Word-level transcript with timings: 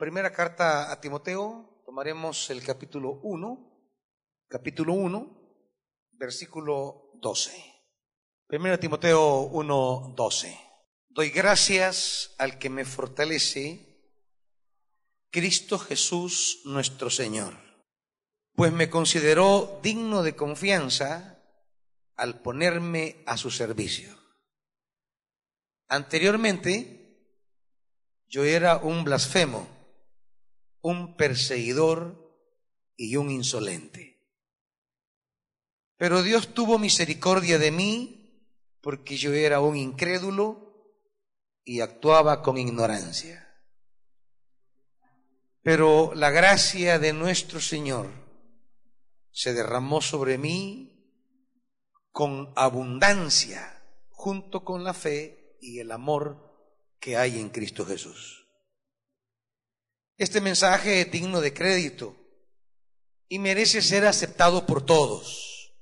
Primera 0.00 0.32
carta 0.32 0.90
a 0.90 0.98
Timoteo, 0.98 1.82
tomaremos 1.84 2.48
el 2.48 2.64
capítulo 2.64 3.20
1, 3.22 3.92
capítulo 4.48 4.94
1, 4.94 5.76
versículo 6.12 7.10
12. 7.20 7.52
Primera 8.46 8.80
Timoteo 8.80 9.40
1, 9.40 10.14
12. 10.16 10.58
Doy 11.10 11.28
gracias 11.28 12.34
al 12.38 12.58
que 12.58 12.70
me 12.70 12.86
fortalece, 12.86 14.16
Cristo 15.28 15.78
Jesús 15.78 16.62
nuestro 16.64 17.10
Señor, 17.10 17.58
pues 18.54 18.72
me 18.72 18.88
consideró 18.88 19.80
digno 19.82 20.22
de 20.22 20.34
confianza 20.34 21.44
al 22.16 22.40
ponerme 22.40 23.22
a 23.26 23.36
su 23.36 23.50
servicio. 23.50 24.16
Anteriormente, 25.88 27.36
yo 28.28 28.44
era 28.44 28.78
un 28.78 29.04
blasfemo, 29.04 29.79
un 30.82 31.16
perseguidor 31.16 32.30
y 32.96 33.16
un 33.16 33.30
insolente. 33.30 34.18
Pero 35.96 36.22
Dios 36.22 36.54
tuvo 36.54 36.78
misericordia 36.78 37.58
de 37.58 37.70
mí 37.70 38.20
porque 38.80 39.16
yo 39.16 39.34
era 39.34 39.60
un 39.60 39.76
incrédulo 39.76 40.70
y 41.64 41.80
actuaba 41.80 42.42
con 42.42 42.56
ignorancia. 42.56 43.46
Pero 45.62 46.14
la 46.14 46.30
gracia 46.30 46.98
de 46.98 47.12
nuestro 47.12 47.60
Señor 47.60 48.08
se 49.30 49.52
derramó 49.52 50.00
sobre 50.00 50.38
mí 50.38 50.90
con 52.12 52.52
abundancia 52.56 53.82
junto 54.08 54.64
con 54.64 54.84
la 54.84 54.94
fe 54.94 55.56
y 55.60 55.80
el 55.80 55.92
amor 55.92 56.50
que 56.98 57.16
hay 57.16 57.38
en 57.38 57.50
Cristo 57.50 57.84
Jesús. 57.84 58.39
Este 60.20 60.42
mensaje 60.42 61.00
es 61.00 61.10
digno 61.10 61.40
de 61.40 61.54
crédito 61.54 62.14
y 63.26 63.38
merece 63.38 63.80
ser 63.80 64.04
aceptado 64.04 64.66
por 64.66 64.84
todos. 64.84 65.72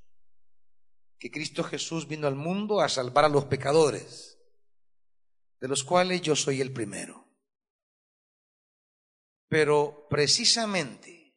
Que 1.17 1.29
Cristo 1.29 1.61
Jesús 1.61 2.07
vino 2.07 2.25
al 2.25 2.35
mundo 2.35 2.79
a 2.79 2.87
salvar 2.87 3.25
a 3.25 3.27
los 3.27 3.43
pecadores, 3.43 4.39
de 5.59 5.67
los 5.67 5.83
cuales 5.83 6.21
yo 6.21 6.37
soy 6.37 6.61
el 6.61 6.71
primero. 6.71 7.27
Pero 9.49 10.07
precisamente 10.09 11.35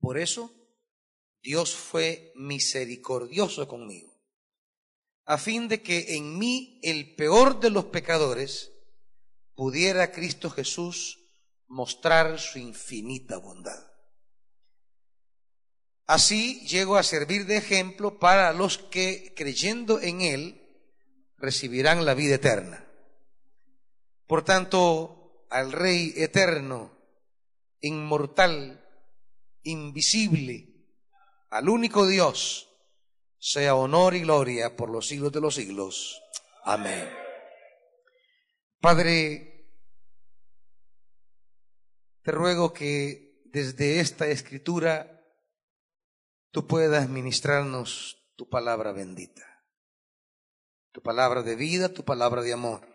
por 0.00 0.18
eso 0.18 0.52
Dios 1.40 1.76
fue 1.76 2.32
misericordioso 2.34 3.68
conmigo 3.68 4.10
a 5.24 5.38
fin 5.38 5.68
de 5.68 5.80
que 5.82 6.16
en 6.16 6.36
mí, 6.36 6.80
el 6.82 7.14
peor 7.14 7.60
de 7.60 7.70
los 7.70 7.84
pecadores, 7.84 8.72
pudiera 9.60 10.10
Cristo 10.10 10.48
Jesús 10.48 11.18
mostrar 11.66 12.38
su 12.38 12.58
infinita 12.58 13.36
bondad. 13.36 13.92
Así 16.06 16.66
llego 16.66 16.96
a 16.96 17.02
servir 17.02 17.44
de 17.44 17.58
ejemplo 17.58 18.18
para 18.18 18.54
los 18.54 18.78
que, 18.78 19.34
creyendo 19.36 20.00
en 20.00 20.22
Él, 20.22 20.66
recibirán 21.36 22.06
la 22.06 22.14
vida 22.14 22.36
eterna. 22.36 22.90
Por 24.26 24.44
tanto, 24.44 25.44
al 25.50 25.72
Rey 25.72 26.14
eterno, 26.16 26.96
inmortal, 27.82 28.82
invisible, 29.64 30.86
al 31.50 31.68
único 31.68 32.06
Dios, 32.06 32.66
sea 33.38 33.74
honor 33.74 34.14
y 34.14 34.20
gloria 34.20 34.74
por 34.74 34.88
los 34.88 35.06
siglos 35.06 35.32
de 35.32 35.42
los 35.42 35.56
siglos. 35.56 36.18
Amén. 36.64 37.10
Padre, 38.80 39.49
te 42.22 42.32
ruego 42.32 42.72
que 42.72 43.42
desde 43.46 44.00
esta 44.00 44.26
escritura 44.28 45.22
tú 46.50 46.66
puedas 46.66 47.08
ministrarnos 47.08 48.16
tu 48.36 48.48
palabra 48.48 48.92
bendita, 48.92 49.46
tu 50.92 51.02
palabra 51.02 51.42
de 51.42 51.56
vida, 51.56 51.92
tu 51.92 52.04
palabra 52.04 52.42
de 52.42 52.52
amor. 52.52 52.86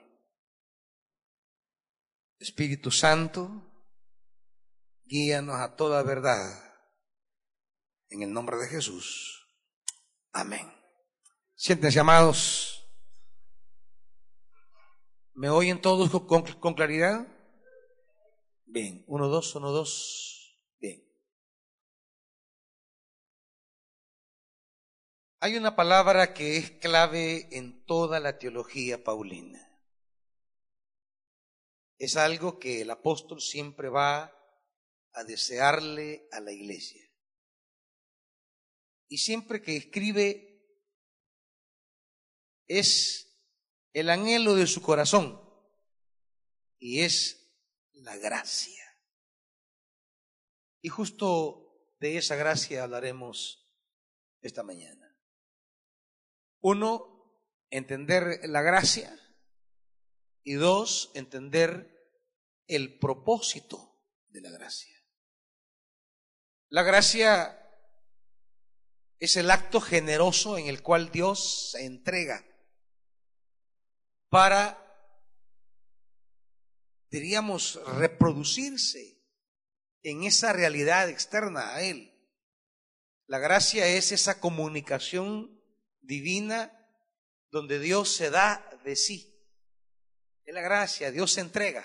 Espíritu 2.39 2.91
Santo, 2.91 3.71
guíanos 5.05 5.55
a 5.55 5.75
toda 5.75 6.03
verdad. 6.03 6.61
En 8.09 8.21
el 8.21 8.31
nombre 8.31 8.57
de 8.57 8.67
Jesús. 8.67 9.45
Amén. 10.31 10.71
Siéntense, 11.55 11.99
amados. 11.99 12.75
¿Me 15.33 15.49
oyen 15.49 15.81
todos 15.81 16.09
con, 16.59 16.73
claridad? 16.73 17.27
Bien, 18.75 19.05
uno, 19.07 19.29
dos, 19.29 19.55
uno, 19.55 19.71
dos. 19.71 20.59
Bien. 20.81 21.01
Hay 25.39 25.55
una 25.55 25.77
palabra 25.77 26.33
que 26.33 26.57
es 26.57 26.71
clave 26.71 27.47
en 27.55 27.85
toda 27.85 28.19
la 28.19 28.37
teología 28.37 29.01
paulina. 29.01 29.65
Es 31.97 32.17
algo 32.17 32.59
que 32.59 32.81
el 32.81 32.91
apóstol 32.91 33.39
siempre 33.39 33.87
va 33.87 34.35
a 35.13 35.23
desearle 35.23 36.27
a 36.33 36.41
la 36.41 36.51
iglesia. 36.51 37.09
Y 39.07 39.19
siempre 39.19 39.61
que 39.61 39.77
escribe 39.77 40.67
es 42.67 43.39
el 43.93 44.09
anhelo 44.09 44.53
de 44.53 44.67
su 44.67 44.81
corazón 44.81 45.41
y 46.77 47.03
es 47.03 47.44
la 47.95 48.17
gracia. 48.17 48.83
Y 50.81 50.89
justo 50.89 51.93
de 51.99 52.17
esa 52.17 52.35
gracia 52.35 52.83
hablaremos 52.83 53.67
esta 54.41 54.63
mañana. 54.63 55.17
Uno, 56.61 57.15
entender 57.69 58.41
la 58.43 58.61
gracia 58.61 59.19
y 60.43 60.53
dos, 60.53 61.11
entender 61.15 61.95
el 62.67 62.99
propósito 62.99 63.99
de 64.27 64.41
la 64.41 64.51
gracia. 64.51 64.95
La 66.69 66.83
gracia 66.83 67.61
es 69.19 69.37
el 69.37 69.49
acto 69.49 69.79
generoso 69.81 70.57
en 70.57 70.67
el 70.67 70.83
cual 70.83 71.11
Dios 71.11 71.71
se 71.71 71.85
entrega 71.85 72.45
para, 74.29 74.84
diríamos, 77.09 77.79
reproducirse 77.97 79.21
en 80.03 80.23
esa 80.23 80.53
realidad 80.53 81.09
externa 81.09 81.73
a 81.73 81.81
Él. 81.81 82.11
La 83.27 83.39
gracia 83.39 83.87
es 83.87 84.11
esa 84.11 84.39
comunicación 84.39 85.59
divina 86.01 86.71
donde 87.49 87.79
Dios 87.79 88.13
se 88.13 88.29
da 88.29 88.69
de 88.83 88.95
sí. 88.95 89.35
Es 90.43 90.53
la 90.53 90.61
gracia, 90.61 91.11
Dios 91.11 91.31
se 91.31 91.41
entrega. 91.41 91.83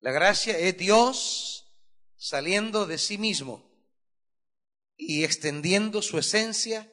La 0.00 0.10
gracia 0.10 0.58
es 0.58 0.76
Dios 0.76 1.72
saliendo 2.16 2.86
de 2.86 2.98
sí 2.98 3.18
mismo 3.18 3.70
y 4.96 5.24
extendiendo 5.24 6.02
su 6.02 6.18
esencia 6.18 6.90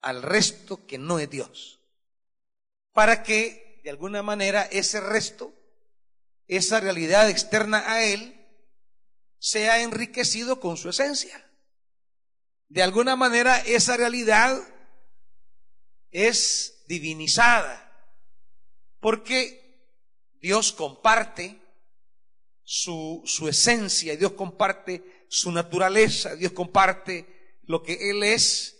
al 0.00 0.22
resto 0.22 0.86
que 0.86 0.98
no 0.98 1.18
es 1.18 1.30
Dios. 1.30 1.80
Para 2.92 3.22
que, 3.22 3.71
de 3.82 3.90
alguna 3.90 4.22
manera, 4.22 4.62
ese 4.62 5.00
resto, 5.00 5.52
esa 6.46 6.80
realidad 6.80 7.28
externa 7.28 7.92
a 7.92 8.04
Él, 8.04 8.38
sea 9.38 9.82
enriquecido 9.82 10.60
con 10.60 10.76
su 10.76 10.88
esencia. 10.88 11.50
De 12.68 12.82
alguna 12.82 13.16
manera, 13.16 13.58
esa 13.58 13.96
realidad 13.96 14.56
es 16.10 16.84
divinizada, 16.86 17.78
porque 19.00 19.60
Dios 20.40 20.72
comparte 20.72 21.60
su, 22.62 23.22
su 23.24 23.48
esencia, 23.48 24.16
Dios 24.16 24.32
comparte 24.32 25.26
su 25.28 25.50
naturaleza, 25.50 26.36
Dios 26.36 26.52
comparte 26.52 27.58
lo 27.62 27.82
que 27.82 28.10
Él 28.10 28.22
es 28.22 28.76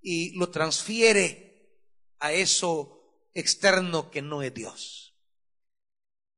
y 0.00 0.38
lo 0.38 0.50
transfiere 0.50 1.46
a 2.20 2.32
eso 2.32 2.95
externo 3.36 4.10
que 4.10 4.22
no 4.22 4.42
es 4.42 4.52
Dios. 4.52 5.14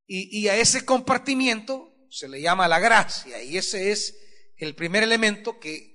Y, 0.05 0.47
a 0.47 0.57
ese 0.57 0.85
compartimiento 0.85 1.93
se 2.09 2.27
le 2.27 2.41
llama 2.41 2.67
la 2.67 2.79
gracia 2.79 3.43
y 3.43 3.57
ese 3.57 3.91
es 3.91 4.17
el 4.57 4.73
primer 4.75 5.03
elemento 5.03 5.59
que, 5.59 5.87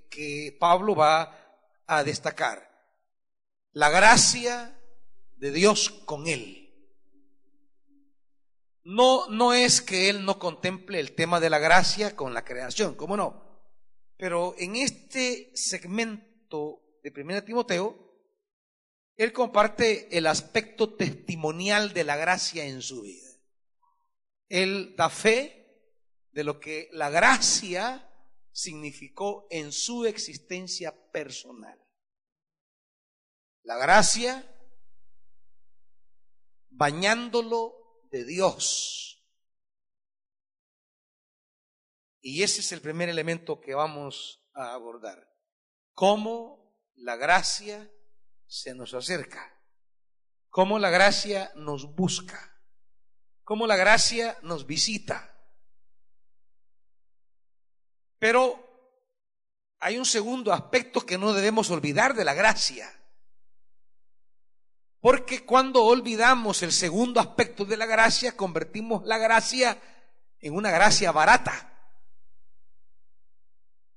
Pablo 0.60 0.94
va 0.94 1.60
a 1.88 2.04
destacar. 2.04 2.70
La 3.72 3.90
gracia 3.90 4.80
de 5.34 5.50
Dios 5.50 5.90
con 5.90 6.28
Él. 6.28 6.72
No, 8.84 9.28
no 9.28 9.52
es 9.52 9.82
que 9.82 10.08
Él 10.08 10.24
no 10.24 10.38
contemple 10.38 11.00
el 11.00 11.16
tema 11.16 11.40
de 11.40 11.50
la 11.50 11.58
gracia 11.58 12.14
con 12.14 12.32
la 12.32 12.44
creación, 12.44 12.94
¿cómo 12.94 13.16
no? 13.16 13.60
Pero 14.16 14.54
en 14.56 14.76
este 14.76 15.50
segmento 15.56 16.80
de 17.02 17.12
1 17.20 17.42
Timoteo, 17.42 18.03
él 19.16 19.32
comparte 19.32 20.16
el 20.16 20.26
aspecto 20.26 20.94
testimonial 20.94 21.92
de 21.92 22.04
la 22.04 22.16
gracia 22.16 22.64
en 22.64 22.82
su 22.82 23.02
vida. 23.02 23.28
Él 24.48 24.94
da 24.96 25.08
fe 25.08 25.64
de 26.32 26.44
lo 26.44 26.58
que 26.58 26.88
la 26.92 27.10
gracia 27.10 28.10
significó 28.50 29.46
en 29.50 29.72
su 29.72 30.04
existencia 30.04 30.94
personal. 31.12 31.78
La 33.62 33.76
gracia 33.76 34.44
bañándolo 36.70 38.06
de 38.10 38.24
Dios. 38.24 39.24
Y 42.20 42.42
ese 42.42 42.60
es 42.60 42.72
el 42.72 42.80
primer 42.80 43.08
elemento 43.08 43.60
que 43.60 43.74
vamos 43.74 44.42
a 44.54 44.74
abordar. 44.74 45.30
Cómo 45.92 46.74
la 46.94 47.16
gracia 47.16 47.90
se 48.54 48.72
nos 48.72 48.94
acerca. 48.94 49.52
Cómo 50.48 50.78
la 50.78 50.88
gracia 50.88 51.50
nos 51.56 51.96
busca. 51.96 52.56
Cómo 53.42 53.66
la 53.66 53.74
gracia 53.74 54.38
nos 54.42 54.64
visita. 54.66 55.34
Pero 58.20 58.64
hay 59.80 59.98
un 59.98 60.04
segundo 60.04 60.52
aspecto 60.52 61.04
que 61.04 61.18
no 61.18 61.32
debemos 61.32 61.68
olvidar 61.70 62.14
de 62.14 62.24
la 62.24 62.32
gracia. 62.32 62.88
Porque 65.00 65.44
cuando 65.44 65.84
olvidamos 65.84 66.62
el 66.62 66.72
segundo 66.72 67.18
aspecto 67.18 67.64
de 67.64 67.76
la 67.76 67.86
gracia, 67.86 68.36
convertimos 68.36 69.04
la 69.04 69.18
gracia 69.18 69.82
en 70.38 70.54
una 70.54 70.70
gracia 70.70 71.10
barata. 71.10 71.73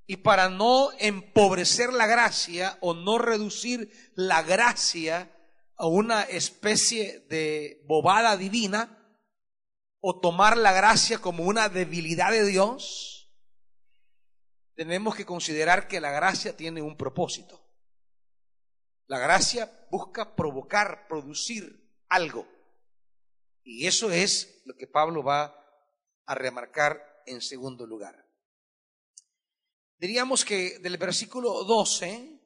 Y 0.08 0.18
para 0.18 0.50
no 0.50 0.90
empobrecer 1.00 1.92
la 1.92 2.08
gracia 2.08 2.78
o 2.82 2.94
no 2.94 3.18
reducir 3.18 3.92
la 4.16 4.42
gracia 4.42 5.32
a 5.76 5.86
una 5.86 6.24
especie 6.24 7.20
de 7.30 7.84
bobada 7.86 8.36
divina 8.38 8.98
o 10.00 10.20
tomar 10.20 10.58
la 10.58 10.72
gracia 10.72 11.20
como 11.20 11.44
una 11.44 11.70
debilidad 11.70 12.32
de 12.32 12.46
Dios, 12.46 13.30
tenemos 14.76 15.16
que 15.16 15.26
considerar 15.26 15.88
que 15.88 16.00
la 16.00 16.12
gracia 16.12 16.56
tiene 16.56 16.82
un 16.82 16.96
propósito. 16.96 17.68
La 19.08 19.20
gracia 19.20 19.88
busca 19.90 20.36
provocar, 20.36 21.08
producir 21.08 21.84
algo. 22.10 22.48
Y 23.64 23.88
eso 23.88 24.12
es 24.12 24.62
lo 24.66 24.76
que 24.76 24.88
Pablo 24.88 25.24
va 25.24 25.54
a 26.26 26.36
remarcar 26.36 27.24
en 27.26 27.42
segundo 27.42 27.86
lugar. 27.86 28.27
Diríamos 29.98 30.46
que 30.46 30.80
del 30.80 30.98
versículo 30.98 31.64
12 31.64 32.40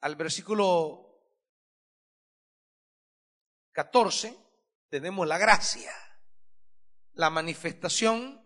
al 0.00 0.16
versículo 0.16 1.22
14 3.72 4.36
tenemos 4.88 5.26
la 5.26 5.38
gracia, 5.38 5.92
la 7.14 7.30
manifestación 7.30 8.42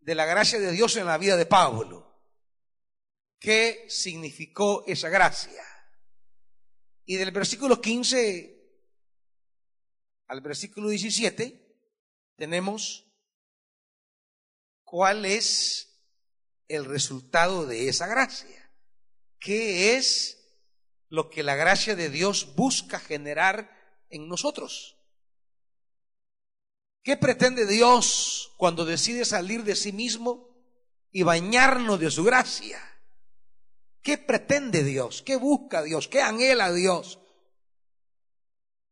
de 0.00 0.14
la 0.14 0.26
gracia 0.26 0.58
de 0.58 0.72
Dios 0.72 0.96
en 0.96 1.06
la 1.06 1.18
vida 1.18 1.36
de 1.36 1.46
Pablo 1.46 2.12
qué 3.42 3.86
significó 3.88 4.84
esa 4.86 5.08
gracia. 5.08 5.62
Y 7.04 7.16
del 7.16 7.32
versículo 7.32 7.80
15 7.80 8.60
al 10.28 10.40
versículo 10.40 10.88
17 10.88 11.60
tenemos 12.36 13.11
cuál 14.92 15.24
es 15.24 15.88
el 16.68 16.84
resultado 16.84 17.64
de 17.64 17.88
esa 17.88 18.06
gracia. 18.06 18.70
¿Qué 19.40 19.96
es 19.96 20.36
lo 21.08 21.30
que 21.30 21.42
la 21.42 21.54
gracia 21.54 21.96
de 21.96 22.10
Dios 22.10 22.54
busca 22.56 23.00
generar 23.00 23.70
en 24.10 24.28
nosotros? 24.28 24.98
¿Qué 27.02 27.16
pretende 27.16 27.64
Dios 27.66 28.52
cuando 28.58 28.84
decide 28.84 29.24
salir 29.24 29.64
de 29.64 29.76
sí 29.76 29.92
mismo 29.92 30.62
y 31.10 31.22
bañarnos 31.22 31.98
de 31.98 32.10
su 32.10 32.22
gracia? 32.22 32.78
¿Qué 34.02 34.18
pretende 34.18 34.84
Dios? 34.84 35.22
¿Qué 35.22 35.36
busca 35.36 35.82
Dios? 35.82 36.06
¿Qué 36.06 36.20
anhela 36.20 36.70
Dios? 36.70 37.18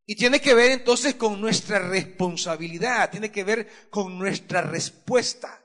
Y 0.06 0.16
tiene 0.16 0.40
que 0.40 0.54
ver 0.54 0.70
entonces 0.70 1.16
con 1.16 1.42
nuestra 1.42 1.78
responsabilidad, 1.78 3.10
tiene 3.10 3.30
que 3.30 3.44
ver 3.44 3.90
con 3.90 4.18
nuestra 4.18 4.62
respuesta, 4.62 5.59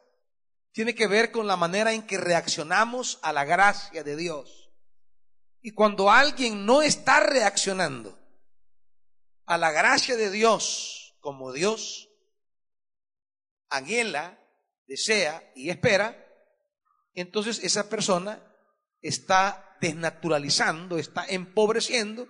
tiene 0.76 0.94
que 0.94 1.08
ver 1.08 1.32
con 1.32 1.48
la 1.48 1.56
manera 1.56 1.94
en 1.94 2.06
que 2.06 2.18
reaccionamos 2.18 3.18
a 3.22 3.32
la 3.32 3.46
gracia 3.46 4.04
de 4.04 4.18
Dios. 4.18 4.74
Y 5.62 5.72
cuando 5.72 6.12
alguien 6.12 6.66
no 6.66 6.82
está 6.82 7.22
reaccionando 7.22 8.20
a 9.46 9.58
la 9.58 9.72
gracia 9.72 10.18
de 10.18 10.30
Dios 10.30 11.16
como 11.22 11.54
Dios 11.54 12.10
anhela, 13.70 14.38
desea 14.86 15.50
y 15.56 15.70
espera, 15.70 16.22
entonces 17.14 17.64
esa 17.64 17.88
persona 17.88 18.44
está 19.02 19.78
desnaturalizando, 19.80 20.98
está 20.98 21.26
empobreciendo 21.26 22.28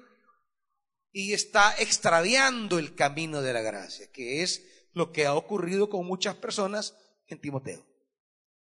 y 1.12 1.34
está 1.34 1.76
extraviando 1.80 2.78
el 2.78 2.94
camino 2.94 3.42
de 3.42 3.54
la 3.54 3.62
gracia, 3.62 4.12
que 4.12 4.44
es 4.44 4.64
lo 4.94 5.12
que 5.12 5.26
ha 5.26 5.34
ocurrido 5.34 5.90
con 5.90 6.06
muchas 6.06 6.36
personas 6.36 6.96
en 7.26 7.42
Timoteo. 7.42 7.95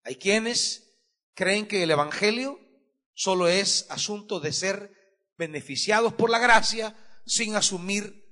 Hay 0.07 0.15
quienes 0.15 1.01
creen 1.35 1.67
que 1.67 1.83
el 1.83 1.91
Evangelio 1.91 2.61
solo 3.13 3.49
es 3.49 3.87
asunto 3.91 4.39
de 4.39 4.53
ser 4.53 4.95
beneficiados 5.37 6.15
por 6.15 6.31
la 6.31 6.39
gracia 6.39 6.97
sin 7.27 7.57
asumir 7.57 8.25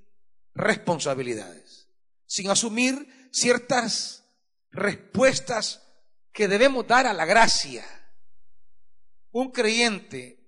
responsabilidades, 0.55 1.89
sin 2.27 2.49
asumir 2.49 3.29
ciertas 3.33 4.25
respuestas 4.71 5.83
que 6.33 6.47
debemos 6.47 6.87
dar 6.87 7.09
a 7.09 7.13
la 7.13 7.25
gracia. 7.25 7.85
Un 9.33 9.51
creyente 9.51 10.47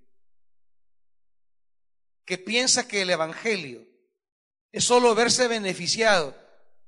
que 2.23 2.37
piensa 2.37 2.87
que 2.87 3.01
el 3.01 3.09
Evangelio 3.09 3.85
es 4.71 4.85
solo 4.85 5.13
verse 5.13 5.49
beneficiado 5.49 6.37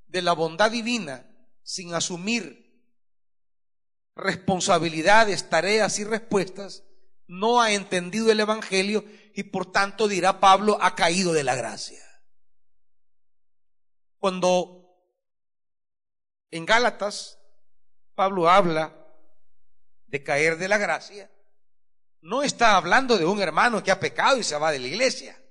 de 0.08 0.22
la 0.22 0.32
bondad 0.32 0.72
divina 0.72 1.30
sin 1.62 1.94
asumir 1.94 2.69
responsabilidades, 4.20 5.50
tareas 5.50 6.00
y 6.00 6.04
respuestas, 6.04 6.84
no 7.28 7.62
ha 7.62 7.72
entendido 7.72 8.32
el 8.32 8.40
Evangelio 8.40 9.06
y 9.34 9.44
por 9.44 9.72
tanto 9.72 10.08
dirá 10.08 10.40
Pablo 10.40 10.78
ha 10.82 10.96
caído 10.96 11.34
de 11.34 11.44
la 11.44 11.56
gracia. 11.56 12.04
Cuando 14.18 14.80
en 16.52 16.66
Gálatas 16.66 17.40
Pablo 18.16 18.50
habla 18.50 18.96
de 20.08 20.24
caer 20.24 20.58
de 20.58 20.68
la 20.68 20.78
gracia, 20.78 21.32
no 22.22 22.44
está 22.44 22.76
hablando 22.76 23.18
de 23.18 23.26
un 23.26 23.40
hermano 23.42 23.82
que 23.84 23.92
ha 23.92 24.00
pecado 24.00 24.38
y 24.38 24.44
se 24.44 24.58
va 24.58 24.72
de 24.72 24.80
la 24.80 24.88
iglesia. 24.88 25.42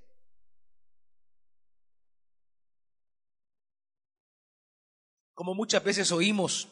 Como 5.33 5.55
muchas 5.55 5.83
veces 5.83 6.11
oímos 6.11 6.69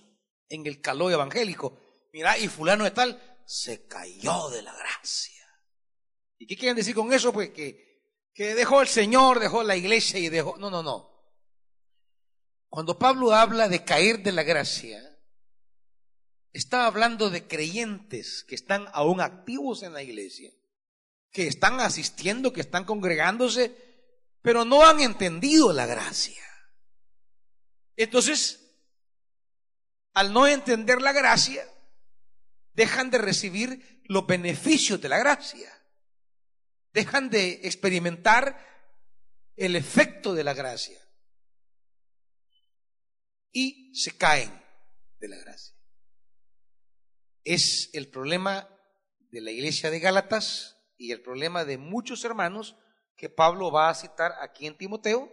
en 0.49 0.67
el 0.67 0.81
calor 0.81 1.13
evangélico, 1.13 1.86
mira, 2.17 2.39
y 2.39 2.49
fulano 2.49 2.85
de 2.85 2.93
tal 2.93 3.43
se 3.45 3.87
cayó 3.87 4.49
de 4.49 4.63
la 4.63 4.75
gracia. 4.75 5.47
¿Y 6.39 6.47
qué 6.47 6.57
quieren 6.57 6.75
decir 6.75 6.95
con 6.95 7.13
eso? 7.13 7.31
Pues 7.31 7.51
que, 7.51 8.31
que 8.33 8.55
dejó 8.55 8.81
el 8.81 8.89
Señor, 8.89 9.39
dejó 9.39 9.63
la 9.63 9.77
iglesia 9.77 10.19
y 10.19 10.31
dejó... 10.31 10.57
No, 10.57 10.71
no, 10.71 10.83
no. 10.83 11.15
Cuando 12.71 12.99
Pablo 12.99 13.35
habla 13.35 13.69
de 13.69 13.85
caer 13.85 14.23
de 14.23 14.33
la 14.33 14.45
gracia, 14.45 14.99
está 16.55 16.87
hablando 16.87 17.29
de 17.29 17.47
creyentes 17.47 18.45
que 18.49 18.55
están 18.55 18.87
aún 18.95 19.21
activos 19.21 19.83
en 19.83 19.93
la 19.93 20.03
iglesia, 20.03 20.51
que 21.31 21.47
están 21.47 21.81
asistiendo, 21.81 22.51
que 22.51 22.63
están 22.63 22.87
congregándose, 22.87 23.77
pero 24.41 24.65
no 24.65 24.87
han 24.87 25.01
entendido 25.01 25.71
la 25.75 25.85
gracia. 25.85 26.43
Entonces, 27.95 28.71
al 30.15 30.33
no 30.33 30.47
entender 30.47 31.03
la 31.03 31.13
gracia, 31.13 31.63
dejan 32.77 33.11
de 33.11 33.19
recibir 33.19 34.03
los 34.05 34.27
beneficios 34.27 35.01
de 35.01 35.09
la 35.09 35.19
gracia, 35.19 35.73
dejan 36.93 37.31
de 37.31 37.61
experimentar 37.65 38.57
el 39.57 39.75
efecto 39.75 40.35
de 40.35 40.45
la 40.45 40.55
gracia. 40.55 41.01
Y 43.51 43.95
se 43.95 44.17
caen 44.17 44.53
de 45.19 45.29
la 45.29 45.39
gracia. 45.39 45.75
Es 47.45 47.89
el 47.95 48.11
problema 48.11 48.69
de 49.31 49.41
la 49.41 49.51
iglesia 49.51 49.91
de 49.91 49.99
Gálatas 49.99 50.77
y 50.99 51.13
el 51.13 51.23
problema 51.23 51.65
de 51.65 51.79
muchos 51.79 52.25
hermanos 52.25 52.77
que 53.17 53.31
Pablo 53.31 53.73
va 53.73 53.89
a 53.89 53.95
citar 53.95 54.35
aquí 54.43 54.67
en 54.67 54.77
Timoteo, 54.77 55.33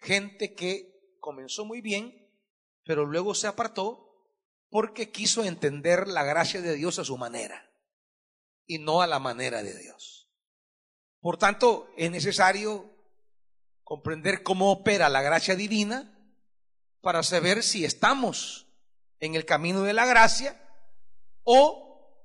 gente 0.00 0.54
que 0.54 1.16
comenzó 1.20 1.64
muy 1.64 1.80
bien, 1.80 2.28
pero 2.82 3.06
luego 3.06 3.36
se 3.36 3.46
apartó 3.46 4.11
porque 4.72 5.10
quiso 5.10 5.44
entender 5.44 6.08
la 6.08 6.24
gracia 6.24 6.62
de 6.62 6.74
Dios 6.74 6.98
a 6.98 7.04
su 7.04 7.18
manera. 7.18 7.68
y 8.64 8.78
no 8.78 9.02
a 9.02 9.06
la 9.06 9.18
manera 9.18 9.62
de 9.62 9.76
Dios. 9.76 10.30
Por 11.20 11.36
tanto, 11.36 11.92
es 11.98 12.10
necesario 12.10 12.90
comprender 13.82 14.42
cómo 14.42 14.70
opera 14.70 15.10
la 15.10 15.20
gracia 15.20 15.56
divina 15.56 16.16
para 17.02 17.22
saber 17.22 17.62
si 17.64 17.84
estamos 17.84 18.68
en 19.18 19.34
el 19.34 19.44
camino 19.44 19.82
de 19.82 19.92
la 19.92 20.06
gracia 20.06 20.58
o 21.42 22.24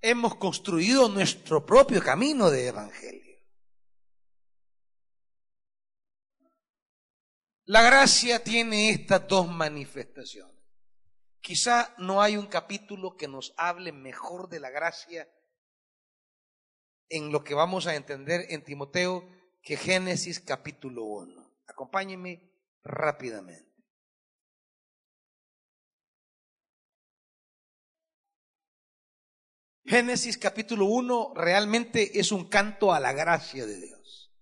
hemos 0.00 0.36
construido 0.36 1.08
nuestro 1.08 1.66
propio 1.66 2.00
camino 2.00 2.48
de 2.48 2.68
evangelio. 2.68 3.36
La 7.64 7.82
gracia 7.82 8.42
tiene 8.42 8.90
estas 8.90 9.28
dos 9.28 9.48
manifestaciones. 9.48 10.63
Quizá 11.44 11.94
no 11.98 12.22
hay 12.22 12.38
un 12.38 12.46
capítulo 12.46 13.18
que 13.18 13.28
nos 13.28 13.52
hable 13.58 13.92
mejor 13.92 14.48
de 14.48 14.60
la 14.60 14.70
gracia 14.70 15.28
en 17.10 17.32
lo 17.32 17.44
que 17.44 17.52
vamos 17.52 17.86
a 17.86 17.96
entender 17.96 18.46
en 18.48 18.64
Timoteo 18.64 19.28
que 19.62 19.76
Génesis 19.76 20.40
capítulo 20.40 21.04
1. 21.04 21.60
Acompáñenme 21.66 22.50
rápidamente. 22.82 23.70
Génesis 29.84 30.38
capítulo 30.38 30.86
1 30.86 31.34
realmente 31.34 32.18
es 32.18 32.32
un 32.32 32.48
canto 32.48 32.94
a 32.94 33.00
la 33.00 33.12
gracia 33.12 33.66
de 33.66 33.82
Dios. 33.82 34.32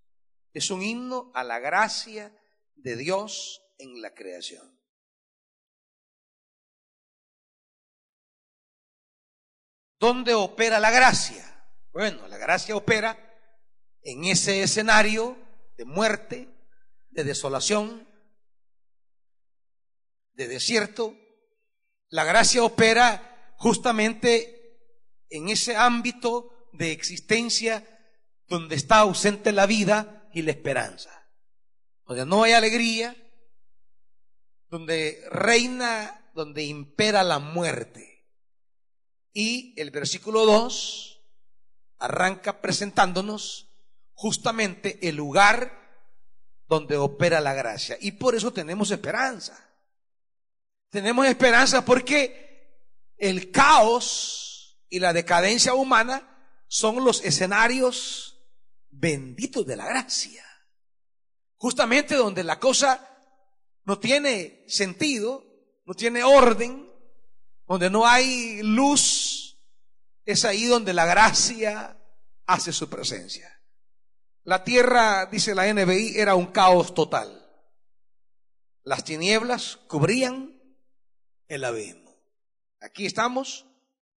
Es 0.52 0.70
un 0.70 0.84
himno 0.84 1.32
a 1.34 1.42
la 1.42 1.58
gracia 1.58 2.32
de 2.76 2.94
Dios 2.94 3.60
en 3.78 4.00
la 4.00 4.14
creación. 4.14 4.81
¿Dónde 10.02 10.34
opera 10.34 10.80
la 10.80 10.90
gracia? 10.90 11.44
Bueno, 11.92 12.26
la 12.26 12.36
gracia 12.36 12.74
opera 12.74 13.16
en 14.02 14.24
ese 14.24 14.64
escenario 14.64 15.38
de 15.76 15.84
muerte, 15.84 16.48
de 17.10 17.22
desolación, 17.22 18.08
de 20.32 20.48
desierto, 20.48 21.16
la 22.08 22.24
gracia 22.24 22.64
opera 22.64 23.54
justamente 23.58 24.76
en 25.30 25.48
ese 25.48 25.76
ámbito 25.76 26.50
de 26.72 26.90
existencia 26.90 27.86
donde 28.48 28.74
está 28.74 28.98
ausente 28.98 29.52
la 29.52 29.66
vida 29.66 30.28
y 30.34 30.42
la 30.42 30.50
esperanza, 30.50 31.30
donde 32.06 32.26
no 32.26 32.42
hay 32.42 32.54
alegría, 32.54 33.14
donde 34.68 35.22
reina, 35.30 36.28
donde 36.34 36.64
impera 36.64 37.22
la 37.22 37.38
muerte. 37.38 38.11
Y 39.32 39.74
el 39.80 39.90
versículo 39.90 40.44
2 40.44 41.20
arranca 41.98 42.60
presentándonos 42.60 43.68
justamente 44.14 45.08
el 45.08 45.16
lugar 45.16 45.80
donde 46.68 46.96
opera 46.96 47.40
la 47.40 47.54
gracia. 47.54 47.96
Y 48.00 48.12
por 48.12 48.34
eso 48.34 48.52
tenemos 48.52 48.90
esperanza. 48.90 49.68
Tenemos 50.90 51.26
esperanza 51.26 51.84
porque 51.84 52.76
el 53.16 53.50
caos 53.50 54.78
y 54.90 54.98
la 54.98 55.12
decadencia 55.12 55.74
humana 55.74 56.28
son 56.68 57.04
los 57.04 57.24
escenarios 57.24 58.38
benditos 58.90 59.66
de 59.66 59.76
la 59.76 59.86
gracia. 59.86 60.44
Justamente 61.56 62.14
donde 62.14 62.44
la 62.44 62.58
cosa 62.58 63.08
no 63.84 63.98
tiene 63.98 64.64
sentido, 64.68 65.44
no 65.86 65.94
tiene 65.94 66.24
orden, 66.24 66.91
donde 67.66 67.90
no 67.90 68.06
hay 68.06 68.62
luz, 68.62 69.58
es 70.24 70.44
ahí 70.44 70.64
donde 70.64 70.92
la 70.92 71.06
gracia 71.06 71.96
hace 72.46 72.72
su 72.72 72.88
presencia. 72.88 73.48
La 74.44 74.64
tierra, 74.64 75.26
dice 75.26 75.54
la 75.54 75.72
NBI, 75.72 76.18
era 76.18 76.34
un 76.34 76.46
caos 76.46 76.94
total. 76.94 77.38
Las 78.82 79.04
tinieblas 79.04 79.78
cubrían 79.86 80.60
el 81.48 81.64
abismo. 81.64 82.16
Aquí 82.80 83.06
estamos 83.06 83.66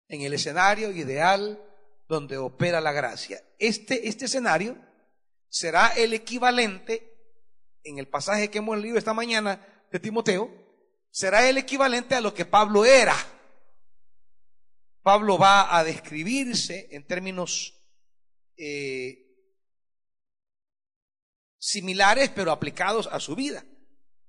en 0.09 0.23
el 0.23 0.33
escenario 0.33 0.91
ideal 0.91 1.63
donde 2.09 2.39
opera 2.39 2.81
la 2.81 2.93
gracia. 2.93 3.43
Este, 3.59 4.09
este 4.09 4.27
escenario 4.27 4.77
será 5.49 5.89
el 5.89 6.15
equivalente, 6.15 7.11
en 7.83 7.99
el 7.99 8.09
pasaje 8.09 8.51
que 8.51 8.59
hemos 8.59 8.79
leído 8.79 8.97
esta 8.97 9.13
mañana 9.13 9.61
de 9.93 10.01
Timoteo, 10.01 10.51
será 11.11 11.49
el 11.49 11.59
equivalente 11.59 12.15
a 12.15 12.21
lo 12.21 12.33
que 12.33 12.45
Pablo 12.45 12.85
era. 12.85 13.15
Pablo 15.05 15.37
va 15.37 15.77
a 15.77 15.85
describirse 15.85 16.89
en 16.91 17.07
términos 17.07 17.79
eh, 18.57 19.19
similares 21.59 22.31
pero 22.31 22.51
aplicados 22.51 23.07
a 23.13 23.21
su 23.21 23.37
vida. 23.37 23.67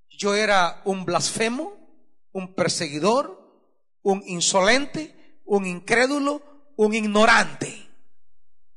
Yo 0.09 0.35
era 0.35 0.81
un 0.83 1.05
blasfemo, 1.05 2.27
un 2.33 2.53
perseguidor, 2.55 3.71
un 4.01 4.21
insolente, 4.27 5.41
un 5.45 5.65
incrédulo, 5.65 6.73
un 6.75 6.93
ignorante. 6.93 7.89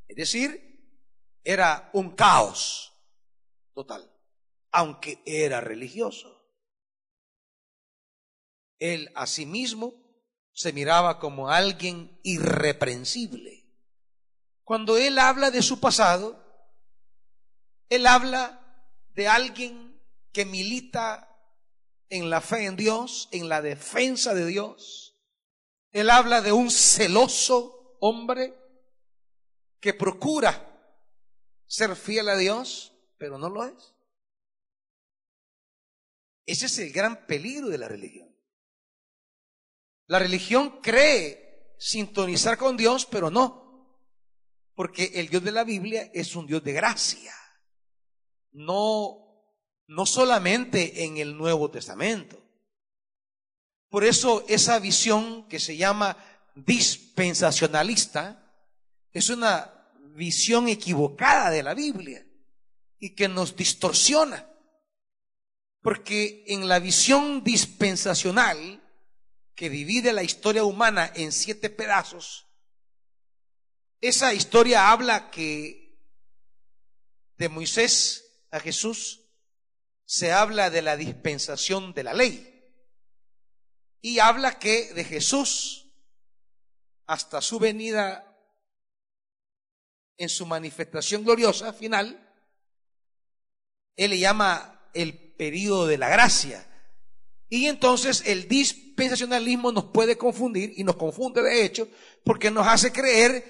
Es 0.07 0.17
decir, 0.17 0.95
era 1.43 1.91
un 1.95 2.15
caos 2.15 2.93
total, 3.75 4.09
aunque 4.71 5.21
era 5.27 5.61
religioso. 5.61 6.49
Él 8.79 9.11
a 9.17 9.27
sí 9.27 9.47
mismo 9.47 10.08
se 10.59 10.73
miraba 10.73 11.21
como 11.21 11.51
alguien 11.51 12.19
irreprensible. 12.25 13.65
Cuando 14.65 14.97
él 14.97 15.21
habla 15.21 15.53
de 15.53 15.63
su 15.63 15.79
pasado, 15.79 16.37
él 17.89 18.09
habla 18.09 18.61
de 19.15 19.29
alguien 19.29 20.03
que 20.33 20.45
milita 20.45 21.33
en 22.09 22.29
la 22.29 22.41
fe 22.41 22.65
en 22.65 22.75
Dios, 22.75 23.29
en 23.31 23.49
la 23.49 23.63
defensa 23.63 24.35
de 24.35 24.47
Dios. 24.47 25.17
Él 25.93 26.11
habla 26.11 26.41
de 26.41 26.51
un 26.51 26.73
celoso 26.73 27.97
hombre 28.01 28.59
que 29.79 29.95
procura 29.95 30.93
ser 31.69 31.95
fiel 31.95 32.29
a 32.31 32.37
Dios, 32.37 32.93
pero 33.17 33.39
no 33.39 33.49
lo 33.49 33.65
es. 33.65 33.95
Ese 36.47 36.67
es 36.67 36.79
el 36.81 36.91
gran 36.91 37.27
peligro 37.29 37.69
de 37.69 37.79
la 37.79 37.87
religión. 37.87 38.28
La 40.09 40.19
religión 40.19 40.81
cree 40.83 41.75
sintonizar 41.79 42.59
con 42.59 42.77
Dios, 42.77 43.07
pero 43.07 43.31
no. 43.31 43.97
Porque 44.75 45.13
el 45.15 45.29
Dios 45.29 45.45
de 45.45 45.53
la 45.53 45.65
Biblia 45.65 46.11
es 46.13 46.35
un 46.35 46.47
Dios 46.47 46.63
de 46.65 46.73
gracia 46.73 47.33
no, 48.59 49.19
no 49.87 50.07
solamente 50.07 51.05
en 51.05 51.19
el 51.19 51.37
Nuevo 51.37 51.71
Testamento. 51.71 52.43
Por 53.89 54.05
eso 54.05 54.45
esa 54.49 54.79
visión 54.79 55.49
que 55.49 55.59
se 55.59 55.77
llama 55.77 56.17
dispensacionalista 56.55 58.53
es 59.13 59.31
una 59.31 59.73
visión 60.15 60.69
equivocada 60.69 61.51
de 61.51 61.63
la 61.63 61.75
Biblia 61.75 62.27
y 62.99 63.15
que 63.15 63.29
nos 63.29 63.57
distorsiona. 63.57 64.51
Porque 65.81 66.45
en 66.49 66.69
la 66.69 66.81
visión 66.81 67.45
dispensacional 67.45 68.78
que 69.59 69.69
divide 69.69 70.13
la 70.13 70.23
historia 70.23 70.63
humana 70.63 71.13
en 71.17 71.33
siete 71.33 71.69
pedazos, 71.69 72.47
esa 74.01 74.33
historia 74.33 74.93
habla 74.93 75.33
que 75.33 75.99
de 77.39 77.49
Moisés 77.49 78.47
a 78.53 78.61
Jesús, 78.61 79.25
se 80.05 80.31
habla 80.31 80.71
de 80.71 80.81
la 80.81 80.97
dispensación 80.97 81.93
de 81.93 82.05
la 82.05 82.15
ley. 82.15 82.71
Y 84.01 84.21
habla 84.21 84.61
que 84.61 84.95
de 84.95 85.03
Jesús 85.03 85.93
hasta 87.07 87.41
su 87.41 87.59
venida 87.59 88.39
en 90.19 90.29
su 90.29 90.47
manifestación 90.47 91.25
gloriosa 91.25 91.73
final, 91.73 92.33
él 93.97 94.11
le 94.11 94.21
llama 94.21 94.89
el 94.95 95.35
periodo 95.35 95.89
de 95.89 95.99
la 95.99 96.11
gracia. 96.11 96.65
Y 97.49 97.67
entonces 97.67 98.23
el 98.25 98.47
dispensacionalismo 98.99 99.71
nos 99.71 99.85
puede 99.85 100.19
confundir 100.19 100.73
y 100.77 100.83
nos 100.83 100.97
confunde 100.97 101.41
de 101.43 101.65
hecho 101.65 101.89
porque 102.25 102.51
nos 102.51 102.67
hace 102.67 102.91
creer 102.91 103.45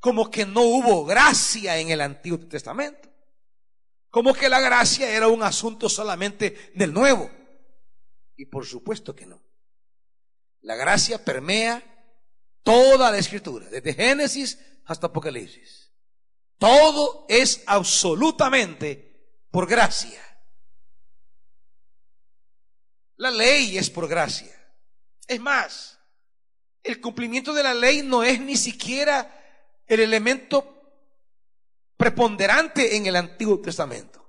como 0.00 0.30
que 0.30 0.44
no 0.44 0.62
hubo 0.62 1.04
gracia 1.04 1.78
en 1.78 1.90
el 1.90 2.00
Antiguo 2.00 2.38
Testamento. 2.38 3.08
Como 4.10 4.34
que 4.34 4.48
la 4.48 4.60
gracia 4.60 5.10
era 5.10 5.28
un 5.28 5.42
asunto 5.42 5.88
solamente 5.88 6.72
del 6.74 6.92
nuevo. 6.92 7.30
Y 8.36 8.46
por 8.46 8.66
supuesto 8.66 9.14
que 9.14 9.26
no. 9.26 9.40
La 10.60 10.74
gracia 10.76 11.24
permea 11.24 11.82
toda 12.62 13.10
la 13.10 13.18
escritura, 13.18 13.66
desde 13.68 13.94
Génesis 13.94 14.58
hasta 14.84 15.08
Apocalipsis. 15.08 15.92
Todo 16.58 17.26
es 17.28 17.62
absolutamente 17.66 19.44
por 19.50 19.68
gracia. 19.68 20.20
La 23.18 23.30
ley 23.30 23.76
es 23.76 23.90
por 23.90 24.08
gracia. 24.08 24.54
Es 25.26 25.40
más, 25.40 25.98
el 26.82 27.00
cumplimiento 27.00 27.52
de 27.52 27.62
la 27.62 27.74
ley 27.74 28.02
no 28.02 28.22
es 28.22 28.40
ni 28.40 28.56
siquiera 28.56 29.34
el 29.86 30.00
elemento 30.00 31.02
preponderante 31.96 32.96
en 32.96 33.06
el 33.06 33.16
Antiguo 33.16 33.60
Testamento. 33.60 34.24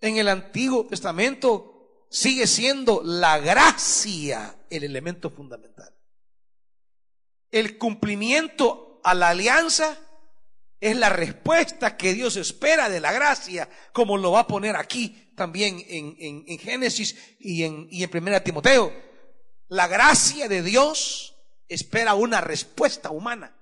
En 0.00 0.16
el 0.16 0.28
Antiguo 0.28 0.86
Testamento 0.86 2.06
sigue 2.10 2.46
siendo 2.46 3.02
la 3.04 3.38
gracia 3.38 4.56
el 4.70 4.84
elemento 4.84 5.28
fundamental. 5.28 5.94
El 7.50 7.76
cumplimiento 7.76 9.00
a 9.04 9.12
la 9.12 9.30
alianza 9.30 9.98
es 10.80 10.96
la 10.96 11.10
respuesta 11.10 11.98
que 11.98 12.14
Dios 12.14 12.36
espera 12.36 12.88
de 12.88 13.00
la 13.00 13.12
gracia, 13.12 13.68
como 13.92 14.16
lo 14.16 14.32
va 14.32 14.40
a 14.40 14.46
poner 14.46 14.76
aquí 14.76 15.27
también 15.38 15.82
en, 15.88 16.58
Génesis 16.58 17.16
y 17.38 17.62
en, 17.62 17.88
y 17.90 18.02
en 18.02 18.10
Primera 18.10 18.44
Timoteo. 18.44 18.92
La 19.68 19.88
gracia 19.88 20.48
de 20.48 20.62
Dios 20.62 21.34
espera 21.68 22.12
una 22.14 22.42
respuesta 22.42 23.10
humana. 23.10 23.56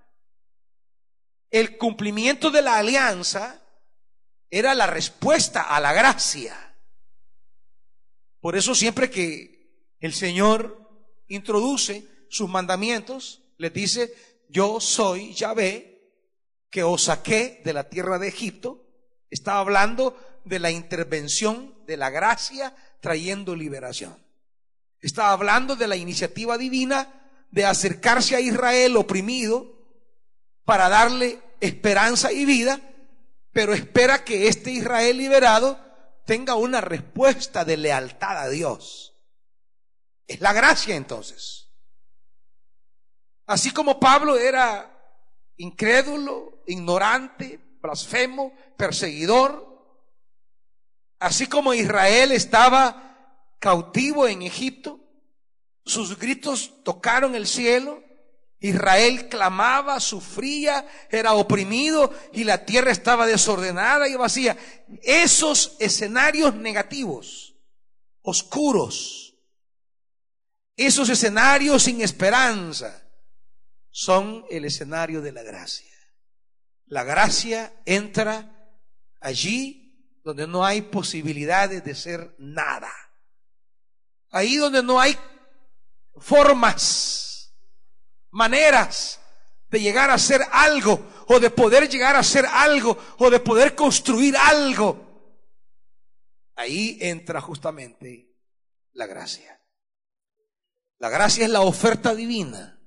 El 1.51 1.79
cumplimiento 1.79 2.51
de 2.51 2.63
la 2.63 2.79
alianza 2.79 3.63
era 4.51 4.75
la 4.75 4.87
respuesta 4.87 5.63
a 5.63 5.79
la 5.79 5.93
gracia. 5.93 6.75
Por 8.41 8.57
eso 8.57 8.75
siempre 8.75 9.11
que 9.11 9.95
el 10.01 10.13
Señor 10.13 10.81
introduce 11.29 12.09
sus 12.29 12.49
mandamientos, 12.49 13.43
les 13.59 13.73
dice, 13.73 14.15
yo 14.49 14.81
soy 14.81 15.35
Yahvé 15.35 15.97
que 16.71 16.83
os 16.83 17.05
saqué 17.05 17.61
de 17.65 17.73
la 17.73 17.89
tierra 17.89 18.19
de 18.19 18.29
Egipto. 18.29 18.87
Estaba 19.31 19.61
hablando 19.61 20.17
de 20.47 20.59
la 20.61 20.71
intervención 20.71 21.75
de 21.87 21.97
la 21.97 22.09
gracia 22.09 22.75
trayendo 23.01 23.55
liberación. 23.55 24.17
Estaba 25.01 25.33
hablando 25.33 25.77
de 25.77 25.89
la 25.89 25.97
iniciativa 25.97 26.57
divina 26.57 27.31
de 27.51 27.65
acercarse 27.65 28.35
a 28.37 28.41
Israel 28.41 28.97
oprimido 28.97 29.67
para 30.65 30.89
darle 30.89 31.41
esperanza 31.61 32.33
y 32.33 32.45
vida, 32.45 32.81
pero 33.53 33.75
espera 33.75 34.25
que 34.25 34.49
este 34.49 34.71
Israel 34.71 35.19
liberado 35.19 35.79
tenga 36.25 36.55
una 36.55 36.81
respuesta 36.81 37.65
de 37.65 37.77
lealtad 37.77 38.39
a 38.39 38.49
Dios. 38.49 39.15
Es 40.27 40.41
la 40.41 40.53
gracia 40.53 40.97
entonces. 40.97 41.69
Así 43.47 43.71
como 43.71 44.01
Pablo 44.01 44.37
era 44.37 44.93
incrédulo, 45.57 46.63
ignorante, 46.67 47.61
blasfemo, 47.81 48.53
perseguidor, 48.77 49.66
así 51.19 51.47
como 51.47 51.75
Israel 51.75 52.33
estaba 52.33 53.07
cautivo 53.59 54.27
en 54.29 54.43
Egipto, 54.43 55.01
sus 55.85 56.19
gritos 56.19 56.83
tocaron 56.83 57.35
el 57.35 57.47
cielo, 57.47 58.03
Israel 58.59 59.29
clamaba, 59.29 60.01
sufría, 60.01 60.87
era 61.11 61.35
oprimido 61.35 62.13
y 62.33 62.45
la 62.45 62.65
tierra 62.65 62.91
estaba 62.91 63.27
desordenada 63.27 64.09
y 64.09 64.17
vacía. 64.17 64.57
Esos 65.03 65.77
escenarios 65.79 66.55
negativos, 66.55 67.55
oscuros, 68.23 69.35
esos 70.77 71.09
escenarios 71.09 71.85
sin 71.85 72.01
esperanza, 72.01 73.03
son 73.91 74.45
el 74.51 74.65
escenario 74.65 75.23
de 75.23 75.33
la 75.33 75.43
gracia. 75.43 75.95
La 76.87 77.05
gracia 77.05 77.73
entra 77.85 78.75
allí 79.21 79.86
donde 80.27 80.49
no 80.49 80.65
hay 80.65 80.83
posibilidades 80.83 81.85
de 81.85 81.95
ser 81.95 82.35
nada. 82.37 82.93
Ahí 84.33 84.57
donde 84.57 84.83
no 84.83 84.99
hay 84.99 85.17
formas 86.17 87.55
maneras 88.33 89.21
de 89.71 89.81
llegar 89.81 90.11
a 90.11 90.19
ser 90.19 90.41
algo 90.51 91.01
o 91.29 91.39
de 91.39 91.49
poder 91.51 91.89
llegar 91.89 92.17
a 92.17 92.25
ser 92.25 92.45
algo 92.45 92.99
o 93.19 93.31
de 93.31 93.39
poder 93.39 93.77
construir 93.77 94.37
algo. 94.37 95.39
Ahí 96.57 96.99
entra 97.01 97.41
justamente 97.41 98.35
la 98.95 99.07
gracia. 99.07 99.63
La 100.99 101.09
gracia 101.09 101.45
es 101.45 101.51
la 101.51 101.61
oferta 101.61 102.17
divina 102.17 102.81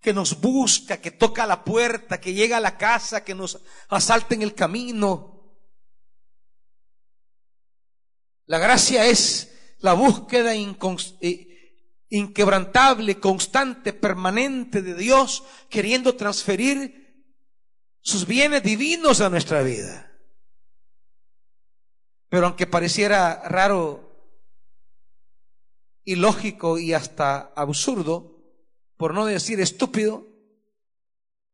que 0.00 0.12
nos 0.12 0.40
busca, 0.40 0.96
que 0.96 1.12
toca 1.12 1.46
la 1.46 1.62
puerta, 1.62 2.20
que 2.20 2.34
llega 2.34 2.56
a 2.56 2.60
la 2.60 2.76
casa, 2.76 3.22
que 3.22 3.36
nos 3.36 3.62
asalta 3.88 4.34
en 4.34 4.42
el 4.42 4.52
camino. 4.52 5.35
La 8.46 8.58
gracia 8.58 9.06
es 9.06 9.52
la 9.80 9.92
búsqueda 9.92 10.54
eh, 10.54 11.56
inquebrantable, 12.08 13.18
constante, 13.18 13.92
permanente 13.92 14.82
de 14.82 14.94
Dios, 14.94 15.44
queriendo 15.68 16.14
transferir 16.16 17.06
sus 18.00 18.26
bienes 18.26 18.62
divinos 18.62 19.20
a 19.20 19.28
nuestra 19.28 19.62
vida. 19.62 20.12
Pero 22.28 22.46
aunque 22.46 22.66
pareciera 22.66 23.42
raro, 23.48 24.06
ilógico 26.04 26.78
y 26.78 26.94
hasta 26.94 27.52
absurdo, 27.56 28.36
por 28.96 29.12
no 29.12 29.26
decir 29.26 29.60
estúpido, 29.60 30.26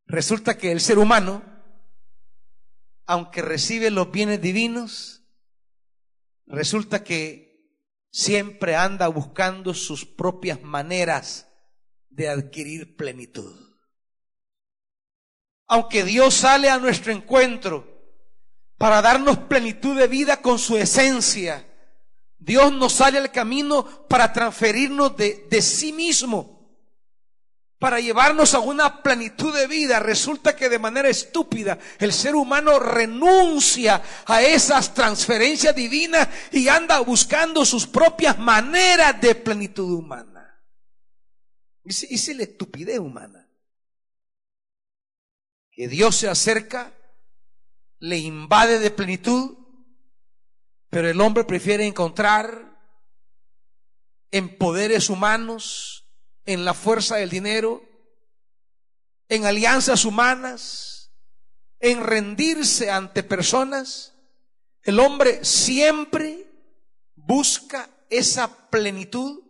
resulta 0.07 0.59
que 0.59 0.73
el 0.73 0.81
ser 0.81 0.99
humano, 0.99 1.43
aunque 3.07 3.41
recibe 3.41 3.91
los 3.91 4.11
bienes 4.13 4.41
divinos, 4.41 5.22
resulta 6.53 7.03
que 7.03 7.67
siempre 8.11 8.77
anda 8.77 9.09
buscando 9.09 9.73
sus 9.73 10.05
propias 10.05 10.62
maneras 10.62 11.49
de 12.11 12.29
adquirir 12.29 12.95
plenitud. 12.95 13.55
Aunque 15.67 16.05
Dios 16.05 16.35
sale 16.35 16.69
a 16.69 16.79
nuestro 16.79 17.11
encuentro 17.11 17.88
para 18.77 19.01
darnos 19.01 19.38
plenitud 19.38 19.97
de 19.97 20.07
vida 20.07 20.43
con 20.43 20.59
su 20.59 20.77
esencia, 20.77 21.67
Dios 22.38 22.71
nos 22.73 22.93
sale 22.93 23.17
al 23.17 23.33
camino 23.33 24.07
para 24.09 24.33
transferirnos 24.33 25.17
de, 25.17 25.47
de 25.49 25.62
sí 25.62 25.93
mismo 25.93 26.62
para 27.83 27.99
llevarnos 27.99 28.55
a 28.55 28.61
una 28.61 29.03
plenitud 29.03 29.53
de 29.53 29.66
vida, 29.66 29.99
resulta 29.99 30.55
que 30.55 30.68
de 30.68 30.79
manera 30.79 31.09
estúpida 31.09 31.81
el 31.99 32.12
ser 32.12 32.37
humano 32.37 32.79
renuncia 32.79 34.01
a 34.25 34.40
esas 34.40 34.95
transferencias 34.95 35.75
divinas 35.75 36.29
y 36.53 36.68
anda 36.68 37.01
buscando 37.01 37.64
sus 37.64 37.88
propias 37.88 38.38
maneras 38.38 39.21
de 39.21 39.35
plenitud 39.35 39.99
humana. 39.99 40.64
Y 41.85 41.90
es 41.90 42.37
la 42.37 42.45
estupidez 42.45 43.01
humana. 43.01 43.51
Que 45.73 45.88
Dios 45.88 46.14
se 46.14 46.29
acerca, 46.29 46.95
le 47.99 48.16
invade 48.18 48.79
de 48.79 48.92
plenitud, 48.92 49.59
pero 50.88 51.11
el 51.11 51.21
hombre 51.21 51.42
prefiere 51.42 51.85
encontrar 51.85 52.79
en 54.31 54.57
poderes 54.57 55.11
humanos, 55.11 56.02
en 56.45 56.65
la 56.65 56.75
fuerza 56.75 57.17
del 57.17 57.31
dinero, 57.31 57.83
en 59.29 59.47
alianzas 59.47 60.05
humanas, 60.05 61.11
en 61.81 62.03
rendirse 62.03 62.91
ante 62.91 63.23
personas. 63.23 64.15
El 64.83 65.01
hombre 65.01 65.45
siempre 65.45 66.47
busca 67.15 67.89
esa 68.11 68.69
plenitud, 68.69 69.41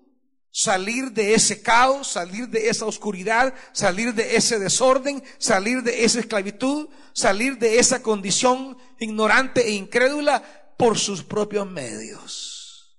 salir 0.51 1.13
de 1.13 1.35
ese 1.35 1.63
caos, 1.63 2.09
salir 2.09 2.49
de 2.49 2.69
esa 2.69 2.85
oscuridad, 2.85 3.55
salir 3.73 4.15
de 4.15 4.37
ese 4.37 4.59
desorden, 4.59 5.23
salir 5.39 5.83
de 5.83 6.05
esa 6.05 6.21
esclavitud, 6.21 6.89
salir 7.15 7.59
de 7.59 7.79
esa 7.79 8.03
condición 8.03 8.77
ignorante 8.99 9.67
e 9.67 9.71
incrédula 9.73 10.43
por 10.77 10.99
sus 10.99 11.25
propios 11.25 11.69
medios. 11.69 12.99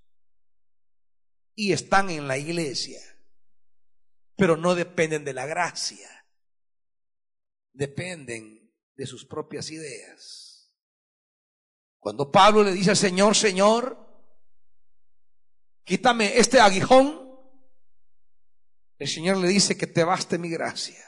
Y 1.55 1.71
están 1.71 2.09
en 2.09 2.27
la 2.27 2.39
iglesia 2.39 2.99
pero 4.35 4.57
no 4.57 4.75
dependen 4.75 5.23
de 5.23 5.33
la 5.33 5.45
gracia, 5.45 6.09
dependen 7.71 8.71
de 8.95 9.05
sus 9.05 9.25
propias 9.25 9.69
ideas. 9.71 10.71
Cuando 11.99 12.31
Pablo 12.31 12.63
le 12.63 12.73
dice 12.73 12.91
al 12.91 12.97
Señor, 12.97 13.35
Señor, 13.35 13.97
quítame 15.83 16.37
este 16.37 16.59
aguijón, 16.59 17.23
el 18.99 19.07
Señor 19.07 19.37
le 19.37 19.47
dice 19.47 19.77
que 19.77 19.87
te 19.87 20.03
baste 20.03 20.37
mi 20.37 20.49
gracia. 20.49 21.03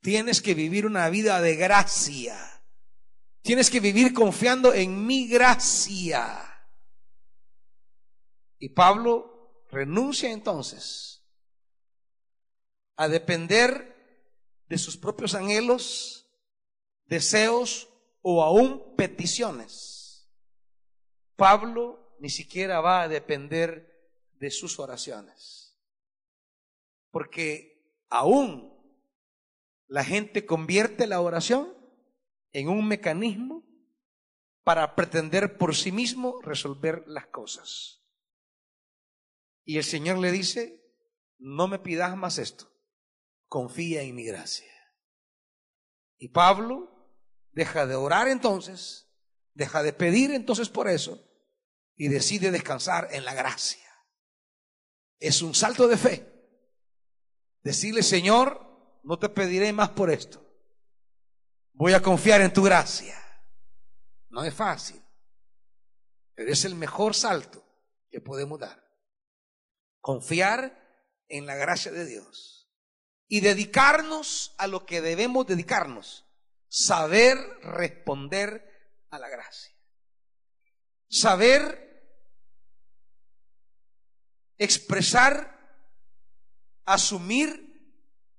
Tienes 0.00 0.42
que 0.42 0.54
vivir 0.54 0.84
una 0.84 1.08
vida 1.08 1.40
de 1.40 1.56
gracia. 1.56 2.36
Tienes 3.40 3.70
que 3.70 3.80
vivir 3.80 4.12
confiando 4.12 4.74
en 4.74 5.06
mi 5.06 5.28
gracia. 5.28 6.42
Y 8.58 8.70
Pablo 8.70 9.64
renuncia 9.70 10.30
entonces 10.30 11.23
a 12.96 13.08
depender 13.08 13.94
de 14.68 14.78
sus 14.78 14.96
propios 14.96 15.34
anhelos, 15.34 16.30
deseos 17.06 17.88
o 18.22 18.42
aún 18.42 18.94
peticiones. 18.96 20.30
Pablo 21.36 22.16
ni 22.20 22.30
siquiera 22.30 22.80
va 22.80 23.02
a 23.02 23.08
depender 23.08 23.94
de 24.38 24.50
sus 24.50 24.78
oraciones. 24.78 25.78
Porque 27.10 28.04
aún 28.08 28.74
la 29.86 30.04
gente 30.04 30.46
convierte 30.46 31.06
la 31.06 31.20
oración 31.20 31.76
en 32.52 32.68
un 32.68 32.86
mecanismo 32.86 33.64
para 34.62 34.94
pretender 34.94 35.58
por 35.58 35.74
sí 35.74 35.92
mismo 35.92 36.40
resolver 36.40 37.04
las 37.06 37.26
cosas. 37.26 38.02
Y 39.64 39.76
el 39.76 39.84
Señor 39.84 40.18
le 40.18 40.32
dice, 40.32 40.82
no 41.38 41.68
me 41.68 41.78
pidas 41.78 42.16
más 42.16 42.38
esto, 42.38 42.73
confía 43.48 44.02
en 44.02 44.14
mi 44.14 44.24
gracia. 44.24 44.72
Y 46.18 46.28
Pablo 46.28 46.90
deja 47.52 47.86
de 47.86 47.94
orar 47.94 48.28
entonces, 48.28 49.08
deja 49.54 49.82
de 49.82 49.92
pedir 49.92 50.30
entonces 50.32 50.68
por 50.68 50.88
eso 50.88 51.22
y 51.96 52.08
decide 52.08 52.50
descansar 52.50 53.08
en 53.12 53.24
la 53.24 53.34
gracia. 53.34 53.84
Es 55.18 55.42
un 55.42 55.54
salto 55.54 55.88
de 55.88 55.96
fe. 55.96 56.34
Decirle, 57.62 58.02
Señor, 58.02 59.00
no 59.02 59.18
te 59.18 59.28
pediré 59.28 59.72
más 59.72 59.90
por 59.90 60.10
esto. 60.10 60.44
Voy 61.72 61.92
a 61.92 62.02
confiar 62.02 62.40
en 62.40 62.52
tu 62.52 62.62
gracia. 62.62 63.16
No 64.28 64.44
es 64.44 64.54
fácil, 64.54 65.00
pero 66.34 66.50
es 66.50 66.64
el 66.64 66.74
mejor 66.74 67.14
salto 67.14 67.64
que 68.10 68.20
podemos 68.20 68.58
dar. 68.58 68.84
Confiar 70.00 70.82
en 71.28 71.46
la 71.46 71.54
gracia 71.54 71.92
de 71.92 72.04
Dios 72.04 72.53
y 73.28 73.40
dedicarnos 73.40 74.54
a 74.58 74.66
lo 74.66 74.86
que 74.86 75.00
debemos 75.00 75.46
dedicarnos. 75.46 76.24
Saber 76.68 77.38
responder 77.62 78.64
a 79.10 79.18
la 79.18 79.28
gracia. 79.28 79.72
Saber 81.08 81.84
expresar, 84.58 85.58
asumir 86.84 87.64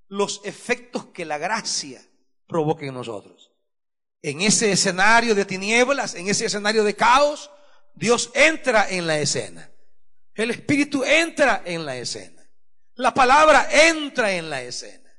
los 0.07 0.41
efectos 0.43 1.07
que 1.07 1.25
la 1.25 1.37
gracia 1.37 2.05
provoca 2.47 2.85
en 2.85 2.93
nosotros. 2.93 3.51
En 4.21 4.41
ese 4.41 4.71
escenario 4.71 5.35
de 5.35 5.45
tinieblas, 5.45 6.15
en 6.15 6.27
ese 6.27 6.45
escenario 6.45 6.83
de 6.83 6.95
caos, 6.95 7.51
Dios 7.93 8.31
entra 8.33 8.89
en 8.89 9.07
la 9.07 9.19
escena. 9.19 9.71
El 10.33 10.51
Espíritu 10.51 11.03
entra 11.03 11.61
en 11.65 11.85
la 11.85 11.95
escena. 11.97 12.34
La 12.95 13.13
palabra 13.13 13.67
entra 13.71 14.31
en 14.33 14.49
la 14.49 14.61
escena. 14.61 15.11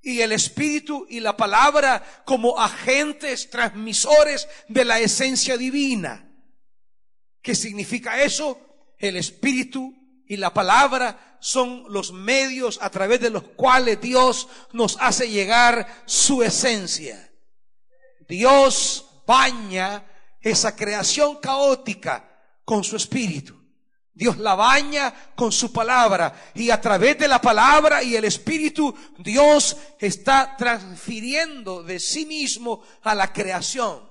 Y 0.00 0.20
el 0.20 0.32
Espíritu 0.32 1.06
y 1.08 1.20
la 1.20 1.36
palabra 1.36 2.22
como 2.24 2.58
agentes 2.60 3.50
transmisores 3.50 4.48
de 4.68 4.84
la 4.84 4.98
esencia 4.98 5.56
divina. 5.56 6.28
¿Qué 7.40 7.54
significa 7.54 8.22
eso? 8.22 8.94
El 8.98 9.16
Espíritu 9.16 9.94
y 10.26 10.36
la 10.36 10.52
palabra 10.52 11.38
son 11.40 11.84
los 11.88 12.12
medios 12.12 12.78
a 12.80 12.90
través 12.90 13.20
de 13.20 13.30
los 13.30 13.42
cuales 13.42 14.00
Dios 14.00 14.48
nos 14.72 14.96
hace 15.00 15.28
llegar 15.28 16.04
su 16.06 16.42
esencia. 16.42 17.32
Dios 18.28 19.22
baña 19.26 20.06
esa 20.40 20.74
creación 20.74 21.38
caótica 21.38 22.28
con 22.64 22.84
su 22.84 22.96
espíritu. 22.96 23.61
Dios 24.14 24.36
la 24.38 24.54
baña 24.54 25.32
con 25.34 25.50
su 25.50 25.72
palabra 25.72 26.50
y 26.54 26.70
a 26.70 26.80
través 26.80 27.18
de 27.18 27.28
la 27.28 27.40
palabra 27.40 28.02
y 28.02 28.14
el 28.14 28.24
espíritu 28.24 28.94
Dios 29.18 29.76
está 29.98 30.54
transfiriendo 30.56 31.82
de 31.82 31.98
sí 31.98 32.26
mismo 32.26 32.84
a 33.02 33.14
la 33.14 33.32
creación. 33.32 34.10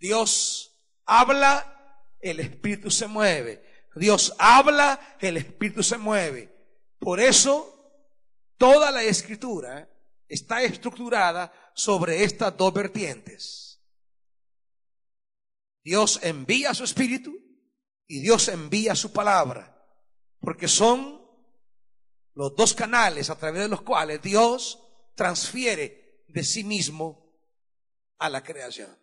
Dios 0.00 0.76
habla, 1.06 2.10
el 2.20 2.40
espíritu 2.40 2.90
se 2.90 3.06
mueve. 3.06 3.62
Dios 3.94 4.34
habla, 4.38 5.16
el 5.20 5.36
espíritu 5.36 5.84
se 5.84 5.96
mueve. 5.96 6.52
Por 6.98 7.20
eso 7.20 7.70
toda 8.58 8.90
la 8.90 9.04
escritura 9.04 9.88
está 10.26 10.62
estructurada 10.62 11.52
sobre 11.74 12.24
estas 12.24 12.56
dos 12.56 12.74
vertientes. 12.74 13.80
Dios 15.84 16.18
envía 16.22 16.74
su 16.74 16.82
espíritu 16.82 17.43
y 18.06 18.20
Dios 18.20 18.48
envía 18.48 18.94
su 18.94 19.12
palabra, 19.12 19.86
porque 20.40 20.68
son 20.68 21.22
los 22.34 22.54
dos 22.56 22.74
canales 22.74 23.30
a 23.30 23.38
través 23.38 23.62
de 23.62 23.68
los 23.68 23.82
cuales 23.82 24.20
Dios 24.20 24.80
transfiere 25.14 26.24
de 26.28 26.44
sí 26.44 26.64
mismo 26.64 27.32
a 28.18 28.28
la 28.28 28.42
creación. 28.42 28.98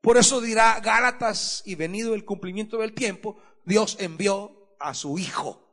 Por 0.00 0.16
eso 0.16 0.40
dirá 0.40 0.80
Gálatas 0.80 1.62
y 1.66 1.74
venido 1.74 2.14
el 2.14 2.24
cumplimiento 2.24 2.78
del 2.78 2.94
tiempo, 2.94 3.40
Dios 3.64 3.96
envió 4.00 4.76
a 4.80 4.94
su 4.94 5.18
Hijo. 5.18 5.64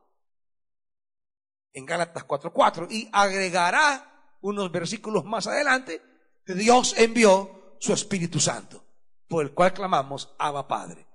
En 1.74 1.86
Gálatas 1.86 2.26
4:4 2.26 2.88
y 2.90 3.10
agregará 3.12 4.38
unos 4.42 4.72
versículos 4.72 5.26
más 5.26 5.48
adelante, 5.48 6.02
Dios 6.46 6.96
envió 6.98 7.78
su 7.80 7.94
Espíritu 7.94 8.40
Santo, 8.40 8.84
por 9.28 9.44
el 9.44 9.54
cual 9.54 9.74
clamamos 9.74 10.36
Abba 10.38 10.68
Padre. 10.68 11.08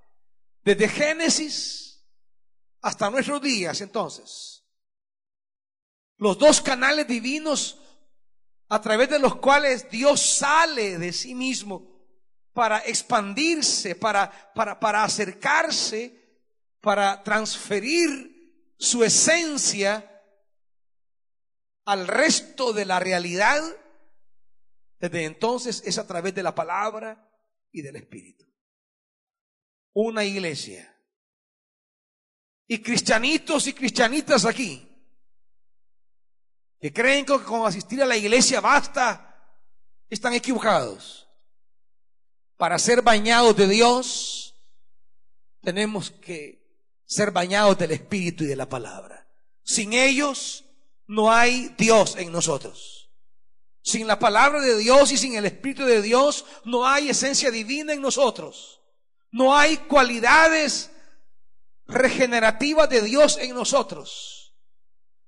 Desde 0.62 0.88
Génesis 0.88 2.06
hasta 2.82 3.10
nuestros 3.10 3.40
días, 3.40 3.80
entonces, 3.80 4.64
los 6.16 6.38
dos 6.38 6.60
canales 6.60 7.06
divinos 7.06 7.78
a 8.68 8.80
través 8.80 9.08
de 9.08 9.18
los 9.18 9.36
cuales 9.36 9.90
Dios 9.90 10.20
sale 10.20 10.98
de 10.98 11.12
sí 11.12 11.34
mismo 11.34 11.90
para 12.52 12.78
expandirse, 12.78 13.94
para, 13.96 14.52
para, 14.54 14.78
para 14.78 15.04
acercarse, 15.04 16.44
para 16.80 17.22
transferir 17.22 18.74
su 18.78 19.02
esencia 19.02 20.06
al 21.84 22.06
resto 22.06 22.72
de 22.72 22.84
la 22.84 23.00
realidad, 23.00 23.62
desde 24.98 25.24
entonces 25.24 25.82
es 25.86 25.98
a 25.98 26.06
través 26.06 26.34
de 26.34 26.42
la 26.42 26.54
palabra 26.54 27.30
y 27.72 27.82
del 27.82 27.96
Espíritu 27.96 28.49
una 29.92 30.24
iglesia. 30.24 30.86
Y 32.66 32.78
cristianitos 32.78 33.66
y 33.66 33.72
cristianitas 33.72 34.44
aquí, 34.44 34.86
que 36.80 36.92
creen 36.92 37.26
que 37.26 37.42
con 37.42 37.66
asistir 37.66 38.02
a 38.02 38.06
la 38.06 38.16
iglesia 38.16 38.60
basta, 38.60 39.26
están 40.08 40.32
equivocados. 40.34 41.28
Para 42.56 42.78
ser 42.78 43.02
bañados 43.02 43.56
de 43.56 43.66
Dios, 43.66 44.54
tenemos 45.62 46.10
que 46.10 46.60
ser 47.04 47.30
bañados 47.30 47.76
del 47.78 47.90
Espíritu 47.90 48.44
y 48.44 48.46
de 48.46 48.56
la 48.56 48.68
palabra. 48.68 49.26
Sin 49.62 49.92
ellos, 49.92 50.64
no 51.06 51.32
hay 51.32 51.74
Dios 51.76 52.16
en 52.16 52.30
nosotros. 52.30 53.10
Sin 53.82 54.06
la 54.06 54.18
palabra 54.18 54.60
de 54.60 54.76
Dios 54.78 55.10
y 55.10 55.16
sin 55.16 55.34
el 55.34 55.46
Espíritu 55.46 55.84
de 55.84 56.02
Dios, 56.02 56.44
no 56.64 56.86
hay 56.86 57.08
esencia 57.08 57.50
divina 57.50 57.92
en 57.92 58.02
nosotros. 58.02 58.79
No 59.30 59.56
hay 59.56 59.76
cualidades 59.76 60.90
regenerativas 61.86 62.88
de 62.88 63.02
Dios 63.02 63.38
en 63.40 63.54
nosotros. 63.54 64.54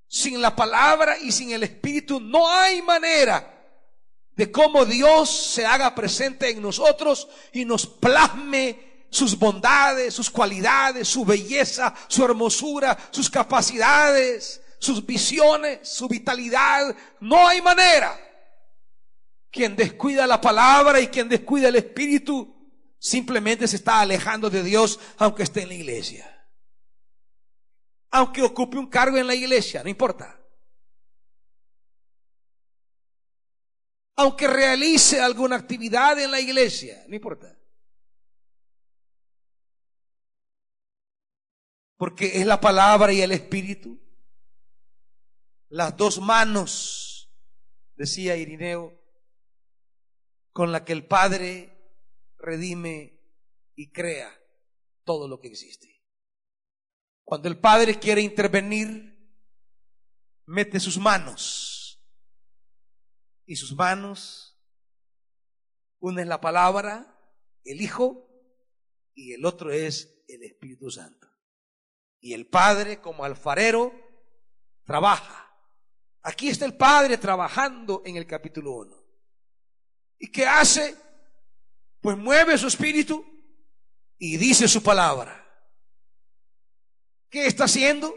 Sin 0.07 0.41
la 0.41 0.55
palabra 0.55 1.17
y 1.17 1.31
sin 1.31 1.51
el 1.51 1.63
Espíritu 1.63 2.19
no 2.19 2.49
hay 2.49 2.81
manera 2.81 3.49
de 4.35 4.51
cómo 4.51 4.85
Dios 4.85 5.29
se 5.29 5.65
haga 5.65 5.93
presente 5.93 6.49
en 6.49 6.61
nosotros 6.61 7.27
y 7.51 7.65
nos 7.65 7.85
plasme 7.85 9.05
sus 9.09 9.37
bondades, 9.37 10.13
sus 10.13 10.29
cualidades, 10.29 11.07
su 11.07 11.23
belleza, 11.23 11.93
su 12.07 12.25
hermosura, 12.25 12.97
sus 13.11 13.29
capacidades, 13.29 14.61
sus 14.79 15.05
visiones, 15.05 15.87
su 15.87 16.07
vitalidad. 16.07 16.95
No 17.19 17.47
hay 17.47 17.61
manera. 17.61 18.19
Quien 19.51 19.75
descuida 19.75 20.25
la 20.25 20.41
palabra 20.41 20.99
y 20.99 21.07
quien 21.07 21.29
descuida 21.29 21.69
el 21.69 21.75
Espíritu 21.75 22.52
Simplemente 23.03 23.67
se 23.67 23.75
está 23.75 23.99
alejando 23.99 24.49
de 24.49 24.63
Dios 24.63 24.97
aunque 25.17 25.43
esté 25.43 25.63
en 25.63 25.67
la 25.67 25.73
iglesia. 25.73 26.49
Aunque 28.11 28.41
ocupe 28.41 28.77
un 28.77 28.87
cargo 28.87 29.17
en 29.17 29.27
la 29.27 29.35
iglesia, 29.35 29.83
no 29.83 29.89
importa. 29.89 30.39
Aunque 34.15 34.47
realice 34.47 35.19
alguna 35.19 35.57
actividad 35.57 36.17
en 36.17 36.31
la 36.31 36.39
iglesia, 36.39 37.03
no 37.09 37.15
importa. 37.15 37.59
Porque 41.97 42.39
es 42.39 42.45
la 42.45 42.61
palabra 42.61 43.11
y 43.11 43.19
el 43.19 43.33
espíritu. 43.33 44.01
Las 45.67 45.97
dos 45.97 46.21
manos, 46.21 47.29
decía 47.95 48.37
Irineo, 48.37 48.97
con 50.53 50.71
la 50.71 50.85
que 50.85 50.93
el 50.93 51.05
Padre 51.05 51.72
redime 52.43 53.19
y 53.75 53.91
crea 53.91 54.31
todo 55.03 55.27
lo 55.27 55.39
que 55.39 55.47
existe. 55.47 56.01
Cuando 57.23 57.47
el 57.47 57.57
Padre 57.57 57.97
quiere 57.97 58.21
intervenir, 58.21 59.13
mete 60.45 60.79
sus 60.79 60.97
manos 60.97 62.03
y 63.45 63.55
sus 63.55 63.73
manos, 63.75 64.59
una 65.99 66.21
es 66.21 66.27
la 66.27 66.41
palabra, 66.41 67.17
el 67.63 67.81
Hijo, 67.81 68.29
y 69.15 69.33
el 69.33 69.45
otro 69.45 69.71
es 69.71 70.23
el 70.27 70.43
Espíritu 70.43 70.91
Santo. 70.91 71.27
Y 72.19 72.33
el 72.33 72.47
Padre 72.47 72.99
como 72.99 73.23
alfarero 73.23 73.93
trabaja. 74.83 75.39
Aquí 76.23 76.49
está 76.49 76.65
el 76.65 76.75
Padre 76.75 77.17
trabajando 77.17 78.01
en 78.05 78.17
el 78.17 78.25
capítulo 78.25 78.71
1. 78.73 78.95
¿Y 80.19 80.31
qué 80.31 80.45
hace? 80.45 81.02
Pues 82.03 82.17
mueve 82.17 82.57
su 82.57 82.67
espíritu 82.67 83.25
y 84.17 84.35
dice 84.35 84.67
su 84.67 84.83
palabra. 84.83 85.39
¿Qué 87.29 87.47
está 87.47 87.63
haciendo? 87.63 88.13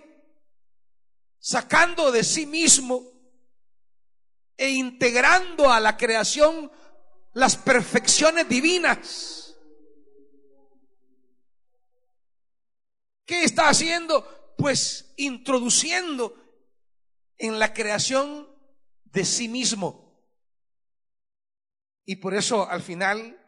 Sacando 1.38 2.10
de 2.10 2.24
sí 2.24 2.46
mismo 2.46 3.00
e 4.56 4.70
integrando 4.70 5.70
a 5.70 5.78
la 5.78 5.96
creación 5.96 6.72
las 7.32 7.56
perfecciones 7.56 8.48
divinas. 8.48 9.56
¿Qué 13.24 13.44
está 13.44 13.68
haciendo? 13.68 14.54
Pues 14.58 15.14
introduciendo 15.16 16.34
en 17.38 17.60
la 17.60 17.72
creación 17.72 18.48
de 19.04 19.24
sí 19.24 19.46
mismo. 19.46 20.20
Y 22.04 22.16
por 22.16 22.34
eso 22.34 22.68
al 22.68 22.82
final 22.82 23.45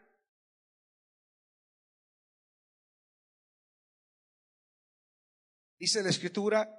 dice 5.79 6.03
la 6.03 6.09
escritura, 6.09 6.69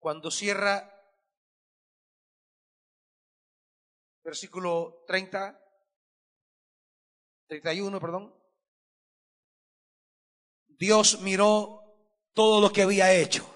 cuando 0.00 0.30
cierra 0.30 0.90
versículo 4.24 5.04
30, 5.06 5.60
31, 7.46 8.00
perdón, 8.00 8.34
Dios 10.66 11.20
miró 11.20 11.82
todo 12.32 12.60
lo 12.60 12.72
que 12.72 12.82
había 12.82 13.12
hecho. 13.14 13.48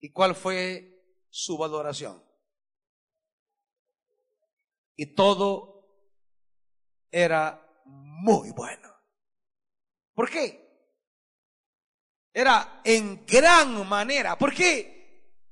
¿Y 0.00 0.10
cuál 0.10 0.34
fue 0.34 1.24
su 1.30 1.56
valoración? 1.56 2.25
Y 4.96 5.14
todo 5.14 5.84
era 7.10 7.62
muy 7.84 8.50
bueno. 8.50 8.88
¿Por 10.14 10.30
qué? 10.30 10.66
Era 12.32 12.80
en 12.84 13.24
gran 13.26 13.86
manera. 13.88 14.36
¿Por 14.36 14.54
qué? 14.54 14.96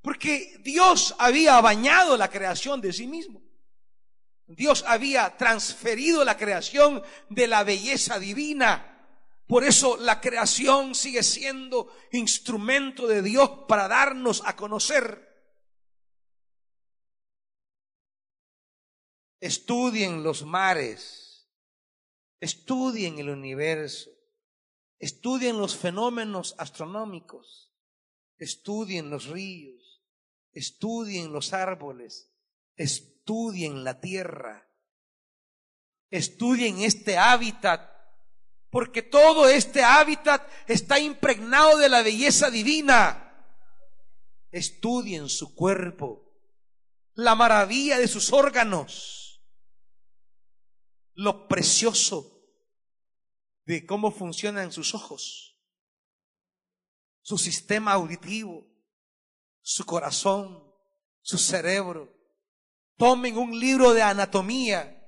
Porque 0.02 0.58
Dios 0.60 1.14
había 1.18 1.60
bañado 1.60 2.16
la 2.16 2.28
creación 2.28 2.80
de 2.80 2.92
sí 2.92 3.06
mismo. 3.06 3.42
Dios 4.46 4.84
había 4.86 5.36
transferido 5.36 6.24
la 6.24 6.36
creación 6.36 7.02
de 7.30 7.46
la 7.46 7.64
belleza 7.64 8.18
divina. 8.18 8.90
Por 9.46 9.64
eso 9.64 9.96
la 9.96 10.20
creación 10.20 10.94
sigue 10.94 11.22
siendo 11.22 11.90
instrumento 12.12 13.06
de 13.06 13.22
Dios 13.22 13.50
para 13.68 13.88
darnos 13.88 14.42
a 14.44 14.56
conocer. 14.56 15.23
Estudien 19.44 20.22
los 20.22 20.42
mares, 20.42 21.50
estudien 22.40 23.18
el 23.18 23.28
universo, 23.28 24.10
estudien 24.98 25.58
los 25.58 25.76
fenómenos 25.76 26.54
astronómicos, 26.56 27.70
estudien 28.38 29.10
los 29.10 29.26
ríos, 29.26 30.02
estudien 30.50 31.30
los 31.30 31.52
árboles, 31.52 32.32
estudien 32.76 33.84
la 33.84 34.00
tierra, 34.00 34.66
estudien 36.08 36.78
este 36.78 37.18
hábitat, 37.18 37.82
porque 38.70 39.02
todo 39.02 39.46
este 39.50 39.84
hábitat 39.84 40.50
está 40.66 40.98
impregnado 40.98 41.76
de 41.76 41.90
la 41.90 42.00
belleza 42.00 42.48
divina. 42.48 43.46
Estudien 44.50 45.28
su 45.28 45.54
cuerpo, 45.54 46.32
la 47.12 47.34
maravilla 47.34 47.98
de 47.98 48.08
sus 48.08 48.32
órganos, 48.32 49.23
lo 51.14 51.48
precioso 51.48 52.30
de 53.64 53.86
cómo 53.86 54.10
funcionan 54.10 54.72
sus 54.72 54.94
ojos, 54.94 55.58
su 57.22 57.38
sistema 57.38 57.92
auditivo, 57.92 58.66
su 59.62 59.86
corazón, 59.86 60.62
su 61.22 61.38
cerebro, 61.38 62.12
tomen 62.96 63.38
un 63.38 63.58
libro 63.58 63.94
de 63.94 64.02
anatomía, 64.02 65.02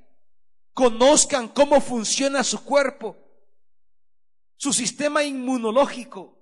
conozcan 0.72 1.48
cómo 1.48 1.80
funciona 1.80 2.42
su 2.42 2.64
cuerpo, 2.64 3.16
su 4.56 4.72
sistema 4.72 5.22
inmunológico, 5.22 6.38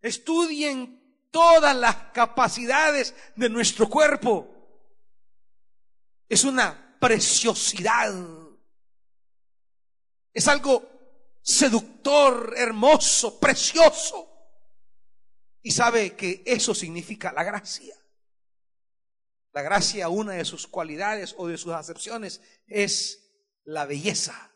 estudien 0.00 1.28
todas 1.32 1.74
las 1.76 1.96
capacidades 2.12 3.14
de 3.34 3.48
nuestro 3.48 3.88
cuerpo. 3.88 4.48
Es 6.28 6.44
una 6.44 6.85
preciosidad. 6.98 8.14
Es 10.32 10.48
algo 10.48 10.96
seductor, 11.42 12.54
hermoso, 12.56 13.38
precioso. 13.38 14.32
Y 15.62 15.70
sabe 15.70 16.14
que 16.14 16.42
eso 16.46 16.74
significa 16.74 17.32
la 17.32 17.44
gracia. 17.44 17.96
La 19.52 19.62
gracia, 19.62 20.08
una 20.08 20.34
de 20.34 20.44
sus 20.44 20.66
cualidades 20.66 21.34
o 21.38 21.48
de 21.48 21.56
sus 21.56 21.72
acepciones, 21.72 22.42
es 22.66 23.26
la 23.64 23.86
belleza. 23.86 24.54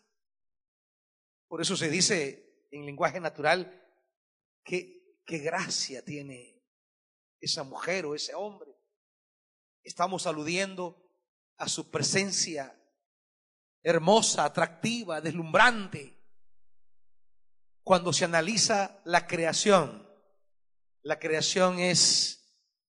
Por 1.49 1.63
eso 1.63 1.77
se 1.77 1.89
dice 1.89 2.67
en 2.71 2.87
lenguaje 2.87 3.19
natural 3.19 3.77
que 4.63 5.19
qué 5.25 5.39
gracia 5.39 6.05
tiene 6.05 6.63
esa 7.41 7.65
mujer 7.65 8.07
o 8.07 8.15
ese 8.15 8.35
hombre. 8.35 8.71
Estamos 9.83 10.27
aludiendo 10.27 11.10
a 11.61 11.69
su 11.69 11.91
presencia 11.91 12.75
hermosa, 13.83 14.47
atractiva, 14.47 15.21
deslumbrante. 15.21 16.19
Cuando 17.83 18.13
se 18.15 18.25
analiza 18.25 19.03
la 19.05 19.27
creación, 19.27 20.09
la 21.03 21.19
creación 21.19 21.79
es 21.79 22.57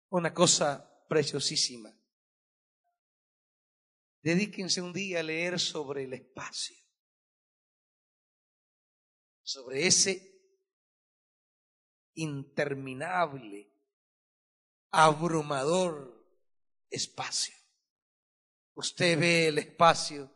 una 0.10 0.32
cosa 0.34 1.06
preciosísima. 1.10 1.92
Dedíquense 4.22 4.80
un 4.80 4.94
día 4.94 5.22
a 5.22 5.24
leer 5.24 5.60
sobre 5.60 6.04
el 6.04 6.14
espacio, 6.14 6.78
sobre 9.42 9.88
ese 9.88 10.40
interminable, 12.14 13.74
abrumador 14.92 16.28
espacio. 16.92 17.61
Usted 18.74 19.20
ve 19.20 19.48
el 19.48 19.58
espacio 19.58 20.32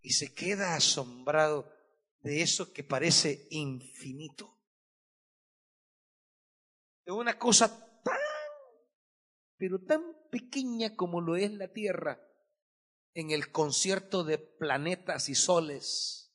y 0.00 0.10
se 0.10 0.34
queda 0.34 0.74
asombrado 0.74 1.72
de 2.20 2.42
eso 2.42 2.72
que 2.72 2.84
parece 2.84 3.46
infinito. 3.50 4.56
De 7.04 7.12
una 7.12 7.38
cosa 7.38 7.86
pero 9.56 9.80
tan 9.82 10.02
pequeña 10.30 10.96
como 10.96 11.20
lo 11.20 11.36
es 11.36 11.52
la 11.52 11.72
Tierra 11.72 12.20
en 13.14 13.30
el 13.30 13.50
concierto 13.50 14.24
de 14.24 14.38
planetas 14.38 15.28
y 15.28 15.34
soles. 15.34 16.34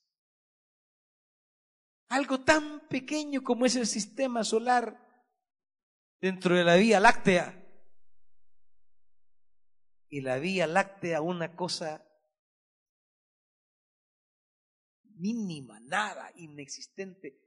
Algo 2.08 2.42
tan 2.42 2.88
pequeño 2.88 3.42
como 3.42 3.64
es 3.64 3.76
el 3.76 3.86
sistema 3.86 4.44
solar 4.44 4.98
dentro 6.20 6.56
de 6.56 6.64
la 6.64 6.76
Vía 6.76 7.00
Láctea. 7.00 7.61
Y 10.12 10.20
la 10.20 10.38
Vía 10.38 10.66
Láctea 10.66 11.22
una 11.22 11.56
cosa 11.56 12.06
mínima, 15.16 15.80
nada, 15.80 16.30
inexistente 16.36 17.40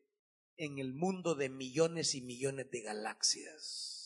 en 0.58 0.80
el 0.80 0.94
mundo 0.94 1.36
de 1.36 1.50
millones 1.50 2.16
y 2.16 2.22
millones 2.22 2.72
de 2.72 2.82
galaxias. 2.82 4.06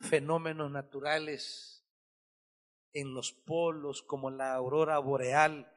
fenómenos 0.00 0.70
naturales 0.70 1.84
en 2.92 3.12
los 3.12 3.32
polos 3.32 4.02
como 4.02 4.30
la 4.30 4.54
aurora 4.54 4.98
boreal. 4.98 5.72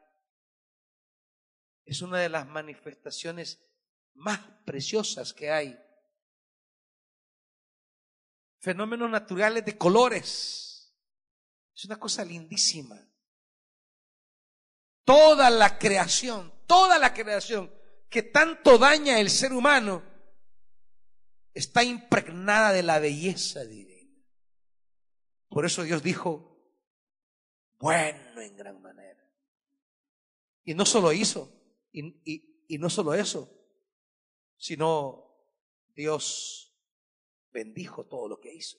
Es 1.85 2.01
una 2.01 2.19
de 2.19 2.29
las 2.29 2.47
manifestaciones 2.47 3.65
más 4.13 4.39
preciosas 4.65 5.33
que 5.33 5.51
hay. 5.51 5.77
Fenómenos 8.59 9.09
naturales 9.09 9.65
de 9.65 9.77
colores. 9.77 10.93
Es 11.75 11.85
una 11.85 11.97
cosa 11.97 12.25
lindísima. 12.25 12.99
Toda 15.03 15.49
la 15.49 15.79
creación, 15.79 16.53
toda 16.67 16.99
la 16.99 17.13
creación 17.13 17.73
que 18.09 18.23
tanto 18.23 18.77
daña 18.77 19.19
el 19.19 19.29
ser 19.29 19.53
humano 19.53 20.03
está 21.53 21.83
impregnada 21.83 22.71
de 22.71 22.83
la 22.83 22.99
belleza 22.99 23.63
divina. 23.65 23.89
Por 25.49 25.65
eso 25.65 25.83
Dios 25.83 26.03
dijo, 26.03 26.49
bueno 27.79 28.41
en 28.41 28.55
gran 28.55 28.81
manera. 28.81 29.23
Y 30.63 30.73
no 30.73 30.85
solo 30.85 31.11
hizo, 31.11 31.51
y, 31.91 32.77
no 32.77 32.89
solo 32.89 33.13
eso, 33.13 33.49
sino 34.57 35.25
Dios 35.95 36.68
bendijo 37.51 38.05
todo 38.05 38.27
lo 38.27 38.39
que 38.39 38.53
hizo. 38.53 38.77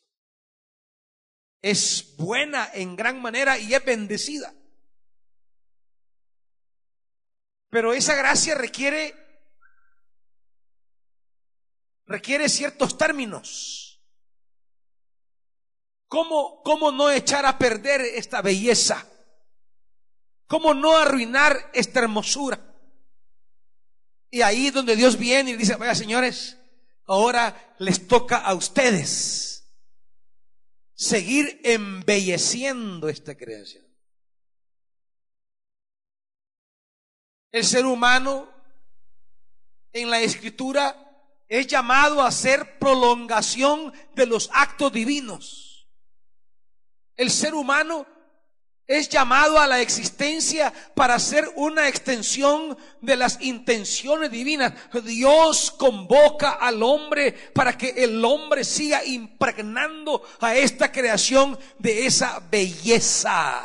Es 1.63 2.15
buena 2.17 2.71
en 2.73 2.97
gran 2.97 3.21
manera 3.21 3.59
y 3.59 3.75
es 3.75 3.85
bendecida. 3.85 4.55
Pero 7.69 7.93
esa 7.93 8.15
gracia 8.15 8.55
requiere 8.55 9.15
requiere 12.07 12.49
ciertos 12.49 12.99
términos. 12.99 14.03
¿Cómo, 16.09 16.61
¿Cómo 16.65 16.91
no 16.91 17.09
echar 17.09 17.47
a 17.47 17.57
perder 17.57 18.01
esta 18.01 18.43
belleza? 18.43 19.07
¿Cómo 20.49 20.75
no 20.75 20.97
arruinar 20.97 21.71
esta 21.73 22.01
hermosura? 22.01 22.59
Y 24.29 24.43
ahí 24.43 24.67
es 24.67 24.75
donde 24.75 24.97
Dios 24.97 25.17
viene 25.17 25.53
y 25.53 25.57
dice, 25.57 25.77
vaya 25.77 25.95
señores, 25.95 26.60
ahora 27.11 27.75
les 27.79 28.07
toca 28.07 28.37
a 28.37 28.55
ustedes 28.55 29.69
seguir 30.95 31.61
embelleciendo 31.65 33.09
esta 33.09 33.37
creación. 33.37 33.85
El 37.51 37.65
ser 37.65 37.85
humano 37.85 38.49
en 39.93 40.09
la 40.09 40.21
escritura 40.21 40.97
es 41.49 41.67
llamado 41.67 42.23
a 42.23 42.31
ser 42.31 42.79
prolongación 42.79 43.93
de 44.15 44.27
los 44.27 44.49
actos 44.53 44.93
divinos. 44.93 45.89
El 47.17 47.33
ser 47.33 47.55
humano 47.55 48.07
es 48.91 49.09
llamado 49.09 49.59
a 49.59 49.67
la 49.67 49.81
existencia 49.81 50.73
para 50.95 51.19
ser 51.19 51.49
una 51.57 51.89
extensión 51.89 52.77
de 53.01 53.17
las 53.17 53.41
intenciones 53.41 54.31
divinas. 54.31 54.73
Dios 55.05 55.71
convoca 55.71 56.51
al 56.51 56.83
hombre 56.83 57.33
para 57.55 57.77
que 57.79 57.91
el 57.91 58.25
hombre 58.25 58.65
siga 58.65 59.05
impregnando 59.05 60.23
a 60.41 60.55
esta 60.55 60.91
creación 60.91 61.59
de 61.79 62.07
esa 62.07 62.41
belleza. 62.51 63.63